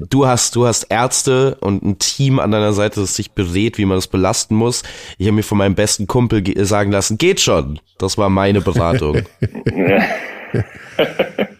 du 0.08 0.26
hast, 0.26 0.54
du 0.54 0.66
hast 0.66 0.84
Ärzte 0.84 1.56
und 1.60 1.82
ein 1.82 1.98
Team 1.98 2.38
an 2.38 2.52
deiner 2.52 2.72
Seite, 2.72 3.00
das 3.00 3.16
sich 3.16 3.32
berät, 3.32 3.78
wie 3.78 3.84
man 3.84 3.96
das 3.96 4.06
belasten 4.06 4.54
muss. 4.54 4.84
Ich 5.18 5.26
habe 5.26 5.34
mir 5.34 5.42
von 5.42 5.58
meinem 5.58 5.74
besten 5.74 6.06
Kumpel 6.06 6.44
sagen 6.64 6.92
lassen, 6.92 7.18
geht 7.18 7.40
schon. 7.40 7.80
Das 7.98 8.18
war 8.18 8.30
meine 8.30 8.60
Beratung. 8.60 9.22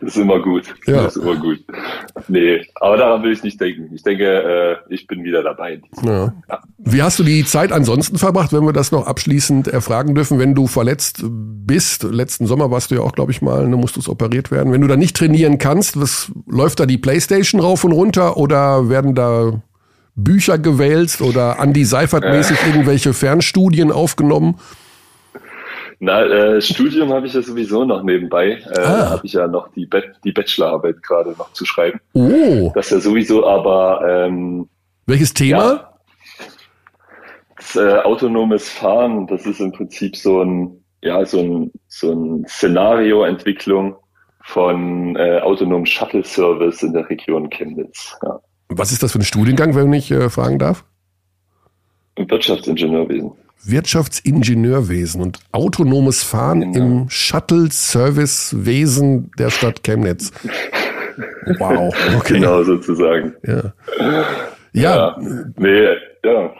Das 0.00 0.16
ist 0.16 0.22
immer 0.22 0.40
gut. 0.40 0.74
Ja. 0.86 1.02
Das 1.02 1.16
ist 1.16 1.22
immer 1.22 1.36
gut. 1.36 1.58
Nee, 2.28 2.66
aber 2.76 2.96
daran 2.96 3.22
will 3.22 3.32
ich 3.32 3.42
nicht 3.42 3.60
denken. 3.60 3.90
Ich 3.94 4.02
denke, 4.02 4.24
äh, 4.24 4.94
ich 4.94 5.06
bin 5.06 5.24
wieder 5.24 5.42
dabei. 5.42 5.80
Ja. 6.02 6.32
Ja. 6.48 6.62
Wie 6.78 7.02
hast 7.02 7.18
du 7.18 7.22
die 7.22 7.44
Zeit 7.44 7.70
ansonsten 7.70 8.16
verbracht, 8.16 8.52
wenn 8.52 8.64
wir 8.64 8.72
das 8.72 8.92
noch 8.92 9.06
abschließend 9.06 9.68
erfragen 9.68 10.14
dürfen, 10.14 10.38
wenn 10.38 10.54
du 10.54 10.66
verletzt 10.66 11.22
bist? 11.22 12.04
Letzten 12.04 12.46
Sommer 12.46 12.70
warst 12.70 12.90
du 12.90 12.94
ja 12.94 13.02
auch, 13.02 13.12
glaube 13.12 13.32
ich, 13.32 13.42
mal, 13.42 13.68
ne, 13.68 13.76
musstest 13.76 14.08
operiert 14.08 14.50
werden. 14.50 14.72
Wenn 14.72 14.80
du 14.80 14.86
da 14.86 14.96
nicht 14.96 15.16
trainieren 15.16 15.58
kannst, 15.58 16.00
was 16.00 16.32
läuft 16.46 16.80
da 16.80 16.86
die 16.86 16.98
Playstation 16.98 17.60
rauf 17.60 17.84
und 17.84 17.92
runter 17.92 18.36
oder 18.36 18.88
werden 18.88 19.14
da 19.14 19.60
Bücher 20.14 20.58
gewälzt 20.58 21.20
oder 21.20 21.58
Andy 21.60 21.84
Seifert-mäßig 21.84 22.58
äh. 22.62 22.70
irgendwelche 22.70 23.12
Fernstudien 23.12 23.92
aufgenommen? 23.92 24.56
Na, 26.02 26.24
äh, 26.24 26.62
Studium 26.62 27.12
habe 27.12 27.26
ich 27.26 27.34
ja 27.34 27.42
sowieso 27.42 27.84
noch 27.84 28.02
nebenbei. 28.02 28.52
Äh, 28.74 28.80
ah. 28.80 29.10
habe 29.10 29.26
ich 29.26 29.34
ja 29.34 29.46
noch 29.46 29.68
die, 29.72 29.88
die 30.24 30.32
Bachelorarbeit 30.32 31.02
gerade 31.02 31.30
noch 31.32 31.52
zu 31.52 31.66
schreiben. 31.66 32.00
Oh. 32.14 32.72
Das 32.74 32.88
ja 32.88 33.00
sowieso, 33.00 33.46
aber 33.46 34.02
ähm, 34.08 34.66
welches 35.06 35.34
Thema? 35.34 35.58
Ja, 35.58 35.90
das, 37.56 37.76
äh, 37.76 37.98
autonomes 37.98 38.70
Fahren, 38.70 39.26
das 39.26 39.44
ist 39.44 39.60
im 39.60 39.72
Prinzip 39.72 40.16
so 40.16 40.42
ein, 40.42 40.82
ja, 41.02 41.24
so 41.26 41.40
ein, 41.40 41.72
so 41.88 42.12
ein 42.12 42.46
Szenarioentwicklung 42.46 43.96
von 44.42 45.16
äh, 45.16 45.40
autonomen 45.40 45.84
Shuttle-Service 45.84 46.82
in 46.82 46.94
der 46.94 47.08
Region 47.10 47.50
Chemnitz. 47.50 48.16
Ja. 48.22 48.40
Was 48.68 48.90
ist 48.90 49.02
das 49.02 49.12
für 49.12 49.18
ein 49.18 49.24
Studiengang, 49.24 49.74
wenn 49.74 49.92
ich 49.92 50.10
äh, 50.10 50.30
fragen 50.30 50.58
darf? 50.58 50.84
Wirtschaftsingenieurwesen. 52.16 53.32
Wirtschaftsingenieurwesen 53.62 55.20
und 55.20 55.40
autonomes 55.52 56.22
Fahren 56.22 56.72
genau. 56.72 56.84
im 56.84 57.10
Shuttle-Service-Wesen 57.10 59.30
der 59.38 59.50
Stadt 59.50 59.84
Chemnitz. 59.84 60.32
Wow, 61.58 61.94
okay. 62.16 62.34
Genau, 62.34 62.62
sozusagen. 62.62 63.34
Ja. 63.46 63.72
Ja. 64.72 64.72
ja. 64.72 65.16
Nee, 65.56 65.96
ja. 66.24 66.52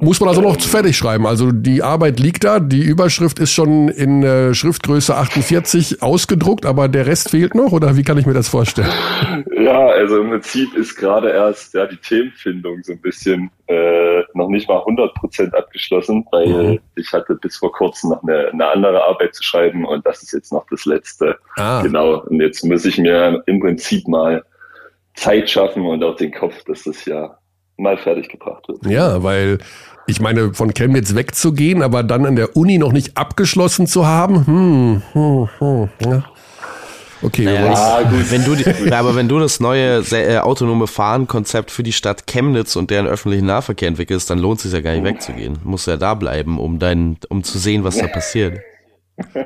Muss 0.00 0.18
man 0.18 0.28
also 0.28 0.40
noch 0.40 0.60
fertig 0.60 0.96
schreiben. 0.96 1.26
Also 1.26 1.52
die 1.52 1.82
Arbeit 1.82 2.18
liegt 2.18 2.42
da, 2.44 2.58
die 2.58 2.82
Überschrift 2.82 3.38
ist 3.38 3.52
schon 3.52 3.88
in 3.88 4.24
äh, 4.24 4.52
Schriftgröße 4.52 5.14
48 5.14 6.02
ausgedruckt, 6.02 6.66
aber 6.66 6.88
der 6.88 7.06
Rest 7.06 7.30
fehlt 7.30 7.54
noch 7.54 7.70
oder 7.70 7.96
wie 7.96 8.02
kann 8.02 8.18
ich 8.18 8.26
mir 8.26 8.34
das 8.34 8.48
vorstellen? 8.48 8.90
Ja, 9.64 9.86
also 9.86 10.20
im 10.20 10.28
Prinzip 10.28 10.74
ist 10.74 10.94
gerade 10.94 11.30
erst 11.30 11.72
ja 11.72 11.86
die 11.86 11.96
Themenfindung 11.96 12.82
so 12.82 12.92
ein 12.92 13.00
bisschen 13.00 13.50
äh, 13.66 14.20
noch 14.34 14.48
nicht 14.48 14.68
mal 14.68 14.80
100 14.80 15.14
Prozent 15.14 15.54
abgeschlossen, 15.54 16.26
weil 16.32 16.48
mhm. 16.48 16.80
ich 16.96 17.10
hatte 17.12 17.34
bis 17.36 17.56
vor 17.56 17.72
kurzem 17.72 18.10
noch 18.10 18.22
eine, 18.24 18.48
eine 18.48 18.66
andere 18.66 19.02
Arbeit 19.02 19.34
zu 19.34 19.42
schreiben 19.42 19.86
und 19.86 20.04
das 20.06 20.22
ist 20.22 20.32
jetzt 20.32 20.52
noch 20.52 20.66
das 20.70 20.84
letzte. 20.84 21.38
Ah. 21.56 21.80
Genau. 21.80 22.20
Und 22.24 22.40
jetzt 22.40 22.62
muss 22.62 22.84
ich 22.84 22.98
mir 22.98 23.42
im 23.46 23.58
Prinzip 23.58 24.06
mal 24.06 24.44
Zeit 25.14 25.48
schaffen 25.48 25.86
und 25.86 26.04
auch 26.04 26.16
den 26.16 26.32
Kopf, 26.32 26.62
dass 26.64 26.82
das 26.82 27.02
ja 27.06 27.38
mal 27.76 27.96
fertig 27.96 28.28
gebracht 28.28 28.68
wird. 28.68 28.84
Ja, 28.86 29.22
weil 29.22 29.58
Ich 30.06 30.20
meine, 30.20 30.52
von 30.52 30.74
Chemnitz 30.74 31.14
wegzugehen, 31.14 31.82
aber 31.82 32.02
dann 32.02 32.26
an 32.26 32.36
der 32.36 32.56
Uni 32.56 32.76
noch 32.76 32.92
nicht 32.92 33.16
abgeschlossen 33.16 33.86
zu 33.86 34.06
haben, 34.06 34.46
hm, 34.46 35.02
hm, 35.12 35.48
hm, 35.58 35.88
ja. 36.00 36.24
Okay, 37.22 37.44
naja, 37.46 37.72
ah, 37.72 38.02
gut. 38.02 38.30
Wenn 38.30 38.44
du 38.44 38.54
die, 38.54 38.92
aber 38.92 39.16
wenn 39.16 39.28
du 39.28 39.38
das 39.38 39.58
neue 39.58 40.04
äh, 40.12 40.36
autonome 40.38 40.86
Fahren-Konzept 40.86 41.70
für 41.70 41.82
die 41.82 41.92
Stadt 41.92 42.26
Chemnitz 42.26 42.76
und 42.76 42.90
deren 42.90 43.06
öffentlichen 43.06 43.46
Nahverkehr 43.46 43.88
entwickelst, 43.88 44.28
dann 44.28 44.38
lohnt 44.38 44.58
es 44.58 44.64
sich 44.64 44.74
ja 44.74 44.80
gar 44.80 44.92
nicht 44.92 45.04
wegzugehen. 45.04 45.58
Musst 45.64 45.86
ja 45.86 45.96
da 45.96 46.12
bleiben, 46.12 46.58
um 46.58 46.78
dein, 46.78 47.16
um 47.30 47.42
zu 47.42 47.58
sehen, 47.58 47.82
was 47.82 47.96
da 47.96 48.08
passiert. 48.08 48.60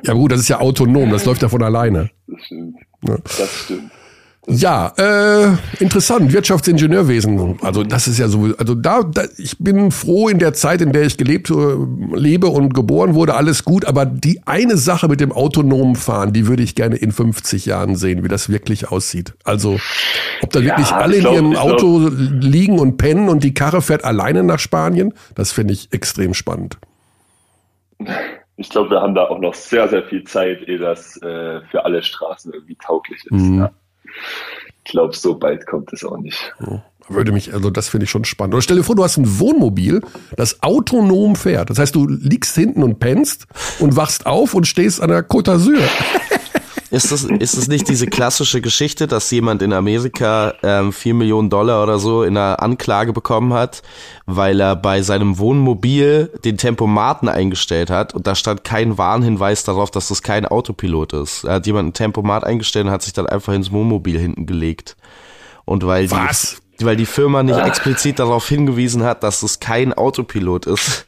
Ja 0.02 0.14
gut, 0.14 0.32
das 0.32 0.40
ist 0.40 0.48
ja 0.48 0.60
autonom, 0.60 1.10
das 1.10 1.24
läuft 1.24 1.42
ja 1.42 1.48
von 1.48 1.62
alleine. 1.62 2.10
Das 2.26 2.44
stimmt. 2.46 2.76
Ja. 3.06 3.16
Das 3.22 3.54
stimmt. 3.64 3.92
Ja, 4.50 4.94
äh, 4.96 5.56
interessant, 5.78 6.32
Wirtschaftsingenieurwesen. 6.32 7.58
Also 7.60 7.84
das 7.84 8.08
ist 8.08 8.18
ja 8.18 8.28
so, 8.28 8.48
also 8.56 8.74
da, 8.74 9.02
da, 9.02 9.24
ich 9.36 9.58
bin 9.58 9.90
froh 9.90 10.30
in 10.30 10.38
der 10.38 10.54
Zeit, 10.54 10.80
in 10.80 10.92
der 10.92 11.02
ich 11.02 11.18
gelebt 11.18 11.50
äh, 11.50 11.54
lebe 12.14 12.46
und 12.46 12.72
geboren 12.72 13.14
wurde, 13.14 13.34
alles 13.34 13.64
gut. 13.64 13.84
Aber 13.84 14.06
die 14.06 14.40
eine 14.46 14.78
Sache 14.78 15.06
mit 15.06 15.20
dem 15.20 15.32
autonomen 15.32 15.96
Fahren, 15.96 16.32
die 16.32 16.46
würde 16.46 16.62
ich 16.62 16.74
gerne 16.74 16.96
in 16.96 17.12
50 17.12 17.66
Jahren 17.66 17.94
sehen, 17.94 18.24
wie 18.24 18.28
das 18.28 18.48
wirklich 18.48 18.90
aussieht. 18.90 19.34
Also 19.44 19.78
ob 20.40 20.50
da 20.50 20.60
ja, 20.60 20.68
wirklich 20.68 20.92
alle 20.92 21.16
in 21.16 21.20
glaub, 21.20 21.34
ihrem 21.34 21.54
Auto 21.54 22.08
liegen 22.08 22.78
und 22.78 22.96
pennen 22.96 23.28
und 23.28 23.44
die 23.44 23.52
Karre 23.52 23.82
fährt 23.82 24.04
alleine 24.04 24.44
nach 24.44 24.58
Spanien, 24.58 25.12
das 25.34 25.52
finde 25.52 25.74
ich 25.74 25.92
extrem 25.92 26.32
spannend. 26.32 26.78
Ich 28.56 28.70
glaube, 28.70 28.90
wir 28.90 29.02
haben 29.02 29.14
da 29.14 29.24
auch 29.24 29.40
noch 29.40 29.54
sehr, 29.54 29.88
sehr 29.88 30.04
viel 30.04 30.24
Zeit, 30.24 30.62
ehe 30.66 30.78
das 30.78 31.20
äh, 31.22 31.60
für 31.70 31.84
alle 31.84 32.02
Straßen 32.02 32.52
irgendwie 32.52 32.76
tauglich 32.76 33.20
ist. 33.26 33.30
Mhm. 33.30 33.58
Ja. 33.58 33.70
Ich 34.84 34.90
glaube, 34.92 35.14
so 35.14 35.38
bald 35.38 35.66
kommt 35.66 35.92
es 35.92 36.04
auch 36.04 36.16
nicht. 36.18 36.54
Würde 37.10 37.32
mich, 37.32 37.54
also 37.54 37.70
das 37.70 37.88
finde 37.88 38.04
ich 38.04 38.10
schon 38.10 38.24
spannend. 38.24 38.54
Oder 38.54 38.62
stell 38.62 38.76
dir 38.76 38.84
vor, 38.84 38.94
du 38.94 39.02
hast 39.02 39.16
ein 39.16 39.38
Wohnmobil, 39.38 40.02
das 40.36 40.62
autonom 40.62 41.36
fährt. 41.36 41.70
Das 41.70 41.78
heißt, 41.78 41.94
du 41.94 42.06
liegst 42.06 42.54
hinten 42.54 42.82
und 42.82 42.98
pennst 42.98 43.46
und 43.78 43.96
wachst 43.96 44.26
auf 44.26 44.54
und 44.54 44.66
stehst 44.66 45.00
an 45.00 45.08
der 45.08 45.26
Côte 45.26 45.52
d'Azur. 45.54 45.78
Ist 46.90 47.12
das, 47.12 47.24
ist 47.24 47.56
das 47.56 47.68
nicht 47.68 47.88
diese 47.88 48.06
klassische 48.06 48.62
Geschichte, 48.62 49.06
dass 49.06 49.30
jemand 49.30 49.60
in 49.60 49.74
Amerika 49.74 50.54
ähm, 50.62 50.92
4 50.92 51.14
Millionen 51.14 51.50
Dollar 51.50 51.82
oder 51.82 51.98
so 51.98 52.22
in 52.22 52.36
einer 52.36 52.62
Anklage 52.62 53.12
bekommen 53.12 53.52
hat, 53.52 53.82
weil 54.24 54.58
er 54.58 54.74
bei 54.74 55.02
seinem 55.02 55.38
Wohnmobil 55.38 56.30
den 56.44 56.56
Tempomaten 56.56 57.28
eingestellt 57.28 57.90
hat 57.90 58.14
und 58.14 58.26
da 58.26 58.34
stand 58.34 58.64
kein 58.64 58.96
Warnhinweis 58.96 59.64
darauf, 59.64 59.90
dass 59.90 60.08
das 60.08 60.22
kein 60.22 60.46
Autopilot 60.46 61.12
ist. 61.12 61.44
Er 61.44 61.54
hat 61.54 61.66
jemand 61.66 61.90
ein 61.90 61.92
Tempomat 61.92 62.44
eingestellt 62.44 62.86
und 62.86 62.92
hat 62.92 63.02
sich 63.02 63.12
dann 63.12 63.26
einfach 63.26 63.52
ins 63.52 63.70
Wohnmobil 63.70 64.18
hinten 64.18 64.46
gelegt. 64.46 64.96
Und 65.66 65.86
weil 65.86 66.10
Was? 66.10 66.62
die, 66.80 66.86
weil 66.86 66.96
die 66.96 67.04
Firma 67.06 67.42
nicht 67.42 67.58
explizit 67.58 68.18
darauf 68.18 68.48
hingewiesen 68.48 69.02
hat, 69.02 69.22
dass 69.22 69.40
das 69.40 69.60
kein 69.60 69.92
Autopilot 69.92 70.64
ist, 70.64 71.06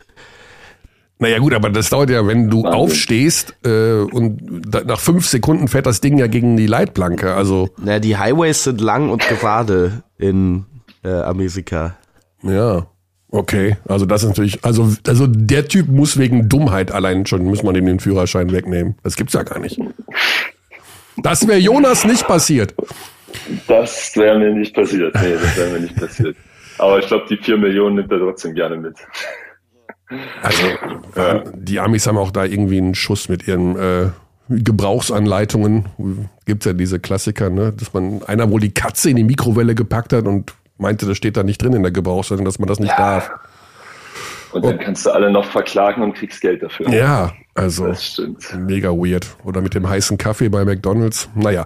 naja 1.21 1.39
gut, 1.39 1.53
aber 1.53 1.69
das 1.69 1.91
dauert 1.91 2.09
ja, 2.09 2.27
wenn 2.27 2.49
du 2.49 2.65
Wahnsinn. 2.65 2.81
aufstehst 2.81 3.55
äh, 3.65 4.01
und 4.01 4.41
da, 4.67 4.83
nach 4.85 4.99
fünf 4.99 5.27
Sekunden 5.27 5.69
fährt 5.69 5.85
das 5.85 6.01
Ding 6.01 6.17
ja 6.17 6.27
gegen 6.27 6.57
die 6.57 6.67
Leitplanke. 6.67 7.35
Also 7.35 7.69
naja, 7.77 7.99
die 8.01 8.17
Highways 8.17 8.65
sind 8.65 8.81
lang 8.81 9.11
und 9.11 9.23
gerade 9.29 10.03
in 10.17 10.65
äh, 11.05 11.11
Amerika. 11.11 11.95
Ja, 12.43 12.87
okay. 13.31 13.77
Also 13.87 14.07
das 14.07 14.23
ist 14.23 14.31
natürlich, 14.31 14.65
also 14.65 14.95
also 15.07 15.27
der 15.27 15.69
Typ 15.69 15.89
muss 15.89 16.19
wegen 16.19 16.49
Dummheit 16.49 16.91
allein 16.91 17.27
schon, 17.27 17.45
muss 17.45 17.63
man 17.63 17.75
ihm 17.75 17.85
den 17.85 18.01
Führerschein 18.01 18.51
wegnehmen. 18.51 18.97
Das 19.03 19.17
gibt's 19.17 19.35
ja 19.35 19.43
gar 19.43 19.59
nicht. 19.59 19.79
Das 21.19 21.47
wäre 21.47 21.59
Jonas 21.59 22.07
nicht 22.07 22.27
passiert. 22.27 22.75
Das 23.69 24.17
wäre 24.17 24.39
mir 24.39 24.53
nicht 24.55 24.75
passiert. 24.75 25.15
Nee, 25.15 25.35
das 25.35 25.57
wäre 25.57 25.71
mir 25.71 25.81
nicht 25.81 25.97
passiert. 25.97 26.35
Aber 26.79 26.99
ich 26.99 27.07
glaube, 27.07 27.27
die 27.29 27.37
vier 27.37 27.59
Millionen 27.59 27.97
nimmt 27.97 28.11
er 28.11 28.21
trotzdem 28.21 28.55
gerne 28.55 28.79
mit. 28.79 28.97
Also 30.43 30.67
äh, 31.15 31.43
die 31.55 31.81
Amis 31.81 32.07
haben 32.07 32.19
auch 32.19 32.31
da 32.31 32.45
irgendwie 32.45 32.79
einen 32.79 32.95
Schuss 32.95 33.29
mit 33.29 33.47
ihren 33.47 33.77
äh, 33.77 34.09
Gebrauchsanleitungen. 34.49 35.87
Gibt 36.47 36.65
ja 36.65 36.73
diese 36.73 36.99
Klassiker, 36.99 37.51
ne? 37.51 37.73
dass 37.73 37.93
man 37.95 38.23
einer 38.25 38.51
wohl 38.51 38.61
die 38.61 38.75
Katze 38.75 39.11
in 39.11 39.17
die 39.17 39.25
Mikrowelle 39.25 39.75
gepackt 39.75 40.13
hat 40.13 40.27
und 40.27 40.53
meinte, 40.79 41.07
das 41.07 41.17
steht 41.17 41.37
da 41.37 41.43
nicht 41.43 41.63
drin 41.63 41.73
in 41.75 41.83
der 41.83 41.93
Gebrauchsanleitung, 41.93 42.45
dass 42.45 42.59
man 42.59 42.69
das 42.69 42.81
nicht 42.81 42.91
ja. 42.91 42.97
darf. 42.97 43.31
Und 44.53 44.65
dann 44.65 44.79
kannst 44.81 45.07
du 45.07 45.11
alle 45.11 45.31
noch 45.31 45.45
verklagen 45.45 46.03
und 46.03 46.15
kriegst 46.15 46.41
Geld 46.41 46.63
dafür. 46.63 46.89
Ja, 46.91 47.33
also 47.55 47.93
mega 48.59 48.91
weird. 48.91 49.29
Oder 49.45 49.61
mit 49.61 49.75
dem 49.75 49.89
heißen 49.89 50.19
Kaffee 50.19 50.49
bei 50.49 50.65
McDonalds. 50.65 51.29
Naja, 51.37 51.65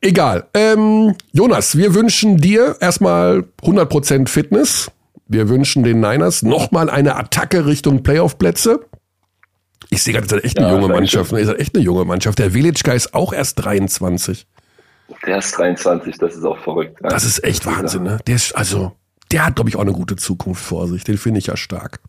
egal. 0.00 0.46
Ähm, 0.54 1.14
Jonas, 1.32 1.76
wir 1.76 1.94
wünschen 1.94 2.38
dir 2.38 2.76
erstmal 2.80 3.44
100% 3.62 4.28
Fitness. 4.28 4.90
Wir 5.32 5.48
wünschen 5.48 5.82
den 5.82 6.00
Niners 6.00 6.42
nochmal 6.42 6.90
eine 6.90 7.16
Attacke 7.16 7.66
Richtung 7.66 8.02
Playoff-Plätze. 8.02 8.80
Ich 9.90 10.02
sehe 10.02 10.14
gerade, 10.14 10.42
echt 10.44 10.58
eine 10.58 10.68
ja, 10.68 10.74
junge 10.74 10.88
Mannschaft. 10.88 11.32
Das 11.32 11.40
ist 11.40 11.58
echt 11.58 11.74
eine 11.74 11.84
junge 11.84 12.04
Mannschaft. 12.04 12.38
Der 12.38 12.54
Velitschka 12.54 12.92
ist 12.92 13.14
auch 13.14 13.32
erst 13.32 13.64
23. 13.64 14.46
Der 15.26 15.38
ist 15.38 15.52
23, 15.52 16.18
das 16.18 16.36
ist 16.36 16.44
auch 16.44 16.58
verrückt. 16.58 16.98
Das 17.02 17.24
ist 17.24 17.44
echt 17.44 17.66
Wahnsinn, 17.66 18.02
ne? 18.02 18.18
Der 18.26 18.36
ist, 18.36 18.56
also, 18.56 18.92
der 19.30 19.46
hat, 19.46 19.56
glaube 19.56 19.70
ich, 19.70 19.76
auch 19.76 19.82
eine 19.82 19.92
gute 19.92 20.16
Zukunft 20.16 20.64
vor 20.64 20.88
sich. 20.88 21.04
Den 21.04 21.18
finde 21.18 21.38
ich 21.38 21.46
ja 21.46 21.56
stark. 21.56 22.00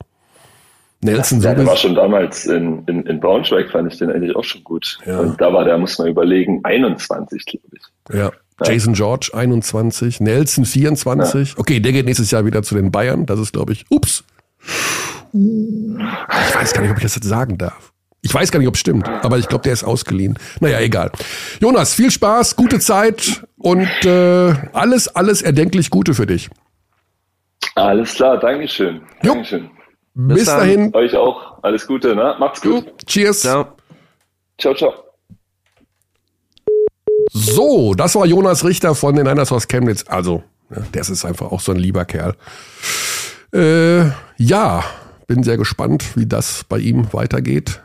Nelson 1.01 1.41
ja, 1.41 1.53
Der 1.53 1.65
war 1.65 1.75
schon 1.75 1.95
damals 1.95 2.45
in, 2.45 2.83
in, 2.85 3.05
in 3.05 3.19
Braunschweig, 3.19 3.69
fand 3.71 3.91
ich 3.91 3.99
den 3.99 4.09
eigentlich 4.09 4.35
auch 4.35 4.43
schon 4.43 4.63
gut. 4.63 4.97
Ja. 5.05 5.19
Und 5.19 5.39
da 5.39 5.51
war 5.51 5.65
der, 5.65 5.77
muss 5.77 5.97
man 5.97 6.07
überlegen, 6.07 6.61
21, 6.63 7.45
glaube 7.45 7.67
ich. 7.73 8.15
Ja. 8.15 8.31
Jason 8.63 8.93
George 8.93 9.31
21, 9.33 10.19
Nelson 10.19 10.65
24. 10.65 11.49
Ja. 11.49 11.59
Okay, 11.59 11.79
der 11.79 11.91
geht 11.91 12.05
nächstes 12.05 12.31
Jahr 12.31 12.45
wieder 12.45 12.63
zu 12.63 12.75
den 12.75 12.91
Bayern. 12.91 13.25
Das 13.25 13.39
ist, 13.39 13.53
glaube 13.53 13.73
ich, 13.73 13.85
ups. 13.89 14.23
Ich 15.33 16.55
weiß 16.55 16.73
gar 16.73 16.81
nicht, 16.81 16.91
ob 16.91 16.97
ich 16.97 17.03
das 17.03 17.15
jetzt 17.15 17.27
sagen 17.27 17.57
darf. 17.57 17.91
Ich 18.21 18.33
weiß 18.33 18.51
gar 18.51 18.59
nicht, 18.59 18.69
ob 18.69 18.75
es 18.75 18.79
stimmt, 18.79 19.07
aber 19.07 19.37
ich 19.37 19.49
glaube, 19.49 19.63
der 19.65 19.73
ist 19.73 19.83
ausgeliehen. 19.83 20.39
Naja, 20.61 20.79
egal. 20.79 21.11
Jonas, 21.59 21.93
viel 21.93 22.09
Spaß, 22.09 22.55
gute 22.55 22.79
Zeit 22.79 23.43
und 23.57 23.89
äh, 24.05 24.53
alles, 24.71 25.09
alles 25.09 25.41
erdenklich 25.41 25.89
Gute 25.89 26.13
für 26.13 26.25
dich. 26.25 26.49
Alles 27.75 28.13
klar, 28.13 28.39
Dankeschön. 28.39 29.01
Jo. 29.23 29.33
Dankeschön. 29.33 29.69
Bis, 30.13 30.37
Bis 30.37 30.45
dahin. 30.45 30.95
Euch 30.95 31.15
auch. 31.15 31.61
Alles 31.63 31.85
Gute, 31.85 32.15
ne? 32.15 32.35
Macht's 32.39 32.61
gut. 32.61 32.85
Jo. 32.85 32.91
Cheers. 33.05 33.41
Ciao. 33.41 33.75
Ciao, 34.57 34.73
ciao. 34.73 34.93
So, 37.35 37.95
das 37.95 38.13
war 38.13 38.27
Jonas 38.27 38.63
Richter 38.63 38.93
von 38.93 39.15
den 39.15 39.25
Niners 39.25 39.51
aus 39.51 39.67
Chemnitz. 39.67 40.05
Also, 40.07 40.43
ja, 40.69 40.81
der 40.93 41.01
ist 41.01 41.25
einfach 41.25 41.51
auch 41.51 41.61
so 41.61 41.71
ein 41.71 41.79
lieber 41.79 42.05
Kerl. 42.05 42.35
Äh, 43.51 44.11
ja, 44.37 44.83
bin 45.25 45.41
sehr 45.41 45.57
gespannt, 45.57 46.15
wie 46.15 46.27
das 46.27 46.63
bei 46.63 46.77
ihm 46.77 47.11
weitergeht. 47.11 47.81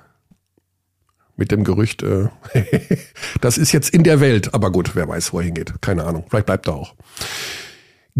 Mit 1.37 1.51
dem 1.51 1.65
Gerücht, 1.65 2.03
äh, 2.03 2.29
das 3.41 3.57
ist 3.57 3.73
jetzt 3.73 3.89
in 3.91 4.05
der 4.05 4.21
Welt. 4.21 4.53
Aber 4.53 4.71
gut, 4.71 4.95
wer 4.95 5.09
weiß, 5.09 5.33
wo 5.33 5.39
er 5.39 5.47
hingeht. 5.47 5.73
Keine 5.81 6.05
Ahnung. 6.05 6.27
Vielleicht 6.29 6.47
bleibt 6.47 6.67
er 6.67 6.75
auch. 6.75 6.95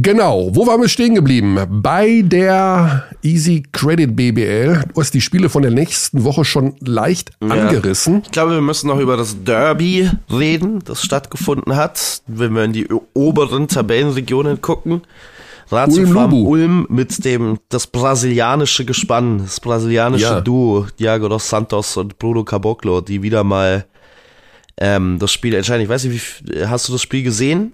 Genau, 0.01 0.55
wo 0.55 0.65
waren 0.69 0.81
wir 0.81 0.89
stehen 0.89 1.17
geblieben? 1.17 1.59
Bei 1.69 2.23
der 2.25 3.09
Easy 3.21 3.65
Credit 3.73 4.15
BBL. 4.15 4.85
Du 4.95 5.01
hast 5.01 5.13
die 5.13 5.21
Spiele 5.21 5.49
von 5.49 5.63
der 5.63 5.73
nächsten 5.73 6.23
Woche 6.23 6.45
schon 6.45 6.77
leicht 6.79 7.33
ja. 7.43 7.49
angerissen. 7.49 8.23
Ich 8.25 8.31
glaube, 8.31 8.53
wir 8.53 8.61
müssen 8.61 8.87
noch 8.87 9.01
über 9.01 9.17
das 9.17 9.43
Derby 9.43 10.09
reden, 10.31 10.79
das 10.85 11.03
stattgefunden 11.03 11.75
hat. 11.75 12.23
Wenn 12.29 12.55
wir 12.55 12.63
in 12.63 12.73
die 12.73 12.87
oberen 13.13 13.67
Tabellenregionen 13.67 14.61
gucken. 14.61 15.03
Lazio 15.69 16.05
Ulm, 16.05 16.47
Ulm 16.47 16.87
mit 16.89 17.25
dem, 17.25 17.59
das 17.69 17.89
brasilianische 17.89 18.85
Gespann, 18.85 19.39
das 19.39 19.59
brasilianische 19.59 20.25
ja. 20.25 20.41
Duo, 20.41 20.87
Diago 20.97 21.29
dos 21.29 21.49
Santos 21.49 21.97
und 21.97 22.21
Bruno 22.21 22.45
Caboclo, 22.45 23.01
die 23.01 23.21
wieder 23.23 23.43
mal 23.43 23.85
ähm, 24.77 25.19
das 25.19 25.33
Spiel 25.33 25.55
entscheiden. 25.55 25.83
Ich 25.83 25.89
weiß 25.89 26.05
nicht, 26.05 26.45
wie, 26.45 26.67
hast 26.67 26.89
du 26.89 26.93
das 26.93 27.03
Spiel 27.03 27.25
gesehen? 27.25 27.73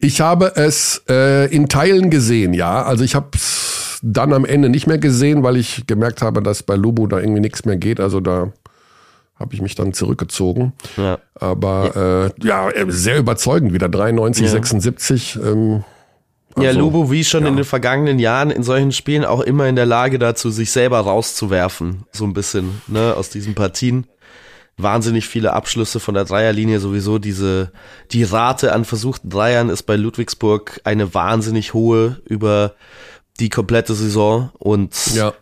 Ich 0.00 0.20
habe 0.20 0.52
es 0.56 1.02
äh, 1.08 1.54
in 1.54 1.68
Teilen 1.68 2.10
gesehen, 2.10 2.54
ja. 2.54 2.82
Also 2.82 3.04
ich 3.04 3.14
habe 3.14 3.28
es 3.34 3.98
dann 4.02 4.32
am 4.32 4.46
Ende 4.46 4.70
nicht 4.70 4.86
mehr 4.86 4.98
gesehen, 4.98 5.42
weil 5.42 5.56
ich 5.56 5.86
gemerkt 5.86 6.22
habe, 6.22 6.42
dass 6.42 6.62
bei 6.62 6.74
Lubu 6.74 7.06
da 7.06 7.20
irgendwie 7.20 7.40
nichts 7.40 7.66
mehr 7.66 7.76
geht. 7.76 8.00
Also 8.00 8.20
da 8.20 8.50
habe 9.38 9.54
ich 9.54 9.60
mich 9.60 9.74
dann 9.74 9.92
zurückgezogen. 9.92 10.72
Ja. 10.96 11.18
Aber 11.34 12.30
ja. 12.42 12.66
Äh, 12.66 12.76
ja, 12.76 12.84
sehr 12.88 13.18
überzeugend 13.18 13.74
wieder. 13.74 13.88
93, 13.88 14.46
ja. 14.46 14.50
76. 14.50 15.36
Ähm, 15.36 15.84
also, 16.54 16.66
ja, 16.66 16.72
Lubu, 16.72 17.10
wie 17.10 17.22
schon 17.22 17.44
ja. 17.44 17.48
in 17.48 17.56
den 17.56 17.64
vergangenen 17.64 18.18
Jahren 18.18 18.50
in 18.50 18.62
solchen 18.62 18.92
Spielen 18.92 19.24
auch 19.24 19.40
immer 19.40 19.68
in 19.68 19.76
der 19.76 19.86
Lage 19.86 20.18
dazu, 20.18 20.50
sich 20.50 20.70
selber 20.70 21.00
rauszuwerfen. 21.00 22.04
So 22.12 22.24
ein 22.24 22.32
bisschen, 22.32 22.80
ne, 22.88 23.14
aus 23.16 23.28
diesen 23.28 23.54
Partien 23.54 24.06
wahnsinnig 24.82 25.26
viele 25.26 25.52
Abschlüsse 25.52 26.00
von 26.00 26.14
der 26.14 26.24
Dreierlinie 26.24 26.80
sowieso 26.80 27.18
diese 27.18 27.72
die 28.10 28.24
Rate 28.24 28.72
an 28.72 28.84
versuchten 28.84 29.30
Dreiern 29.30 29.68
ist 29.68 29.84
bei 29.84 29.96
Ludwigsburg 29.96 30.80
eine 30.84 31.14
wahnsinnig 31.14 31.74
hohe 31.74 32.20
über 32.24 32.74
die 33.38 33.48
komplette 33.48 33.94
Saison 33.94 34.50
und 34.58 34.94
ja. 35.14 35.32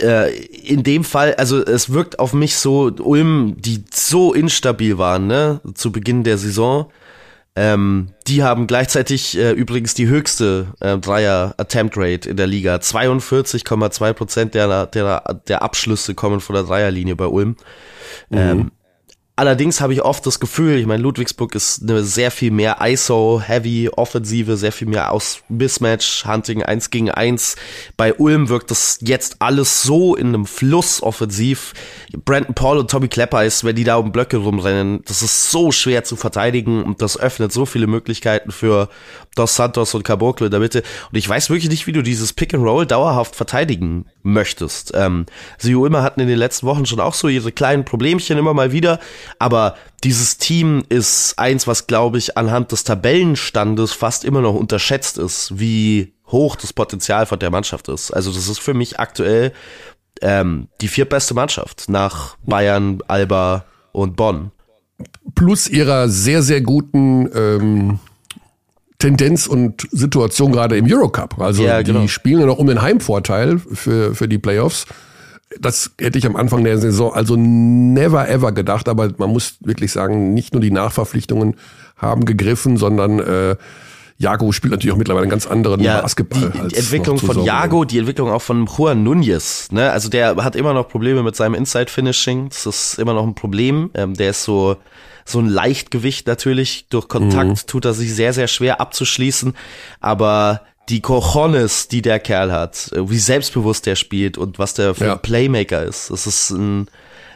äh, 0.00 0.34
in 0.36 0.82
dem 0.82 1.04
Fall 1.04 1.34
also 1.34 1.64
es 1.64 1.92
wirkt 1.92 2.18
auf 2.18 2.32
mich 2.32 2.56
so 2.56 2.90
Ulm 2.98 3.56
die 3.58 3.84
so 3.92 4.32
instabil 4.32 4.98
waren 4.98 5.26
ne 5.26 5.60
zu 5.74 5.92
Beginn 5.92 6.24
der 6.24 6.38
Saison 6.38 6.90
Ähm, 7.56 8.08
die 8.28 8.42
haben 8.42 8.66
gleichzeitig 8.66 9.36
äh, 9.36 9.50
übrigens 9.52 9.94
die 9.94 10.06
höchste 10.06 10.68
äh, 10.80 10.98
Dreier-Attempt-Rate 10.98 12.30
in 12.30 12.36
der 12.36 12.46
Liga. 12.46 12.76
42,2 12.76 14.12
Prozent 14.12 14.54
der, 14.54 14.86
der, 14.86 15.40
der 15.48 15.62
Abschlüsse 15.62 16.14
kommen 16.14 16.40
von 16.40 16.54
der 16.54 16.64
Dreierlinie 16.64 17.16
bei 17.16 17.26
Ulm. 17.26 17.56
Mhm. 18.28 18.38
Ähm, 18.38 18.70
Allerdings 19.40 19.80
habe 19.80 19.94
ich 19.94 20.02
oft 20.02 20.26
das 20.26 20.38
Gefühl, 20.38 20.76
ich 20.76 20.84
meine, 20.84 21.02
Ludwigsburg 21.02 21.54
ist 21.54 21.80
eine 21.80 22.02
sehr 22.02 22.30
viel 22.30 22.50
mehr 22.50 22.76
ISO-heavy 22.82 23.88
Offensive, 23.88 24.58
sehr 24.58 24.70
viel 24.70 24.86
mehr 24.86 25.10
aus 25.12 25.38
Mismatch, 25.48 26.26
Hunting 26.26 26.62
1 26.62 26.90
gegen 26.90 27.10
1. 27.10 27.56
Bei 27.96 28.12
Ulm 28.12 28.50
wirkt 28.50 28.70
das 28.70 28.98
jetzt 29.00 29.36
alles 29.38 29.82
so 29.82 30.14
in 30.14 30.26
einem 30.26 30.44
Fluss 30.44 31.02
offensiv. 31.02 31.72
Brandon 32.26 32.54
Paul 32.54 32.76
und 32.76 32.90
Tommy 32.90 33.08
Klepper 33.08 33.42
ist, 33.42 33.64
wenn 33.64 33.76
die 33.76 33.84
da 33.84 33.96
um 33.96 34.12
Blöcke 34.12 34.36
rumrennen, 34.36 35.02
das 35.06 35.22
ist 35.22 35.50
so 35.50 35.72
schwer 35.72 36.04
zu 36.04 36.16
verteidigen 36.16 36.84
und 36.84 37.00
das 37.00 37.18
öffnet 37.18 37.50
so 37.50 37.64
viele 37.64 37.86
Möglichkeiten 37.86 38.52
für 38.52 38.90
Dos 39.36 39.54
Santos 39.54 39.94
und 39.94 40.02
Caboclo 40.02 40.46
in 40.46 40.50
der 40.50 40.60
Mitte. 40.60 40.82
Und 41.10 41.16
ich 41.16 41.28
weiß 41.28 41.50
wirklich 41.50 41.70
nicht, 41.70 41.86
wie 41.86 41.92
du 41.92 42.02
dieses 42.02 42.32
Pick 42.32 42.52
and 42.52 42.64
Roll 42.64 42.84
dauerhaft 42.84 43.36
verteidigen 43.36 44.06
möchtest. 44.22 44.92
Ähm, 44.94 45.26
sie 45.56 45.74
Ulmer 45.74 46.02
hatten 46.02 46.20
in 46.20 46.28
den 46.28 46.38
letzten 46.38 46.66
Wochen 46.66 46.84
schon 46.84 47.00
auch 47.00 47.14
so 47.14 47.28
ihre 47.28 47.52
kleinen 47.52 47.84
Problemchen 47.84 48.38
immer 48.38 48.54
mal 48.54 48.72
wieder. 48.72 48.98
Aber 49.38 49.76
dieses 50.02 50.38
Team 50.38 50.82
ist 50.88 51.38
eins, 51.38 51.66
was, 51.66 51.86
glaube 51.86 52.18
ich, 52.18 52.36
anhand 52.36 52.72
des 52.72 52.84
Tabellenstandes 52.84 53.92
fast 53.92 54.24
immer 54.24 54.40
noch 54.40 54.54
unterschätzt 54.54 55.16
ist, 55.16 55.58
wie 55.58 56.14
hoch 56.26 56.56
das 56.56 56.72
Potenzial 56.72 57.26
von 57.26 57.38
der 57.38 57.50
Mannschaft 57.50 57.88
ist. 57.88 58.10
Also 58.10 58.32
das 58.32 58.48
ist 58.48 58.60
für 58.60 58.74
mich 58.74 58.98
aktuell 58.98 59.52
ähm, 60.22 60.68
die 60.80 60.88
viertbeste 60.88 61.34
Mannschaft 61.34 61.88
nach 61.88 62.36
Bayern, 62.44 62.98
Alba 63.08 63.64
und 63.92 64.16
Bonn. 64.16 64.50
Plus 65.34 65.68
ihrer 65.68 66.08
sehr, 66.08 66.42
sehr 66.42 66.60
guten 66.60 67.30
ähm, 67.34 68.00
Tendenz 69.00 69.48
und 69.48 69.88
Situation 69.90 70.52
gerade 70.52 70.76
im 70.76 70.86
Eurocup. 70.90 71.40
Also 71.40 71.64
ja, 71.64 71.82
genau. 71.82 72.02
die 72.02 72.08
spielen 72.08 72.40
ja 72.40 72.46
noch 72.46 72.58
um 72.58 72.68
den 72.68 72.80
Heimvorteil 72.80 73.58
für, 73.58 74.14
für 74.14 74.28
die 74.28 74.38
Playoffs 74.38 74.86
das 75.58 75.90
hätte 76.00 76.18
ich 76.18 76.26
am 76.26 76.36
Anfang 76.36 76.62
der 76.62 76.78
Saison 76.78 77.12
also 77.12 77.34
never 77.36 78.28
ever 78.28 78.52
gedacht, 78.52 78.88
aber 78.88 79.10
man 79.18 79.30
muss 79.30 79.56
wirklich 79.60 79.90
sagen, 79.90 80.32
nicht 80.32 80.52
nur 80.52 80.60
die 80.60 80.70
Nachverpflichtungen 80.70 81.56
haben 81.96 82.24
gegriffen, 82.24 82.76
sondern 82.76 83.18
äh, 83.18 83.56
Jago 84.18 84.52
spielt 84.52 84.72
natürlich 84.72 84.92
auch 84.92 84.98
mittlerweile 84.98 85.24
einen 85.24 85.30
ganz 85.30 85.46
anderen 85.46 85.80
ja, 85.80 86.02
Basketball. 86.02 86.52
Die, 86.54 86.68
die 86.68 86.76
Entwicklung 86.76 87.18
von 87.18 87.42
Jago, 87.42 87.84
die 87.84 87.98
Entwicklung 87.98 88.30
auch 88.30 88.42
von 88.42 88.66
Juan 88.66 89.02
Nunez, 89.02 89.72
ne? 89.72 89.90
Also 89.90 90.08
der 90.08 90.36
hat 90.36 90.56
immer 90.56 90.74
noch 90.74 90.88
Probleme 90.88 91.22
mit 91.22 91.34
seinem 91.36 91.54
Inside 91.54 91.90
Finishing. 91.90 92.50
Das 92.50 92.66
ist 92.66 92.98
immer 92.98 93.14
noch 93.14 93.26
ein 93.26 93.34
Problem. 93.34 93.90
Ähm, 93.94 94.14
der 94.14 94.30
ist 94.30 94.44
so 94.44 94.76
so 95.24 95.38
ein 95.38 95.48
Leichtgewicht 95.48 96.26
natürlich. 96.26 96.86
Durch 96.90 97.08
Kontakt 97.08 97.48
mhm. 97.48 97.66
tut 97.66 97.84
er 97.84 97.94
sich 97.94 98.14
sehr 98.14 98.32
sehr 98.32 98.48
schwer 98.48 98.80
abzuschließen, 98.80 99.54
aber 100.00 100.62
die 100.90 101.00
Cojones, 101.00 101.88
die 101.88 102.02
der 102.02 102.18
Kerl 102.18 102.52
hat, 102.52 102.90
wie 102.94 103.18
selbstbewusst 103.18 103.86
der 103.86 103.96
spielt 103.96 104.36
und 104.36 104.58
was 104.58 104.74
der 104.74 104.94
für 104.94 105.06
ja. 105.06 105.12
ein 105.12 105.22
Playmaker 105.22 105.84
ist. 105.84 106.10
Das 106.10 106.26
ist 106.26 106.50
ein, 106.50 106.88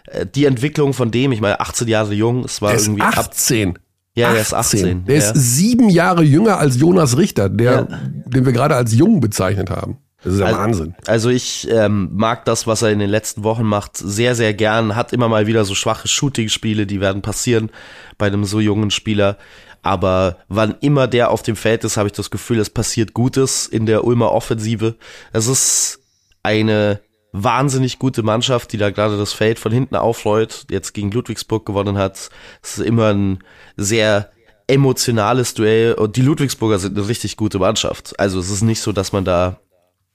äh, 0.07 0.27
die 0.27 0.45
Entwicklung 0.45 0.93
von 0.93 1.11
dem, 1.11 1.33
ich 1.33 1.41
meine, 1.41 1.61
18 1.61 1.89
Jahre 1.89 2.13
jung, 2.15 2.45
es 2.45 2.61
war 2.61 2.73
der 2.73 2.81
irgendwie 2.81 3.03
ist 3.03 3.19
18. 3.19 3.71
Ab, 3.71 3.79
ja, 4.17 4.29
18. 4.29 4.35
der 4.35 4.43
ist 4.43 4.55
18. 4.55 5.05
Der 5.07 5.17
ja. 5.17 5.31
ist 5.31 5.35
sieben 5.35 5.89
Jahre 5.89 6.25
jünger 6.25 6.59
als 6.59 6.79
Jonas 6.79 7.17
Richter, 7.17 7.49
der, 7.49 7.73
ja. 7.73 7.99
den 8.27 8.45
wir 8.45 8.53
gerade 8.53 8.75
als 8.75 8.93
jung 8.93 9.21
bezeichnet 9.21 9.71
haben. 9.71 9.99
Das 10.25 10.35
ist 10.35 10.41
ja 10.41 10.47
also, 10.47 10.59
Wahnsinn. 10.59 10.95
Also 11.07 11.29
ich 11.31 11.69
ähm, 11.71 12.11
mag 12.15 12.45
das, 12.45 12.67
was 12.67 12.83
er 12.83 12.91
in 12.91 12.99
den 12.99 13.11
letzten 13.11 13.45
Wochen 13.45 13.65
macht, 13.65 13.97
sehr, 13.97 14.35
sehr 14.35 14.55
gern. 14.55 14.97
Hat 14.97 15.13
immer 15.13 15.29
mal 15.29 15.47
wieder 15.47 15.65
so 15.65 15.75
schwache 15.75 16.09
Shooting-Spiele, 16.09 16.87
die 16.87 17.01
werden 17.01 17.23
passieren 17.23 17.71
bei 18.19 18.27
einem 18.27 18.45
so 18.45 18.61
jungen 18.61 18.91
Spieler 18.91 19.37
aber 19.85 20.39
wann 20.49 20.77
immer 20.81 21.07
der 21.07 21.31
auf 21.31 21.43
dem 21.43 21.57
Feld 21.57 21.85
ist, 21.85 21.99
habe 21.99 22.09
ich 22.09 22.15
das 22.15 22.31
Gefühl, 22.31 22.59
es 22.59 22.71
passiert 22.71 23.13
Gutes 23.13 23.67
in 23.67 23.85
der 23.85 24.05
Ulmer 24.05 24.33
Offensive. 24.33 24.97
Es 25.35 25.47
ist 25.47 26.01
eine 26.43 27.01
wahnsinnig 27.33 27.99
gute 27.99 28.23
Mannschaft, 28.23 28.73
die 28.73 28.79
da 28.79 28.89
gerade 28.89 29.19
das 29.19 29.35
Feld 29.35 29.59
von 29.59 29.73
hinten 29.73 29.95
aufrollt, 29.95 30.67
jetzt 30.71 30.95
gegen 30.95 31.11
Ludwigsburg 31.11 31.67
gewonnen 31.67 31.99
hat. 31.99 32.31
Es 32.63 32.79
ist 32.79 32.87
immer 32.87 33.13
ein 33.13 33.41
sehr 33.77 34.31
emotionales 34.69 35.53
Duell 35.53 35.93
und 35.93 36.17
die 36.17 36.23
Ludwigsburger 36.23 36.79
sind 36.79 36.97
eine 36.97 37.07
richtig 37.07 37.37
gute 37.37 37.59
Mannschaft. 37.59 38.19
Also 38.19 38.41
es 38.41 38.49
ist 38.49 38.63
nicht 38.63 38.81
so, 38.81 38.93
dass 38.93 39.13
man 39.13 39.27
da 39.27 39.61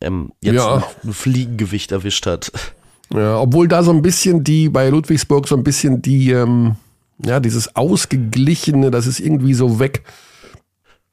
ähm, 0.02 0.32
jetzt 0.42 0.56
ja. 0.56 0.84
ein 1.04 1.14
Fliegengewicht 1.14 1.92
erwischt 1.92 2.26
hat. 2.26 2.52
Ja, 3.14 3.40
obwohl 3.40 3.68
da 3.68 3.84
so 3.84 3.92
ein 3.92 4.02
bisschen 4.02 4.44
die 4.44 4.70
bei 4.70 4.90
Ludwigsburg 4.90 5.48
so 5.48 5.56
ein 5.56 5.64
bisschen 5.64 6.02
die 6.02 6.32
ähm, 6.32 6.76
ja, 7.26 7.40
dieses 7.40 7.76
Ausgeglichene, 7.76 8.92
das 8.92 9.08
ist 9.08 9.20
irgendwie 9.20 9.54
so 9.54 9.80
weg. 9.80 10.04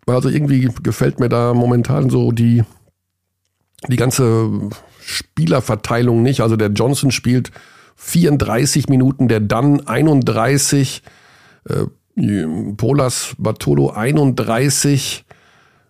Also 0.06 0.28
irgendwie 0.28 0.70
gefällt 0.82 1.18
mir 1.18 1.28
da 1.28 1.52
momentan 1.52 2.10
so 2.10 2.30
die, 2.30 2.62
die 3.88 3.96
ganze 3.96 4.70
Spielerverteilung 5.00 6.22
nicht. 6.22 6.42
Also 6.42 6.56
der 6.56 6.68
Johnson 6.68 7.10
spielt 7.10 7.50
34 7.96 8.88
Minuten, 8.88 9.26
der 9.26 9.40
Dunn 9.40 9.86
31, 9.86 11.02
äh, 11.68 11.86
Polas 12.76 13.34
Bartolo 13.36 13.90
31 13.90 15.24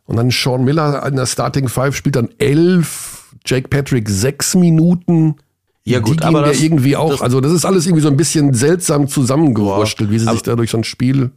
und 0.07 0.17
dann 0.17 0.31
Sean 0.31 0.65
Miller 0.65 1.05
in 1.07 1.17
der 1.17 1.27
Starting 1.27 1.69
Five 1.69 1.95
spielt 1.95 2.17
dann 2.17 2.29
11, 2.39 3.35
Jake 3.45 3.69
Patrick 3.69 4.09
6 4.09 4.57
Minuten. 4.57 5.37
Ja 5.85 6.01
gut, 6.01 6.21
die 6.21 6.25
aber 6.25 6.43
das, 6.43 6.61
irgendwie 6.61 6.97
auch, 6.97 7.11
das, 7.11 7.23
also 7.23 7.41
das 7.41 7.53
ist 7.53 7.65
alles 7.65 7.87
irgendwie 7.87 8.03
so 8.03 8.09
ein 8.09 8.17
bisschen 8.17 8.55
seltsam 8.55 9.07
zusammengewurschtelt, 9.07 10.11
wie 10.11 10.19
sie 10.19 10.31
sich 10.31 10.43
da 10.43 10.57
durch 10.57 10.71
so 10.71 10.79
ein 10.79 10.85
Spiel 10.85 11.31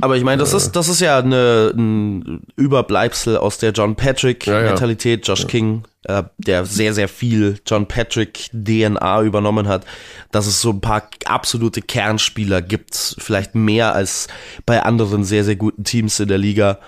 aber 0.00 0.16
ich 0.16 0.24
meine, 0.24 0.40
das 0.40 0.52
ist 0.52 0.72
das 0.72 0.88
ist 0.88 1.00
ja 1.00 1.18
eine, 1.18 1.72
ein 1.74 2.42
Überbleibsel 2.56 3.36
aus 3.36 3.58
der 3.58 3.72
John 3.72 3.96
Patrick 3.96 4.46
Mentalität, 4.46 5.26
ja, 5.26 5.32
ja. 5.32 5.34
Josh 5.34 5.42
ja. 5.44 5.48
King, 5.48 5.82
äh, 6.04 6.24
der 6.36 6.66
sehr 6.66 6.92
sehr 6.92 7.08
viel 7.08 7.58
John 7.66 7.88
Patrick 7.88 8.50
DNA 8.52 9.22
übernommen 9.22 9.66
hat, 9.66 9.86
dass 10.30 10.46
es 10.46 10.60
so 10.60 10.70
ein 10.70 10.80
paar 10.80 11.08
absolute 11.24 11.80
Kernspieler 11.80 12.60
gibt, 12.60 13.16
vielleicht 13.18 13.54
mehr 13.54 13.94
als 13.94 14.28
bei 14.66 14.82
anderen 14.82 15.24
sehr 15.24 15.44
sehr 15.44 15.56
guten 15.56 15.84
Teams 15.84 16.20
in 16.20 16.28
der 16.28 16.38
Liga, 16.38 16.78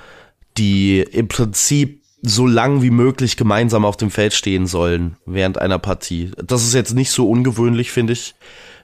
die 0.56 1.00
im 1.00 1.28
Prinzip 1.28 2.00
so 2.22 2.46
lang 2.46 2.82
wie 2.82 2.90
möglich 2.90 3.36
gemeinsam 3.36 3.84
auf 3.84 3.96
dem 3.96 4.10
Feld 4.10 4.34
stehen 4.34 4.66
sollen 4.66 5.16
während 5.24 5.58
einer 5.58 5.78
Partie. 5.78 6.32
Das 6.36 6.64
ist 6.64 6.74
jetzt 6.74 6.94
nicht 6.94 7.10
so 7.10 7.28
ungewöhnlich, 7.30 7.90
finde 7.90 8.12
ich, 8.12 8.34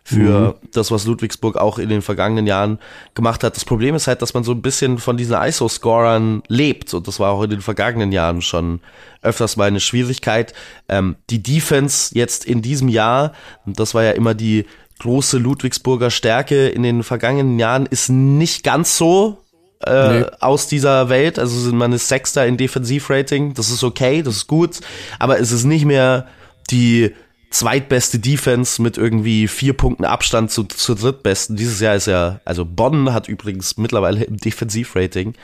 für 0.06 0.54
mhm. 0.62 0.68
das, 0.72 0.92
was 0.92 1.04
Ludwigsburg 1.04 1.56
auch 1.56 1.78
in 1.78 1.88
den 1.88 2.00
vergangenen 2.00 2.46
Jahren 2.46 2.78
gemacht 3.14 3.42
hat. 3.42 3.56
Das 3.56 3.64
Problem 3.64 3.94
ist 3.96 4.06
halt, 4.06 4.22
dass 4.22 4.34
man 4.34 4.44
so 4.44 4.52
ein 4.52 4.62
bisschen 4.62 4.98
von 4.98 5.16
diesen 5.16 5.36
ISO-Scorern 5.36 6.44
lebt 6.46 6.94
und 6.94 7.08
das 7.08 7.18
war 7.18 7.32
auch 7.32 7.42
in 7.42 7.50
den 7.50 7.60
vergangenen 7.60 8.12
Jahren 8.12 8.40
schon 8.40 8.80
öfters 9.20 9.56
mal 9.56 9.64
eine 9.64 9.80
Schwierigkeit. 9.80 10.54
Ähm, 10.88 11.16
die 11.28 11.42
Defense 11.42 12.14
jetzt 12.14 12.44
in 12.44 12.62
diesem 12.62 12.88
Jahr, 12.88 13.32
das 13.66 13.94
war 13.94 14.04
ja 14.04 14.12
immer 14.12 14.34
die 14.34 14.66
große 15.00 15.38
Ludwigsburger 15.38 16.10
Stärke 16.10 16.68
in 16.68 16.84
den 16.84 17.02
vergangenen 17.02 17.58
Jahren, 17.58 17.86
ist 17.86 18.08
nicht 18.08 18.62
ganz 18.62 18.96
so 18.96 19.42
äh, 19.84 20.20
nee. 20.20 20.26
aus 20.40 20.68
dieser 20.68 21.08
Welt. 21.08 21.38
Also 21.38 21.72
man 21.72 21.92
ist 21.92 22.08
Sechster 22.08 22.46
in 22.46 22.56
Defensivrating. 22.56 23.54
Das 23.54 23.70
ist 23.70 23.84
okay, 23.84 24.22
das 24.22 24.36
ist 24.36 24.46
gut. 24.46 24.80
Aber 25.18 25.38
es 25.38 25.52
ist 25.52 25.64
nicht 25.64 25.84
mehr 25.84 26.26
die 26.70 27.14
zweitbeste 27.50 28.18
Defense 28.18 28.82
mit 28.82 28.98
irgendwie 28.98 29.48
vier 29.48 29.72
Punkten 29.72 30.04
Abstand 30.04 30.50
zu, 30.50 30.64
zur 30.64 30.96
drittbesten. 30.96 31.56
Dieses 31.56 31.80
Jahr 31.80 31.94
ist 31.94 32.06
ja, 32.06 32.40
also 32.44 32.64
Bonn 32.64 33.12
hat 33.12 33.28
übrigens 33.28 33.76
mittlerweile 33.76 34.24
im 34.24 34.36
Defensivrating 34.36 35.34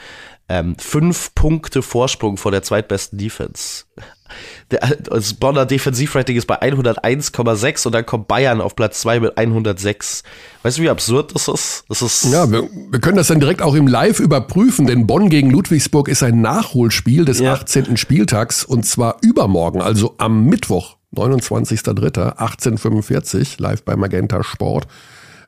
ähm, 0.48 0.76
fünf 0.78 1.34
Punkte 1.34 1.82
Vorsprung 1.82 2.36
vor 2.36 2.50
der 2.50 2.62
zweitbesten 2.62 3.18
Defense. 3.18 3.84
Der, 4.70 4.96
das 4.96 5.34
Bonner 5.34 5.66
Defensivrating 5.66 6.36
ist 6.36 6.46
bei 6.46 6.62
101,6 6.62 7.86
und 7.86 7.94
dann 7.94 8.06
kommt 8.06 8.28
Bayern 8.28 8.60
auf 8.60 8.76
Platz 8.76 9.00
2 9.00 9.18
mit 9.20 9.36
106. 9.36 10.22
Weißt 10.62 10.78
du, 10.78 10.82
wie 10.82 10.88
absurd 10.88 11.34
das 11.34 11.48
ist? 11.48 11.84
Das 11.88 12.02
ist 12.02 12.32
ja, 12.32 12.48
wir, 12.50 12.68
wir 12.90 13.00
können 13.00 13.16
das 13.16 13.26
dann 13.28 13.40
direkt 13.40 13.62
auch 13.62 13.74
im 13.74 13.86
Live 13.86 14.20
überprüfen, 14.20 14.86
denn 14.86 15.06
Bonn 15.06 15.28
gegen 15.28 15.50
Ludwigsburg 15.50 16.08
ist 16.08 16.22
ein 16.22 16.40
Nachholspiel 16.40 17.24
des 17.24 17.40
ja. 17.40 17.54
18. 17.54 17.96
Spieltags 17.96 18.64
und 18.64 18.86
zwar 18.86 19.16
übermorgen, 19.22 19.82
also 19.82 20.14
am 20.18 20.46
Mittwoch, 20.46 20.96
29.03.1845, 21.14 23.60
live 23.60 23.82
bei 23.82 23.96
Magenta 23.96 24.42
Sport 24.42 24.86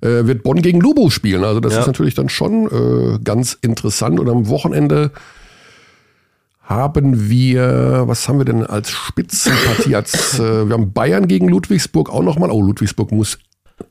äh, 0.05 0.26
wird 0.26 0.43
Bonn 0.43 0.62
gegen 0.62 0.80
Lubo 0.80 1.11
spielen. 1.11 1.45
Also 1.45 1.61
das 1.61 1.72
ja. 1.72 1.80
ist 1.80 1.87
natürlich 1.87 2.14
dann 2.14 2.28
schon 2.28 2.66
äh, 2.66 3.18
ganz 3.22 3.59
interessant. 3.61 4.20
Und 4.20 4.28
am 4.28 4.49
Wochenende 4.49 5.11
haben 6.65 7.29
wir, 7.29 8.05
was 8.07 8.27
haben 8.29 8.39
wir 8.39 8.47
denn 8.47 8.67
als 8.67 8.91
Spitzenpartie? 8.91 9.95
Als, 9.95 10.39
äh, 10.39 10.67
wir 10.67 10.75
haben 10.75 10.93
Bayern 10.93 11.29
gegen 11.29 11.49
Ludwigsburg 11.49 12.11
auch 12.11 12.23
nochmal. 12.23 12.51
Oh, 12.51 12.62
Ludwigsburg 12.62 13.12
muss 13.12 13.39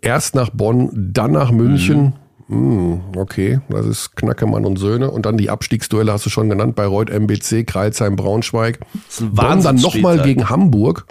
erst 0.01 0.35
nach 0.35 0.49
Bonn, 0.49 0.89
dann 0.93 1.31
nach 1.31 1.51
München. 1.51 2.13
Mhm. 2.47 3.01
okay, 3.15 3.61
das 3.69 3.85
ist 3.85 4.15
Knackemann 4.15 4.65
und 4.65 4.77
Söhne. 4.77 5.11
Und 5.11 5.25
dann 5.25 5.37
die 5.37 5.49
Abstiegsduelle 5.49 6.11
hast 6.11 6.25
du 6.25 6.29
schon 6.29 6.49
genannt, 6.49 6.75
bei 6.75 6.83
Bayreuth, 6.83 7.09
MBC, 7.09 7.63
Kreilsheim, 7.63 8.15
Braunschweig. 8.15 8.79
Bonn 9.19 9.61
dann 9.61 9.77
nochmal 9.77 10.21
gegen 10.21 10.49
Hamburg. 10.49 11.05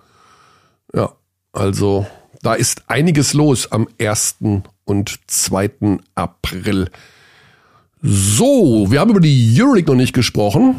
Ja, 0.95 1.13
also 1.53 2.07
da 2.43 2.55
ist 2.55 2.83
einiges 2.89 3.35
los 3.35 3.71
am 3.71 3.89
1. 4.01 4.37
und 4.85 5.19
2. 5.27 5.99
April. 6.15 6.91
So, 8.03 8.91
wir 8.91 9.01
haben 9.01 9.11
über 9.11 9.21
die 9.21 9.57
Euroleague 9.57 9.91
noch 9.91 9.99
nicht 9.99 10.13
gesprochen. 10.13 10.75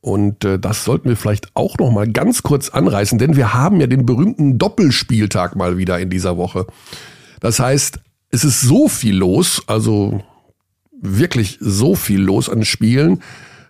Und 0.00 0.44
äh, 0.44 0.58
das 0.58 0.84
sollten 0.84 1.08
wir 1.08 1.16
vielleicht 1.16 1.48
auch 1.54 1.76
noch 1.78 1.90
mal 1.90 2.08
ganz 2.10 2.42
kurz 2.42 2.70
anreißen, 2.70 3.18
denn 3.18 3.36
wir 3.36 3.52
haben 3.52 3.80
ja 3.80 3.86
den 3.86 4.06
berühmten 4.06 4.58
Doppelspieltag 4.58 5.56
mal 5.56 5.76
wieder 5.76 5.98
in 5.98 6.08
dieser 6.08 6.36
Woche. 6.36 6.66
Das 7.40 7.58
heißt, 7.58 7.98
es 8.30 8.44
ist 8.44 8.60
so 8.60 8.88
viel 8.88 9.16
los, 9.16 9.62
also 9.66 10.22
wirklich 11.00 11.58
so 11.60 11.94
viel 11.94 12.20
los 12.20 12.48
an 12.48 12.64
Spielen. 12.64 13.22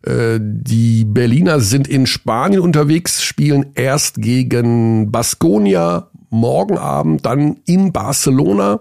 Äh, 0.03 0.39
die 0.41 1.05
Berliner 1.05 1.61
sind 1.61 1.89
in 1.89 2.07
Spanien 2.07 2.61
unterwegs, 2.61 3.23
spielen 3.23 3.67
erst 3.75 4.17
gegen 4.23 5.11
Baskonia 5.11 6.11
morgen 6.31 6.79
Abend, 6.79 7.27
dann 7.27 7.57
in 7.67 7.93
Barcelona. 7.93 8.81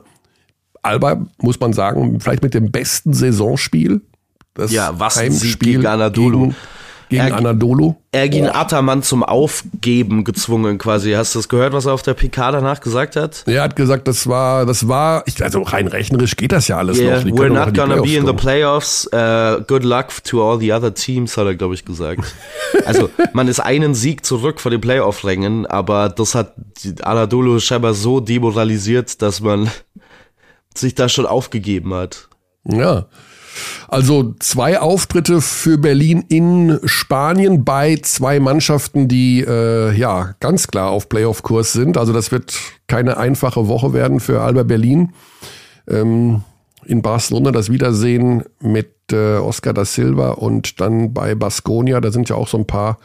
Alba, 0.82 1.26
muss 1.41 1.60
man 1.60 1.74
sagen, 1.74 2.20
vielleicht 2.20 2.43
mit 2.43 2.54
dem 2.54 2.72
besten 2.72 3.14
Saisonspiel. 3.14 4.02
Das 4.54 4.72
ja, 4.72 5.00
was 5.00 5.18
Heimspiel 5.18 5.78
gegen 5.78 5.86
Anadolu. 5.86 6.41
Gegen, 6.41 6.56
gegen 7.10 7.28
er, 7.28 7.36
Anadolu. 7.36 7.95
Ergin 8.12 8.45
oh. 8.45 8.53
Attermann 8.53 9.03
zum 9.03 9.24
Aufgeben 9.24 10.24
gezwungen 10.24 10.78
quasi. 10.78 11.12
Hast 11.12 11.36
du 11.36 11.39
das 11.39 11.49
gehört, 11.49 11.74
was 11.74 11.86
er 11.86 11.93
auf 11.93 12.03
der 12.03 12.14
PK 12.14 12.51
danach 12.51 12.82
gesagt 12.82 13.16
hat? 13.16 13.43
Er 13.47 13.64
hat 13.64 13.76
gesagt, 13.76 14.07
das 14.07 14.28
war, 14.28 14.66
das 14.66 14.88
war, 14.88 15.24
ich, 15.26 15.43
also 15.43 15.62
rein 15.64 15.88
rechnerisch 15.88 16.36
geht 16.36 16.51
das 16.51 16.68
ja 16.68 16.78
alles 16.78 16.99
yeah, 16.99 17.18
noch. 17.18 17.24
Die 17.24 17.34
we're 17.34 17.49
not 17.49 17.74
gonna 17.74 18.01
be 18.01 18.16
in 18.16 18.26
the 18.26 18.34
playoffs. 18.34 19.10
Uh, 19.14 19.62
good 19.68 19.84
luck 19.84 20.24
to 20.24 20.41
all 20.41 20.60
the 20.60 20.72
other 20.72 20.93
teams, 20.93 21.36
hat 21.36 21.45
er, 21.45 21.55
glaube 21.55 21.74
ich, 21.74 21.84
gesagt. 21.84 22.22
also, 22.86 23.10
man 23.34 23.47
ist 23.47 23.60
einen 23.60 23.95
Sieg 23.95 24.26
zurück 24.26 24.60
vor 24.60 24.72
den 24.72 24.82
Playoff-Rängen, 24.82 25.66
aber 25.66 26.10
das 26.10 26.36
hat 26.36 26.53
Anadolu 27.01 27.60
scheinbar 27.60 27.95
so 27.95 28.20
demoralisiert, 28.20 29.22
dass 29.22 29.41
man 29.41 29.70
sich 30.76 30.95
da 30.95 31.10
schon 31.10 31.26
aufgegeben 31.26 31.93
hat. 31.93 32.30
Ja. 32.66 33.07
Also 33.88 34.36
zwei 34.39 34.80
Auftritte 34.80 35.41
für 35.41 35.78
Berlin 35.78 36.24
in 36.30 36.80
Spanien 36.86 37.66
bei 37.66 37.97
zwei 37.97 38.39
Mannschaften, 38.39 39.08
die 39.08 39.41
äh, 39.41 39.91
ja 39.93 40.36
ganz 40.39 40.68
klar 40.68 40.89
auf 40.89 41.10
Playoff-Kurs 41.10 41.74
sind. 41.74 41.97
Also 41.97 42.14
das 42.14 42.32
wird 42.32 42.54
keine 42.88 43.18
einfache 43.18 43.68
Woche 43.68 43.93
werden 43.93 44.20
für 44.20 44.41
Alba 44.41 44.64
Berlin. 44.64 45.14
Ähm, 45.88 46.43
in 46.86 47.02
Barcelona 47.02 47.52
das 47.52 47.72
Wiedersehen 47.72 48.43
mit 48.62 48.93
äh, 49.12 49.38
Oscar 49.38 49.74
da 49.74 49.86
Silva 49.86 50.32
und 50.32 50.80
dann 50.82 51.14
bei 51.14 51.36
Basconia. 51.36 52.02
Da 52.02 52.12
sind 52.12 52.30
ja 52.30 52.36
auch 52.36 52.47
so 52.47 52.58
ein 52.58 52.68
paar 52.68 52.97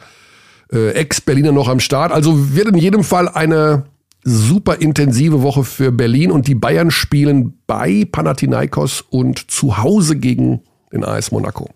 äh, 0.71 0.91
Ex-Berliner 0.91 1.51
noch 1.51 1.67
am 1.67 1.79
Start. 1.79 2.11
Also 2.11 2.55
wird 2.55 2.67
in 2.69 2.77
jedem 2.77 3.03
Fall 3.03 3.29
eine 3.29 3.83
super 4.25 4.81
intensive 4.81 5.43
Woche 5.43 5.63
für 5.63 5.91
Berlin 5.91 6.31
und 6.31 6.47
die 6.47 6.55
Bayern 6.55 6.91
spielen 6.91 7.59
bei 7.67 8.07
Panathinaikos 8.11 9.01
und 9.01 9.51
zu 9.51 9.77
Hause 9.77 10.17
gegen 10.17 10.61
den 10.91 11.05
AS 11.05 11.31
Monaco. 11.31 11.69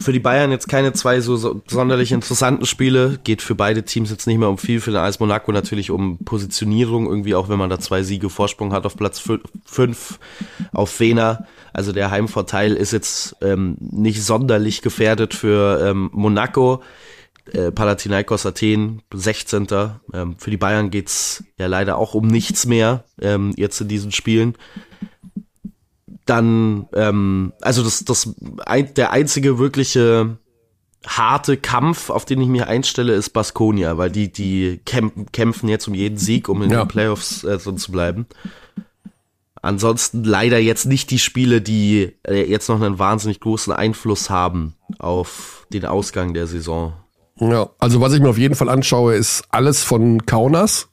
Für 0.00 0.12
die 0.12 0.20
Bayern 0.20 0.50
jetzt 0.50 0.68
keine 0.68 0.92
zwei 0.92 1.20
so, 1.20 1.36
so 1.36 1.62
sonderlich 1.66 2.12
interessanten 2.12 2.66
Spiele. 2.66 3.18
Geht 3.24 3.40
für 3.40 3.54
beide 3.54 3.82
Teams 3.82 4.10
jetzt 4.10 4.26
nicht 4.26 4.38
mehr 4.38 4.48
um 4.48 4.58
viel. 4.58 4.80
Für 4.80 4.90
den 4.90 5.00
AS 5.00 5.20
Monaco 5.20 5.52
natürlich 5.52 5.90
um 5.90 6.18
Positionierung. 6.18 7.06
Irgendwie 7.06 7.34
auch 7.34 7.48
wenn 7.48 7.58
man 7.58 7.70
da 7.70 7.78
zwei 7.78 8.02
Siege 8.02 8.28
Vorsprung 8.28 8.72
hat 8.72 8.84
auf 8.84 8.96
Platz 8.96 9.22
fünf 9.64 10.18
auf 10.72 11.00
Wiener. 11.00 11.46
Also 11.72 11.92
der 11.92 12.10
Heimvorteil 12.10 12.74
ist 12.74 12.92
jetzt 12.92 13.36
ähm, 13.40 13.76
nicht 13.80 14.22
sonderlich 14.22 14.82
gefährdet 14.82 15.34
für 15.34 15.80
ähm, 15.82 16.10
Monaco 16.12 16.82
äh, 17.52 17.70
Palatinaios 17.70 18.46
Athen, 18.46 19.02
16. 19.12 19.66
Ähm, 20.12 20.36
für 20.38 20.50
die 20.50 20.56
Bayern 20.56 20.90
geht's 20.90 21.44
ja 21.58 21.66
leider 21.66 21.96
auch 21.96 22.14
um 22.14 22.26
nichts 22.26 22.66
mehr 22.66 23.04
ähm, 23.20 23.52
jetzt 23.56 23.80
in 23.80 23.88
diesen 23.88 24.12
Spielen. 24.12 24.56
Dann, 26.24 26.88
ähm, 26.94 27.52
also 27.60 27.82
das, 27.82 28.04
das 28.04 28.34
ein, 28.64 28.94
der 28.94 29.12
einzige 29.12 29.58
wirkliche 29.58 30.38
harte 31.06 31.56
Kampf, 31.56 32.10
auf 32.10 32.24
den 32.24 32.40
ich 32.40 32.48
mich 32.48 32.64
einstelle, 32.64 33.14
ist 33.14 33.30
Baskonia, 33.30 33.96
weil 33.96 34.10
die, 34.10 34.32
die 34.32 34.80
kämpfen, 34.84 35.30
kämpfen 35.30 35.68
jetzt 35.68 35.86
um 35.86 35.94
jeden 35.94 36.18
Sieg, 36.18 36.48
um 36.48 36.62
in 36.62 36.70
ja. 36.70 36.84
den 36.84 36.88
Playoffs 36.88 37.44
äh, 37.44 37.58
drin 37.58 37.78
zu 37.78 37.92
bleiben. 37.92 38.26
Ansonsten 39.62 40.24
leider 40.24 40.58
jetzt 40.58 40.86
nicht 40.86 41.10
die 41.10 41.18
Spiele, 41.18 41.60
die 41.60 42.12
äh, 42.26 42.48
jetzt 42.48 42.68
noch 42.68 42.80
einen 42.80 42.98
wahnsinnig 42.98 43.40
großen 43.40 43.72
Einfluss 43.72 44.30
haben 44.30 44.74
auf 44.98 45.66
den 45.72 45.84
Ausgang 45.84 46.34
der 46.34 46.46
Saison. 46.46 46.94
Ja, 47.38 47.68
also 47.78 48.00
was 48.00 48.14
ich 48.14 48.20
mir 48.20 48.30
auf 48.30 48.38
jeden 48.38 48.54
Fall 48.54 48.68
anschaue, 48.68 49.14
ist 49.14 49.44
alles 49.50 49.82
von 49.82 50.24
Kaunas. 50.24 50.88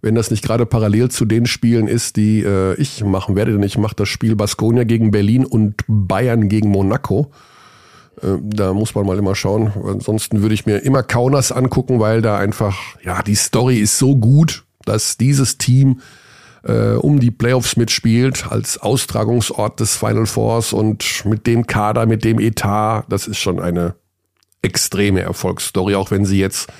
Wenn 0.00 0.14
das 0.14 0.30
nicht 0.30 0.44
gerade 0.44 0.64
parallel 0.64 1.10
zu 1.10 1.24
den 1.24 1.46
Spielen 1.46 1.88
ist, 1.88 2.16
die 2.16 2.42
äh, 2.42 2.74
ich 2.74 3.02
machen 3.02 3.34
werde, 3.34 3.52
denn 3.52 3.62
ich 3.62 3.78
mache 3.78 3.96
das 3.96 4.08
Spiel 4.08 4.36
Baskonia 4.36 4.84
gegen 4.84 5.10
Berlin 5.10 5.44
und 5.44 5.74
Bayern 5.88 6.48
gegen 6.48 6.68
Monaco. 6.68 7.32
Äh, 8.22 8.36
da 8.40 8.74
muss 8.74 8.94
man 8.94 9.06
mal 9.06 9.18
immer 9.18 9.34
schauen. 9.34 9.72
Ansonsten 9.84 10.42
würde 10.42 10.54
ich 10.54 10.66
mir 10.66 10.78
immer 10.78 11.02
Kaunas 11.02 11.50
angucken, 11.50 11.98
weil 11.98 12.22
da 12.22 12.38
einfach, 12.38 12.76
ja, 13.02 13.22
die 13.22 13.34
Story 13.34 13.78
ist 13.78 13.98
so 13.98 14.14
gut, 14.14 14.64
dass 14.84 15.16
dieses 15.16 15.58
Team 15.58 16.00
äh, 16.62 16.92
um 16.92 17.18
die 17.18 17.32
Playoffs 17.32 17.76
mitspielt, 17.76 18.46
als 18.50 18.78
Austragungsort 18.78 19.80
des 19.80 19.96
Final 19.96 20.26
Fours 20.26 20.72
und 20.72 21.24
mit 21.24 21.46
dem 21.46 21.66
Kader, 21.66 22.06
mit 22.06 22.24
dem 22.24 22.38
Etat, 22.38 23.04
das 23.08 23.26
ist 23.26 23.38
schon 23.38 23.58
eine 23.58 23.94
extreme 24.62 25.20
Erfolgsstory, 25.20 25.94
auch 25.94 26.10
wenn 26.10 26.24
sie 26.24 26.38
jetzt 26.38 26.70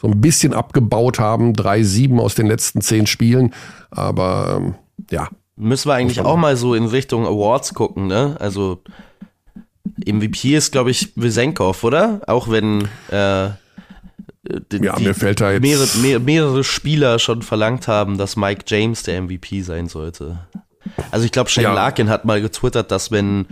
so 0.00 0.08
ein 0.08 0.20
bisschen 0.20 0.52
abgebaut 0.52 1.18
haben. 1.18 1.54
Drei, 1.54 1.82
sieben 1.82 2.20
aus 2.20 2.34
den 2.34 2.46
letzten 2.46 2.80
zehn 2.80 3.06
Spielen. 3.06 3.54
Aber 3.90 4.56
ähm, 4.58 4.74
ja. 5.10 5.28
Müssen 5.56 5.88
wir 5.88 5.94
eigentlich 5.94 6.20
auch 6.20 6.36
mal 6.36 6.56
so 6.56 6.74
in 6.74 6.86
Richtung 6.86 7.26
Awards 7.26 7.74
gucken, 7.74 8.08
ne? 8.08 8.36
Also 8.40 8.82
MVP 10.04 10.56
ist, 10.56 10.72
glaube 10.72 10.90
ich, 10.90 11.12
Wisenkov, 11.14 11.84
oder? 11.84 12.22
Auch 12.26 12.50
wenn 12.50 12.88
äh, 13.10 13.50
die, 14.72 14.84
ja, 14.84 14.98
mir 14.98 15.14
fällt 15.14 15.40
da 15.40 15.52
jetzt 15.52 15.62
mehrere, 15.62 15.98
mehr, 15.98 16.20
mehrere 16.20 16.64
Spieler 16.64 17.18
schon 17.18 17.42
verlangt 17.42 17.88
haben, 17.88 18.18
dass 18.18 18.36
Mike 18.36 18.64
James 18.66 19.02
der 19.04 19.22
MVP 19.22 19.62
sein 19.62 19.88
sollte. 19.88 20.38
Also 21.10 21.24
ich 21.24 21.32
glaube, 21.32 21.48
Shane 21.48 21.64
ja. 21.64 21.72
Larkin 21.72 22.10
hat 22.10 22.24
mal 22.24 22.42
getwittert, 22.42 22.90
dass 22.90 23.10
wenn 23.10 23.46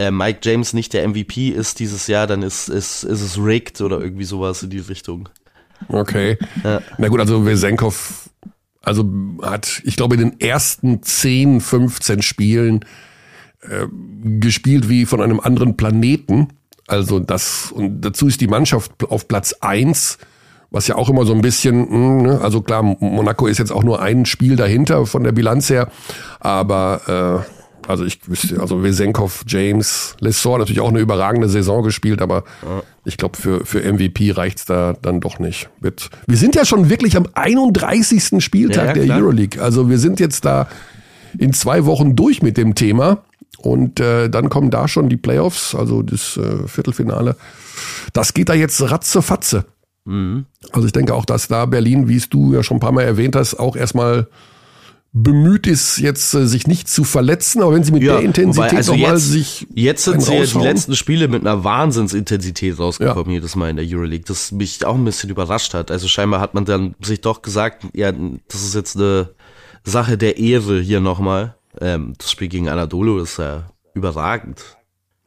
äh, 0.00 0.10
Mike 0.10 0.40
James 0.42 0.72
nicht 0.72 0.94
der 0.94 1.06
MVP 1.06 1.50
ist 1.50 1.78
dieses 1.78 2.06
Jahr, 2.06 2.26
dann 2.26 2.42
ist, 2.42 2.68
ist, 2.68 3.04
ist 3.04 3.20
es 3.20 3.38
rigged 3.38 3.82
oder 3.82 4.00
irgendwie 4.00 4.24
sowas 4.24 4.62
in 4.62 4.70
die 4.70 4.78
Richtung. 4.78 5.28
Okay. 5.88 6.38
Ja. 6.64 6.80
Na 6.96 7.08
gut, 7.08 7.20
also 7.20 7.44
Wesenkov, 7.44 8.30
also 8.82 9.04
hat, 9.42 9.82
ich 9.84 9.96
glaube, 9.96 10.14
in 10.14 10.20
den 10.22 10.40
ersten 10.40 11.02
10, 11.02 11.60
15 11.60 12.22
Spielen 12.22 12.80
äh, 13.60 13.86
gespielt 14.40 14.88
wie 14.88 15.04
von 15.04 15.20
einem 15.20 15.38
anderen 15.38 15.76
Planeten. 15.76 16.48
Also 16.86 17.18
das, 17.18 17.70
und 17.70 18.00
dazu 18.00 18.26
ist 18.26 18.40
die 18.40 18.48
Mannschaft 18.48 19.04
auf 19.04 19.28
Platz 19.28 19.54
1 19.60 20.18
was 20.72 20.86
ja 20.86 20.94
auch 20.94 21.10
immer 21.10 21.26
so 21.26 21.32
ein 21.32 21.40
bisschen, 21.40 21.90
hm, 21.90 22.22
ne? 22.22 22.40
also 22.40 22.62
klar, 22.62 22.84
Monaco 22.84 23.48
ist 23.48 23.58
jetzt 23.58 23.72
auch 23.72 23.82
nur 23.82 24.00
ein 24.00 24.24
Spiel 24.24 24.54
dahinter 24.54 25.04
von 25.04 25.24
der 25.24 25.32
Bilanz 25.32 25.68
her, 25.68 25.90
aber 26.38 27.44
äh, 27.44 27.59
also 27.88 28.04
ich 28.04 28.20
wüsste, 28.28 28.60
also 28.60 28.82
Wesenkov, 28.82 29.44
James, 29.46 30.14
Lessor 30.20 30.58
natürlich 30.58 30.80
auch 30.80 30.90
eine 30.90 31.00
überragende 31.00 31.48
Saison 31.48 31.82
gespielt, 31.82 32.22
aber 32.22 32.44
ja. 32.62 32.82
ich 33.04 33.16
glaube, 33.16 33.36
für, 33.36 33.64
für 33.64 33.80
MVP 33.80 34.32
reicht's 34.32 34.64
da 34.64 34.94
dann 35.00 35.20
doch 35.20 35.38
nicht. 35.38 35.68
Mit, 35.80 36.10
wir 36.26 36.36
sind 36.36 36.54
ja 36.54 36.64
schon 36.64 36.90
wirklich 36.90 37.16
am 37.16 37.26
31. 37.34 38.42
Spieltag 38.42 38.88
ja, 38.88 38.92
der 38.92 39.04
klar. 39.04 39.18
Euroleague. 39.18 39.62
Also 39.62 39.88
wir 39.88 39.98
sind 39.98 40.20
jetzt 40.20 40.44
da 40.44 40.68
in 41.38 41.52
zwei 41.52 41.84
Wochen 41.84 42.16
durch 42.16 42.42
mit 42.42 42.56
dem 42.56 42.74
Thema. 42.74 43.24
Und 43.58 44.00
äh, 44.00 44.30
dann 44.30 44.48
kommen 44.48 44.70
da 44.70 44.88
schon 44.88 45.10
die 45.10 45.18
Playoffs, 45.18 45.74
also 45.74 46.02
das 46.02 46.38
äh, 46.38 46.66
Viertelfinale. 46.66 47.36
Das 48.14 48.32
geht 48.32 48.48
da 48.48 48.54
jetzt 48.54 48.80
ratzefatze. 48.80 49.66
Mhm. 50.06 50.46
Also 50.72 50.86
ich 50.86 50.92
denke 50.92 51.14
auch, 51.14 51.26
dass 51.26 51.48
da 51.48 51.66
Berlin, 51.66 52.08
wie 52.08 52.16
es 52.16 52.30
du 52.30 52.54
ja 52.54 52.62
schon 52.62 52.78
ein 52.78 52.80
paar 52.80 52.92
Mal 52.92 53.02
erwähnt 53.02 53.36
hast, 53.36 53.56
auch 53.56 53.76
erstmal 53.76 54.28
bemüht 55.12 55.66
ist, 55.66 55.98
jetzt 55.98 56.32
äh, 56.34 56.46
sich 56.46 56.66
nicht 56.66 56.88
zu 56.88 57.02
verletzen, 57.02 57.62
aber 57.62 57.74
wenn 57.74 57.82
sie 57.82 57.92
mit 57.92 58.02
ja, 58.02 58.16
der 58.16 58.24
Intensität 58.24 58.74
also 58.74 58.92
nochmal 58.92 59.18
sich. 59.18 59.66
Jetzt 59.74 60.04
sind 60.04 60.22
sie 60.22 60.34
ja 60.34 60.44
die 60.44 60.58
letzten 60.58 60.94
Spiele 60.94 61.26
mit 61.26 61.40
einer 61.40 61.64
Wahnsinnsintensität 61.64 62.78
rausgekommen, 62.78 63.30
ja. 63.30 63.34
jedes 63.34 63.56
Mal 63.56 63.70
in 63.70 63.76
der 63.76 63.86
Euroleague, 63.88 64.24
das 64.26 64.52
mich 64.52 64.84
auch 64.84 64.94
ein 64.94 65.04
bisschen 65.04 65.30
überrascht 65.30 65.74
hat. 65.74 65.90
Also 65.90 66.06
scheinbar 66.06 66.40
hat 66.40 66.54
man 66.54 66.64
dann 66.64 66.94
sich 67.02 67.20
doch 67.20 67.42
gesagt, 67.42 67.86
ja, 67.92 68.12
das 68.12 68.62
ist 68.62 68.74
jetzt 68.74 68.96
eine 68.96 69.30
Sache 69.84 70.16
der 70.16 70.38
Ehre 70.38 70.80
hier 70.80 71.00
nochmal. 71.00 71.56
Ähm, 71.80 72.14
das 72.18 72.30
Spiel 72.30 72.48
gegen 72.48 72.68
Anadolu 72.68 73.18
ist 73.18 73.38
ja 73.38 73.70
überragend. 73.94 74.76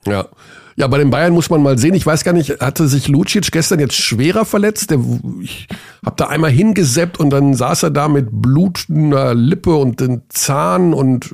Ja. 0.05 0.29
Ja, 0.75 0.87
bei 0.87 0.97
den 0.97 1.09
Bayern 1.09 1.33
muss 1.33 1.49
man 1.49 1.61
mal 1.61 1.77
sehen. 1.77 1.93
Ich 1.93 2.05
weiß 2.05 2.23
gar 2.23 2.33
nicht, 2.33 2.59
hatte 2.59 2.87
sich 2.87 3.07
Lucic 3.07 3.51
gestern 3.51 3.79
jetzt 3.79 3.95
schwerer 3.95 4.45
verletzt? 4.45 4.89
Der, 4.89 4.99
ich 5.41 5.67
habe 6.03 6.15
da 6.17 6.27
einmal 6.27 6.51
hingeseppt 6.51 7.19
und 7.19 7.29
dann 7.29 7.53
saß 7.53 7.83
er 7.83 7.91
da 7.91 8.07
mit 8.07 8.29
blutender 8.31 9.35
Lippe 9.35 9.75
und 9.75 9.99
den 9.99 10.23
Zahn 10.29 10.93
und 10.93 11.33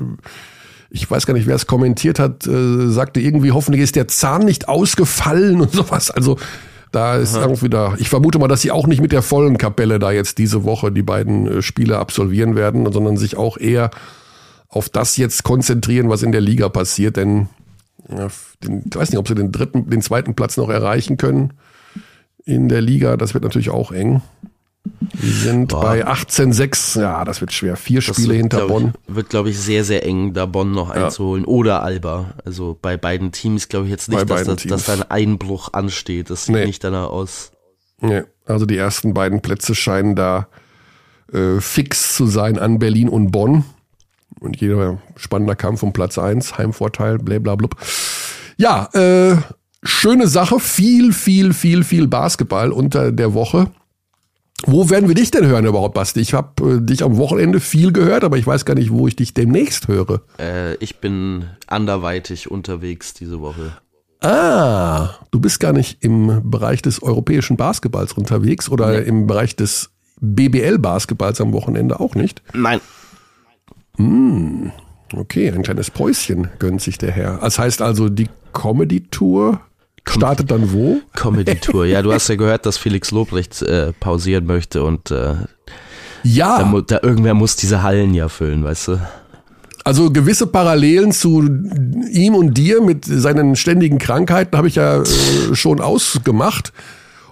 ich 0.89 1.09
weiß 1.09 1.25
gar 1.25 1.33
nicht, 1.33 1.47
wer 1.47 1.55
es 1.55 1.67
kommentiert 1.67 2.19
hat, 2.19 2.47
äh, 2.47 2.87
sagte 2.89 3.19
irgendwie, 3.19 3.51
hoffentlich 3.51 3.83
ist 3.83 3.95
der 3.95 4.07
Zahn 4.07 4.43
nicht 4.43 4.67
ausgefallen 4.67 5.61
und 5.61 5.71
sowas. 5.73 6.11
Also 6.11 6.37
da 6.91 7.15
ist 7.17 7.35
Aha. 7.35 7.43
irgendwie 7.43 7.69
da. 7.69 7.93
Ich 7.99 8.09
vermute 8.09 8.39
mal, 8.39 8.47
dass 8.47 8.61
sie 8.61 8.71
auch 8.71 8.87
nicht 8.87 9.01
mit 9.01 9.11
der 9.11 9.21
vollen 9.21 9.57
Kapelle 9.57 9.99
da 9.99 10.11
jetzt 10.11 10.37
diese 10.39 10.63
Woche 10.63 10.91
die 10.91 11.03
beiden 11.03 11.47
äh, 11.47 11.61
Spiele 11.61 11.99
absolvieren 11.99 12.55
werden, 12.55 12.91
sondern 12.91 13.17
sich 13.17 13.37
auch 13.37 13.57
eher 13.57 13.91
auf 14.67 14.89
das 14.89 15.17
jetzt 15.17 15.43
konzentrieren, 15.43 16.09
was 16.09 16.23
in 16.23 16.31
der 16.31 16.41
Liga 16.41 16.69
passiert, 16.69 17.17
denn 17.17 17.47
den, 18.09 18.83
ich 18.89 18.95
weiß 18.95 19.11
nicht, 19.11 19.19
ob 19.19 19.27
sie 19.27 19.35
den 19.35 19.51
dritten, 19.51 19.89
den 19.89 20.01
zweiten 20.01 20.35
Platz 20.35 20.57
noch 20.57 20.69
erreichen 20.69 21.17
können 21.17 21.53
in 22.45 22.69
der 22.69 22.81
Liga. 22.81 23.17
Das 23.17 23.33
wird 23.33 23.43
natürlich 23.43 23.69
auch 23.69 23.91
eng. 23.91 24.21
Wir 25.13 25.33
sind 25.33 25.69
Boah. 25.69 25.81
bei 25.81 26.07
18-6. 26.07 27.01
Ja, 27.01 27.23
das 27.25 27.41
wird 27.41 27.53
schwer. 27.53 27.75
Vier 27.75 28.01
das 28.01 28.15
Spiele 28.15 28.29
wird, 28.29 28.37
hinter 28.37 28.57
glaub 28.57 28.69
Bonn. 28.69 28.93
Ich, 29.07 29.15
wird, 29.15 29.29
glaube 29.29 29.49
ich, 29.49 29.59
sehr, 29.59 29.83
sehr 29.83 30.05
eng, 30.05 30.33
da 30.33 30.45
Bonn 30.45 30.71
noch 30.71 30.95
ja. 30.95 31.05
einzuholen. 31.05 31.45
Oder 31.45 31.83
Alba. 31.83 32.33
Also 32.45 32.77
bei 32.81 32.97
beiden 32.97 33.31
Teams 33.31 33.69
glaube 33.69 33.85
ich 33.85 33.91
jetzt 33.91 34.09
nicht, 34.09 34.29
dass, 34.29 34.45
das, 34.45 34.63
dass 34.63 34.85
da 34.85 34.93
ein 34.93 35.03
Einbruch 35.03 35.73
ansteht. 35.73 36.29
Das 36.29 36.45
sieht 36.45 36.55
nee. 36.55 36.65
nicht 36.65 36.83
danach 36.83 37.09
aus. 37.09 37.51
Nee, 38.01 38.23
also 38.45 38.65
die 38.65 38.77
ersten 38.77 39.13
beiden 39.13 39.41
Plätze 39.41 39.75
scheinen 39.75 40.15
da 40.15 40.47
äh, 41.33 41.59
fix 41.59 42.15
zu 42.15 42.27
sein 42.27 42.57
an 42.57 42.79
Berlin 42.79 43.09
und 43.09 43.31
Bonn. 43.31 43.65
Und 44.39 44.59
jeder 44.61 44.99
spannender 45.15 45.55
Kampf 45.55 45.83
um 45.83 45.93
Platz 45.93 46.17
1, 46.17 46.57
Heimvorteil, 46.57 47.17
blablabla. 47.17 47.69
Ja, 48.57 48.89
äh, 48.93 49.37
schöne 49.83 50.27
Sache. 50.27 50.59
Viel, 50.59 51.13
viel, 51.13 51.53
viel, 51.53 51.83
viel 51.83 52.07
Basketball 52.07 52.71
unter 52.71 53.11
der 53.11 53.33
Woche. 53.33 53.67
Wo 54.65 54.89
werden 54.89 55.07
wir 55.07 55.15
dich 55.15 55.31
denn 55.31 55.45
hören 55.45 55.65
überhaupt, 55.65 55.93
Basti? 55.93 56.19
Ich 56.19 56.33
habe 56.33 56.75
äh, 56.75 56.81
dich 56.81 57.03
am 57.03 57.17
Wochenende 57.17 57.59
viel 57.59 57.93
gehört, 57.93 58.23
aber 58.23 58.37
ich 58.37 58.45
weiß 58.45 58.65
gar 58.65 58.75
nicht, 58.75 58.91
wo 58.91 59.07
ich 59.07 59.15
dich 59.15 59.33
demnächst 59.33 59.87
höre. 59.87 60.21
Äh, 60.37 60.75
ich 60.75 60.97
bin 60.97 61.45
anderweitig 61.67 62.51
unterwegs 62.51 63.13
diese 63.13 63.39
Woche. 63.39 63.77
Ah, 64.21 65.11
du 65.31 65.39
bist 65.39 65.61
gar 65.61 65.71
nicht 65.71 66.03
im 66.03 66.41
Bereich 66.51 66.81
des 66.81 67.01
europäischen 67.01 67.55
Basketballs 67.55 68.13
unterwegs 68.13 68.69
oder 68.69 68.99
nee. 68.99 69.07
im 69.07 69.27
Bereich 69.27 69.55
des 69.55 69.91
BBL-Basketballs 70.19 71.39
am 71.39 71.53
Wochenende 71.53 72.01
auch 72.01 72.15
nicht? 72.15 72.41
Nein. 72.53 72.81
Hm, 73.99 74.71
okay, 75.13 75.49
ein 75.49 75.61
kleines 75.61 75.91
Päuschen 75.91 76.47
gönnt 76.57 76.81
sich 76.81 76.97
der 76.97 77.11
Herr. 77.11 77.37
Das 77.41 77.59
heißt 77.59 77.81
also, 77.81 78.07
die 78.07 78.29
Comedy-Tour 78.53 79.59
startet 80.07 80.49
dann 80.51 80.71
wo? 80.73 81.01
Comedy-Tour. 81.15 81.85
Ja, 81.85 82.01
du 82.01 82.13
hast 82.13 82.29
ja 82.29 82.35
gehört, 82.35 82.65
dass 82.65 82.77
Felix 82.77 83.11
Lobrecht 83.11 83.61
äh, 83.61 83.91
pausieren 83.99 84.45
möchte 84.45 84.83
und 84.83 85.11
äh, 85.11 85.35
ja. 86.23 86.63
Da, 86.63 86.81
da, 86.81 86.99
irgendwer 87.01 87.33
muss 87.33 87.57
diese 87.57 87.83
Hallen 87.83 88.13
ja 88.13 88.29
füllen, 88.29 88.63
weißt 88.63 88.87
du? 88.89 88.99
Also 89.83 90.11
gewisse 90.11 90.47
Parallelen 90.47 91.11
zu 91.11 91.41
ihm 92.11 92.35
und 92.35 92.53
dir 92.57 92.81
mit 92.81 93.05
seinen 93.05 93.55
ständigen 93.55 93.97
Krankheiten 93.97 94.57
habe 94.57 94.67
ich 94.67 94.75
ja 94.75 95.01
äh, 95.01 95.55
schon 95.55 95.81
ausgemacht. 95.81 96.71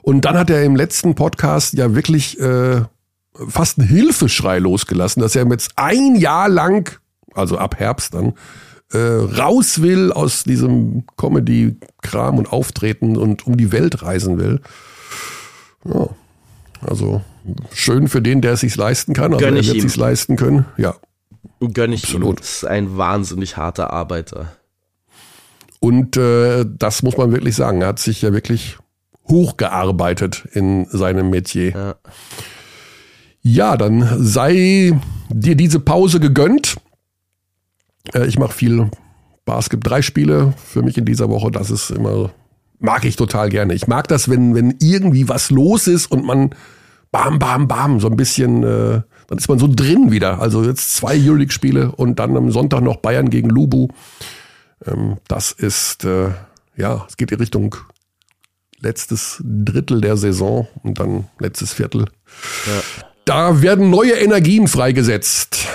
Und 0.01 0.25
dann 0.25 0.37
hat 0.37 0.49
er 0.49 0.63
im 0.63 0.75
letzten 0.75 1.15
Podcast 1.15 1.73
ja 1.73 1.93
wirklich 1.95 2.39
äh, 2.39 2.81
fast 3.47 3.79
einen 3.79 3.87
Hilfeschrei 3.87 4.59
losgelassen, 4.59 5.21
dass 5.21 5.35
er 5.35 5.47
jetzt 5.49 5.73
ein 5.75 6.15
Jahr 6.15 6.49
lang, 6.49 6.99
also 7.33 7.57
ab 7.57 7.79
Herbst 7.79 8.13
dann, 8.13 8.33
äh, 8.91 8.97
raus 8.97 9.81
will 9.81 10.11
aus 10.11 10.43
diesem 10.43 11.03
Comedy-Kram 11.17 12.37
und 12.37 12.51
Auftreten 12.51 13.17
und 13.17 13.45
um 13.45 13.57
die 13.57 13.71
Welt 13.71 14.01
reisen 14.01 14.37
will. 14.37 14.61
Ja, 15.85 16.09
also 16.81 17.21
schön 17.73 18.07
für 18.07 18.21
den, 18.21 18.41
der 18.41 18.53
es 18.53 18.61
sich 18.61 18.75
leisten 18.75 19.13
kann. 19.13 19.33
Also 19.33 19.45
Gönn 19.45 19.55
er 19.57 19.65
wird 19.65 19.77
es 19.77 19.83
sich 19.83 19.95
leisten 19.95 20.35
können. 20.35 20.65
Ja. 20.77 20.95
Gönn 21.73 21.91
ich 21.91 22.03
Absolut. 22.03 22.37
ihm. 22.37 22.41
Das 22.41 22.49
ist 22.57 22.65
ein 22.65 22.97
wahnsinnig 22.97 23.57
harter 23.57 23.91
Arbeiter. 23.91 24.53
Und 25.79 26.17
äh, 26.17 26.65
das 26.67 27.03
muss 27.03 27.17
man 27.17 27.31
wirklich 27.31 27.55
sagen. 27.55 27.81
Er 27.81 27.89
hat 27.89 27.99
sich 27.99 28.21
ja 28.21 28.33
wirklich 28.33 28.77
hochgearbeitet 29.27 30.47
in 30.51 30.85
seinem 30.85 31.29
Metier. 31.29 31.71
Ja. 31.71 31.95
Ja, 33.41 33.77
dann 33.77 34.23
sei 34.23 34.99
dir 35.29 35.55
diese 35.55 35.79
Pause 35.79 36.19
gegönnt. 36.19 36.77
Äh, 38.13 38.27
ich 38.27 38.39
mache 38.39 38.53
viel 38.53 38.89
Basketball, 39.45 39.89
drei 39.89 40.01
Spiele 40.01 40.53
für 40.63 40.83
mich 40.83 40.97
in 40.97 41.05
dieser 41.05 41.29
Woche. 41.29 41.51
Das 41.51 41.71
ist 41.71 41.89
immer, 41.89 42.31
mag 42.79 43.05
ich 43.05 43.15
total 43.15 43.49
gerne. 43.49 43.73
Ich 43.73 43.87
mag 43.87 44.07
das, 44.07 44.29
wenn, 44.29 44.55
wenn 44.55 44.75
irgendwie 44.79 45.29
was 45.29 45.49
los 45.49 45.87
ist 45.87 46.11
und 46.11 46.25
man 46.25 46.51
bam, 47.11 47.39
bam, 47.39 47.67
bam, 47.67 47.99
so 47.99 48.07
ein 48.07 48.17
bisschen, 48.17 48.63
äh, 48.63 49.01
dann 49.27 49.37
ist 49.37 49.49
man 49.49 49.59
so 49.59 49.67
drin 49.67 50.11
wieder. 50.11 50.41
Also 50.41 50.63
jetzt 50.63 50.95
zwei 50.95 51.17
Euroleague-Spiele 51.17 51.91
und 51.93 52.19
dann 52.19 52.35
am 52.37 52.51
Sonntag 52.51 52.81
noch 52.81 52.97
Bayern 52.97 53.29
gegen 53.29 53.49
Lubu. 53.49 53.87
Ähm, 54.85 55.17
das 55.27 55.51
ist, 55.51 56.03
äh, 56.03 56.29
ja, 56.75 57.05
es 57.07 57.17
geht 57.17 57.31
in 57.31 57.39
Richtung 57.39 57.75
letztes 58.79 59.41
Drittel 59.43 60.01
der 60.01 60.17
Saison 60.17 60.67
und 60.83 60.99
dann 60.99 61.27
letztes 61.39 61.73
Viertel. 61.73 62.05
Ja. 62.67 63.05
Da 63.27 63.61
werden 63.61 63.89
neue 63.89 64.13
Energien 64.13 64.69
freigesetzt. 64.69 65.67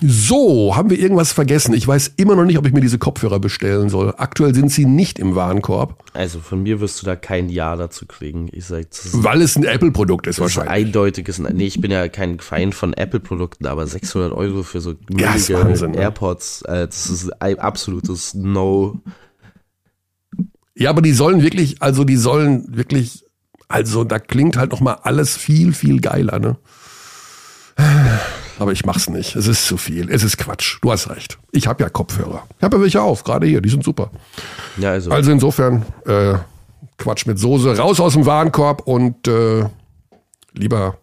So, 0.00 0.76
haben 0.76 0.90
wir 0.90 0.98
irgendwas 0.98 1.32
vergessen? 1.32 1.74
Ich 1.74 1.86
weiß 1.86 2.12
immer 2.16 2.36
noch 2.36 2.44
nicht, 2.44 2.56
ob 2.56 2.68
ich 2.68 2.72
mir 2.72 2.80
diese 2.80 2.98
Kopfhörer 2.98 3.40
bestellen 3.40 3.88
soll. 3.88 4.14
Aktuell 4.16 4.54
sind 4.54 4.70
sie 4.70 4.86
nicht 4.86 5.18
im 5.18 5.34
Warenkorb. 5.34 6.04
Also 6.14 6.38
von 6.38 6.62
mir 6.62 6.80
wirst 6.80 7.02
du 7.02 7.06
da 7.06 7.16
kein 7.16 7.48
Ja 7.48 7.74
dazu 7.74 8.06
kriegen. 8.06 8.48
Ich 8.52 8.66
sag, 8.66 8.86
Weil 9.12 9.42
es 9.42 9.56
ein 9.56 9.64
Apple-Produkt 9.64 10.28
ist 10.28 10.38
wahrscheinlich. 10.38 10.72
Ist 10.72 10.86
eindeutiges. 10.86 11.38
Nee, 11.40 11.66
ich 11.66 11.80
bin 11.80 11.90
ja 11.90 12.06
kein 12.06 12.38
Feind 12.38 12.76
von 12.76 12.92
Apple-Produkten, 12.92 13.66
aber 13.66 13.88
600 13.88 14.32
Euro 14.32 14.62
für 14.62 14.80
so 14.80 14.94
ja, 15.10 15.34
Wahnsinn, 15.34 15.90
ne? 15.90 15.98
AirPods, 15.98 16.62
äh, 16.62 16.86
das 16.86 17.10
ist 17.10 17.42
ein 17.42 17.58
absolutes 17.58 18.34
No. 18.34 19.00
Ja, 20.76 20.90
aber 20.90 21.02
die 21.02 21.12
sollen 21.12 21.42
wirklich, 21.42 21.82
also 21.82 22.04
die 22.04 22.16
sollen 22.16 22.76
wirklich, 22.76 23.24
also 23.66 24.04
da 24.04 24.20
klingt 24.20 24.56
halt 24.56 24.70
noch 24.70 24.80
mal 24.80 24.94
alles 25.02 25.36
viel, 25.36 25.72
viel 25.72 26.00
geiler, 26.00 26.38
ne? 26.38 26.56
Aber 28.58 28.72
ich 28.72 28.84
mach's 28.84 29.08
nicht. 29.08 29.36
Es 29.36 29.46
ist 29.46 29.66
zu 29.66 29.78
viel. 29.78 30.10
Es 30.10 30.22
ist 30.22 30.36
Quatsch. 30.36 30.78
Du 30.82 30.92
hast 30.92 31.08
recht. 31.08 31.38
Ich 31.50 31.66
habe 31.66 31.82
ja 31.82 31.88
Kopfhörer. 31.88 32.46
Ich 32.58 32.62
habe 32.62 32.76
ja 32.76 32.82
welche 32.82 33.00
auf, 33.00 33.24
gerade 33.24 33.46
hier. 33.46 33.62
Die 33.62 33.70
sind 33.70 33.82
super. 33.82 34.10
Ja, 34.76 34.90
also. 34.90 35.10
also 35.10 35.30
insofern, 35.30 35.86
äh, 36.04 36.34
Quatsch 36.98 37.26
mit 37.26 37.38
Soße. 37.38 37.76
Raus 37.78 37.98
aus 38.00 38.12
dem 38.12 38.26
Warenkorb 38.26 38.86
und 38.86 39.26
äh, 39.26 39.64
lieber 40.52 40.98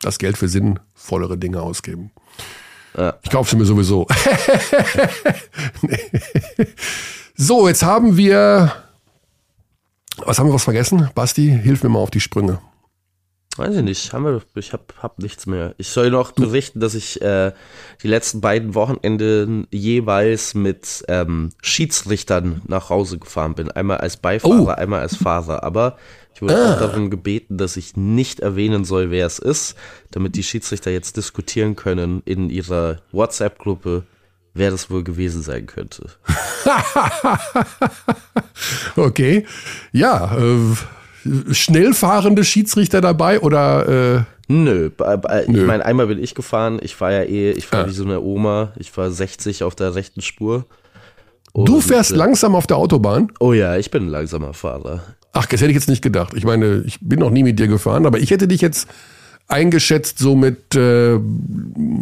das 0.00 0.18
Geld 0.18 0.38
für 0.38 0.48
sinnvollere 0.48 1.36
Dinge 1.36 1.60
ausgeben. 1.60 2.12
Ja. 2.96 3.14
Ich 3.22 3.30
kaufe 3.30 3.50
sie 3.50 3.56
mir 3.56 3.64
sowieso. 3.64 4.06
nee. 5.82 5.98
So, 7.34 7.66
jetzt 7.66 7.82
haben 7.82 8.16
wir. 8.16 8.72
Was 10.18 10.38
haben 10.38 10.48
wir 10.48 10.54
was 10.54 10.64
vergessen? 10.64 11.08
Basti, 11.14 11.58
hilf 11.62 11.82
mir 11.82 11.88
mal 11.88 11.98
auf 11.98 12.10
die 12.10 12.20
Sprünge. 12.20 12.58
Weiß 13.56 13.76
ich 13.76 13.82
nicht, 13.82 14.12
haben 14.14 14.24
wir, 14.24 14.40
ich 14.54 14.72
hab, 14.72 14.94
hab 15.02 15.18
nichts 15.18 15.44
mehr. 15.44 15.74
Ich 15.76 15.88
soll 15.88 16.10
noch 16.10 16.32
berichten, 16.32 16.80
dass 16.80 16.94
ich 16.94 17.20
äh, 17.20 17.52
die 18.02 18.08
letzten 18.08 18.40
beiden 18.40 18.74
Wochenende 18.74 19.66
jeweils 19.70 20.54
mit 20.54 21.04
ähm, 21.08 21.50
Schiedsrichtern 21.60 22.62
nach 22.66 22.88
Hause 22.88 23.18
gefahren 23.18 23.54
bin. 23.54 23.70
Einmal 23.70 23.98
als 23.98 24.16
Beifahrer, 24.16 24.62
oh. 24.62 24.68
einmal 24.68 25.00
als 25.00 25.16
Fahrer. 25.16 25.64
Aber 25.64 25.98
ich 26.34 26.40
wurde 26.40 26.56
ah. 26.56 26.74
auch 26.74 26.78
darum 26.78 27.10
gebeten, 27.10 27.58
dass 27.58 27.76
ich 27.76 27.94
nicht 27.94 28.40
erwähnen 28.40 28.86
soll, 28.86 29.10
wer 29.10 29.26
es 29.26 29.38
ist, 29.38 29.76
damit 30.10 30.34
die 30.36 30.44
Schiedsrichter 30.44 30.90
jetzt 30.90 31.18
diskutieren 31.18 31.76
können 31.76 32.22
in 32.24 32.48
ihrer 32.48 33.02
WhatsApp-Gruppe, 33.12 34.04
wer 34.54 34.70
das 34.70 34.90
wohl 34.90 35.04
gewesen 35.04 35.42
sein 35.42 35.66
könnte. 35.66 36.06
okay. 38.96 39.44
Ja, 39.92 40.38
äh 40.38 40.74
schnellfahrende 41.50 42.44
Schiedsrichter 42.44 43.00
dabei 43.00 43.40
oder? 43.40 43.88
Äh 44.18 44.22
Nö, 44.48 44.90
ich 44.90 45.62
meine, 45.62 45.84
einmal 45.84 46.08
bin 46.08 46.22
ich 46.22 46.34
gefahren. 46.34 46.78
Ich 46.82 47.00
war 47.00 47.12
ja 47.12 47.22
eh, 47.22 47.52
ich 47.52 47.70
war 47.72 47.84
ah. 47.84 47.88
wie 47.88 47.92
so 47.92 48.04
eine 48.04 48.20
Oma. 48.20 48.72
Ich 48.76 48.94
war 48.96 49.10
60 49.10 49.62
auf 49.64 49.74
der 49.74 49.94
rechten 49.94 50.20
Spur. 50.20 50.66
Und 51.52 51.68
du 51.68 51.80
fährst 51.80 52.12
äh, 52.12 52.16
langsam 52.16 52.54
auf 52.54 52.66
der 52.66 52.76
Autobahn? 52.76 53.32
Oh 53.40 53.52
ja, 53.52 53.76
ich 53.76 53.90
bin 53.90 54.04
ein 54.04 54.08
langsamer 54.08 54.52
Fahrer. 54.52 55.02
Ach, 55.32 55.46
das 55.46 55.60
hätte 55.60 55.70
ich 55.70 55.76
jetzt 55.76 55.88
nicht 55.88 56.02
gedacht. 56.02 56.34
Ich 56.34 56.44
meine, 56.44 56.82
ich 56.86 56.98
bin 57.00 57.20
noch 57.20 57.30
nie 57.30 57.42
mit 57.42 57.58
dir 57.58 57.68
gefahren, 57.68 58.04
aber 58.04 58.18
ich 58.18 58.30
hätte 58.30 58.48
dich 58.48 58.60
jetzt 58.60 58.88
eingeschätzt 59.48 60.18
so 60.18 60.34
mit 60.34 60.74
äh, 60.74 61.18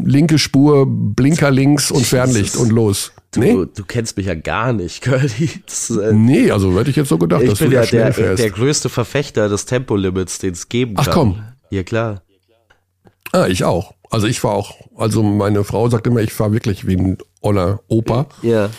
linke 0.05 0.39
Spur, 0.39 0.87
Blinker 0.89 1.51
links 1.51 1.91
und 1.91 2.07
Fernlicht 2.07 2.57
und 2.57 2.71
los. 2.71 3.13
Du, 3.33 3.41
nee? 3.41 3.53
du 3.53 3.85
kennst 3.85 4.17
mich 4.17 4.27
ja 4.27 4.35
gar 4.35 4.73
nicht, 4.73 5.03
Curly. 5.03 5.51
Das, 5.67 5.91
äh, 5.91 6.13
nee, 6.13 6.51
also 6.51 6.77
hätte 6.79 6.91
ich 6.91 6.97
jetzt 6.97 7.09
so 7.09 7.19
gedacht, 7.19 7.47
dass 7.47 7.59
du 7.59 7.67
ja 7.67 7.85
der, 7.87 8.13
fährst. 8.13 8.43
der 8.43 8.51
größte 8.51 8.89
Verfechter 8.89 9.49
des 9.49 9.67
Tempolimits, 9.67 10.39
den 10.39 10.53
es 10.53 10.69
geben 10.69 10.97
kann. 10.97 11.07
Ach 11.09 11.13
komm. 11.13 11.43
Ja, 11.71 11.85
klar. 11.85 12.23
Ah, 13.33 13.47
ich 13.47 13.63
auch. 13.63 13.95
Also 14.11 14.27
ich 14.27 14.43
war 14.43 14.53
auch, 14.53 14.75
also 14.97 15.23
meine 15.23 15.63
Frau 15.63 15.89
sagt 15.89 16.09
immer, 16.09 16.21
ich 16.21 16.33
fahre 16.33 16.53
wirklich 16.53 16.87
wie 16.89 16.97
ein 16.97 17.19
oller 17.41 17.81
Opa. 17.87 18.27
Ja. 18.43 18.71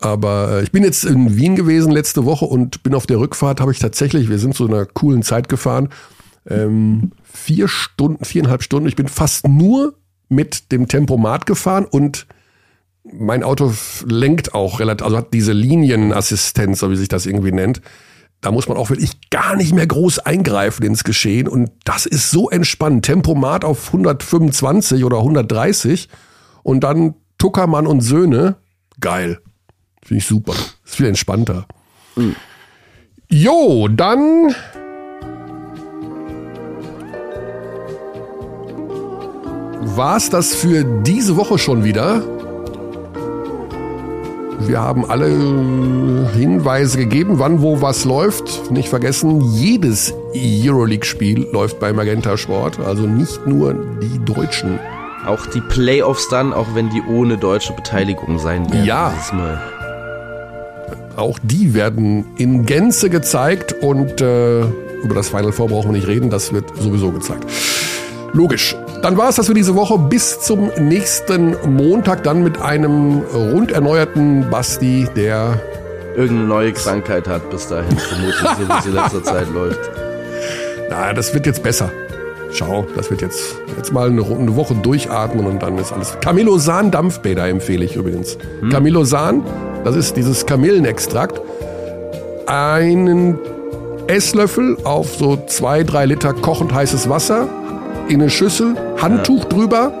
Aber 0.00 0.58
äh, 0.58 0.62
ich 0.64 0.72
bin 0.72 0.82
jetzt 0.82 1.04
in 1.04 1.36
Wien 1.36 1.54
gewesen 1.54 1.92
letzte 1.92 2.24
Woche 2.24 2.44
und 2.44 2.82
bin 2.82 2.94
auf 2.94 3.06
der 3.06 3.20
Rückfahrt, 3.20 3.60
habe 3.60 3.70
ich 3.70 3.78
tatsächlich, 3.78 4.28
wir 4.28 4.38
sind 4.38 4.54
zu 4.54 4.66
einer 4.66 4.86
coolen 4.86 5.22
Zeit 5.22 5.48
gefahren, 5.48 5.90
ähm, 6.48 7.12
vier 7.22 7.68
Stunden, 7.68 8.24
viereinhalb 8.24 8.64
Stunden. 8.64 8.88
Ich 8.88 8.96
bin 8.96 9.06
fast 9.06 9.46
nur 9.46 9.94
mit 10.28 10.72
dem 10.72 10.88
Tempomat 10.88 11.46
gefahren 11.46 11.84
und 11.84 12.26
mein 13.12 13.42
Auto 13.42 13.72
lenkt 14.06 14.54
auch 14.54 14.80
relativ, 14.80 15.04
also 15.04 15.16
hat 15.16 15.32
diese 15.32 15.52
Linienassistenz, 15.52 16.80
so 16.80 16.90
wie 16.90 16.96
sich 16.96 17.08
das 17.08 17.26
irgendwie 17.26 17.52
nennt. 17.52 17.80
Da 18.40 18.52
muss 18.52 18.68
man 18.68 18.76
auch 18.76 18.90
wirklich 18.90 19.30
gar 19.30 19.56
nicht 19.56 19.74
mehr 19.74 19.86
groß 19.86 20.20
eingreifen 20.20 20.84
ins 20.84 21.02
Geschehen 21.02 21.48
und 21.48 21.70
das 21.84 22.06
ist 22.06 22.30
so 22.30 22.50
entspannt. 22.50 23.04
Tempomat 23.04 23.64
auf 23.64 23.88
125 23.88 25.04
oder 25.04 25.18
130 25.18 26.08
und 26.62 26.84
dann 26.84 27.14
Tuckermann 27.38 27.86
und 27.86 28.00
Söhne. 28.00 28.56
Geil. 29.00 29.40
Finde 30.04 30.18
ich 30.18 30.26
super. 30.26 30.54
Ist 30.84 30.96
viel 30.96 31.06
entspannter. 31.06 31.66
Mhm. 32.14 32.36
Jo, 33.28 33.88
dann 33.88 34.54
war's 39.96 40.30
das 40.30 40.54
für 40.54 40.84
diese 41.02 41.36
Woche 41.36 41.58
schon 41.58 41.82
wieder. 41.82 42.37
Wir 44.60 44.80
haben 44.80 45.08
alle 45.08 45.28
Hinweise 46.34 46.98
gegeben, 46.98 47.38
wann 47.38 47.62
wo 47.62 47.80
was 47.80 48.04
läuft. 48.04 48.70
Nicht 48.70 48.88
vergessen, 48.88 49.40
jedes 49.40 50.12
Euroleague-Spiel 50.34 51.46
läuft 51.52 51.78
bei 51.78 51.92
Magenta 51.92 52.36
Sport, 52.36 52.80
also 52.80 53.06
nicht 53.06 53.46
nur 53.46 53.74
die 54.02 54.18
Deutschen. 54.24 54.78
Auch 55.26 55.46
die 55.46 55.60
Playoffs 55.60 56.28
dann, 56.28 56.52
auch 56.52 56.66
wenn 56.74 56.90
die 56.90 57.02
ohne 57.08 57.38
deutsche 57.38 57.72
Beteiligung 57.72 58.38
sein 58.38 58.70
werden. 58.72 58.84
Ja. 58.84 59.12
Auch 61.16 61.38
die 61.42 61.74
werden 61.74 62.24
in 62.36 62.64
Gänze 62.66 63.10
gezeigt 63.10 63.72
und 63.72 64.20
äh, 64.20 64.60
über 64.60 65.14
das 65.14 65.28
Final 65.28 65.52
Four 65.52 65.68
brauchen 65.68 65.88
wir 65.88 65.98
nicht 65.98 66.08
reden, 66.08 66.30
das 66.30 66.52
wird 66.52 66.76
sowieso 66.76 67.10
gezeigt. 67.10 67.44
Logisch. 68.32 68.76
Dann 69.02 69.16
war 69.16 69.28
es 69.28 69.36
das 69.36 69.46
für 69.46 69.54
diese 69.54 69.74
Woche. 69.74 69.96
Bis 69.96 70.40
zum 70.40 70.70
nächsten 70.78 71.56
Montag 71.76 72.24
dann 72.24 72.42
mit 72.42 72.60
einem 72.60 73.22
rund 73.32 73.70
erneuerten 73.70 74.50
Basti, 74.50 75.06
der 75.14 75.60
irgendeine 76.16 76.48
neue 76.48 76.72
Krankheit 76.72 77.28
hat 77.28 77.48
bis 77.50 77.68
dahin, 77.68 77.96
vermutlich, 77.96 78.40
so 78.40 78.68
wie 78.68 78.78
es 78.78 78.86
in 78.86 78.94
letzter 78.94 79.22
Zeit 79.22 79.46
läuft. 79.54 79.78
Na, 80.90 81.12
das 81.12 81.32
wird 81.32 81.46
jetzt 81.46 81.62
besser. 81.62 81.90
Schau, 82.50 82.86
das 82.96 83.10
wird 83.10 83.20
jetzt, 83.20 83.56
jetzt 83.76 83.92
mal 83.92 84.08
eine, 84.08 84.24
eine 84.24 84.56
Woche 84.56 84.74
durchatmen 84.74 85.46
und 85.46 85.62
dann 85.62 85.78
ist 85.78 85.92
alles. 85.92 86.18
Camillosan 86.20 86.90
Dampfbäder 86.90 87.46
empfehle 87.46 87.84
ich 87.84 87.94
übrigens. 87.94 88.36
Hm. 88.60 88.70
Camillosan, 88.70 89.44
das 89.84 89.94
ist 89.94 90.16
dieses 90.16 90.44
Kamillenextrakt. 90.44 91.40
Einen 92.46 93.38
Esslöffel 94.08 94.78
auf 94.84 95.14
so 95.14 95.38
zwei, 95.46 95.84
drei 95.84 96.06
Liter 96.06 96.32
kochend 96.32 96.72
heißes 96.72 97.08
Wasser 97.08 97.48
in 98.08 98.20
eine 98.20 98.30
Schüssel, 98.30 98.74
Handtuch 99.00 99.44
ja. 99.44 99.48
drüber, 99.48 99.92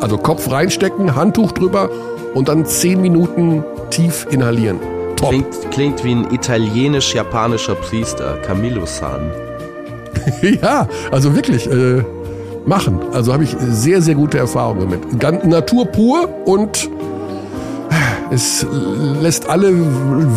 also 0.00 0.18
Kopf 0.18 0.50
reinstecken, 0.50 1.14
Handtuch 1.14 1.52
drüber 1.52 1.90
und 2.34 2.48
dann 2.48 2.66
zehn 2.66 3.00
Minuten 3.00 3.64
tief 3.90 4.26
inhalieren. 4.30 4.80
Top. 5.16 5.30
Klingt, 5.30 5.70
klingt 5.70 6.04
wie 6.04 6.14
ein 6.14 6.32
italienisch-japanischer 6.32 7.76
Priester, 7.76 8.36
Camillo 8.44 8.86
San. 8.86 9.30
ja, 10.62 10.88
also 11.10 11.34
wirklich, 11.34 11.70
äh, 11.70 12.02
machen. 12.66 13.00
Also 13.12 13.32
habe 13.32 13.44
ich 13.44 13.56
sehr, 13.58 14.02
sehr 14.02 14.14
gute 14.14 14.38
Erfahrungen 14.38 14.90
damit. 14.90 15.20
Ganz 15.20 15.44
Natur 15.44 15.86
pur 15.86 16.28
und 16.46 16.90
es 18.30 18.66
lässt 19.20 19.48
alle 19.48 19.72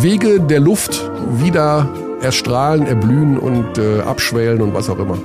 Wege 0.02 0.40
der 0.40 0.60
Luft 0.60 1.10
wieder 1.38 1.88
erstrahlen, 2.20 2.86
erblühen 2.86 3.38
und 3.38 3.78
äh, 3.78 4.00
abschwellen 4.00 4.60
und 4.60 4.74
was 4.74 4.90
auch 4.90 4.98
immer. 4.98 5.18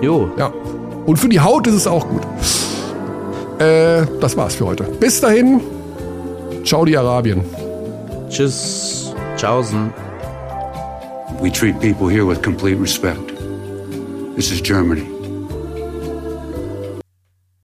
Jo. 0.00 0.30
Ja. 0.36 0.52
Und 1.06 1.16
für 1.18 1.28
die 1.28 1.40
Haut 1.40 1.66
ist 1.66 1.74
es 1.74 1.86
auch 1.86 2.06
gut. 2.08 2.22
Äh, 3.58 4.06
das 4.20 4.36
war's 4.36 4.54
für 4.54 4.66
heute. 4.66 4.84
Bis 4.84 5.20
dahin. 5.20 5.60
Ciao, 6.64 6.84
die 6.84 6.96
Arabien. 6.96 7.44
Tschüss. 8.28 9.12
Tschaußen. 9.36 9.92
We 11.40 11.50
treat 11.50 11.80
people 11.80 12.08
here 12.08 12.26
with 12.26 12.42
complete 12.42 12.78
respect. 12.80 13.32
This 14.36 14.52
is 14.52 14.62
Germany. 14.62 15.19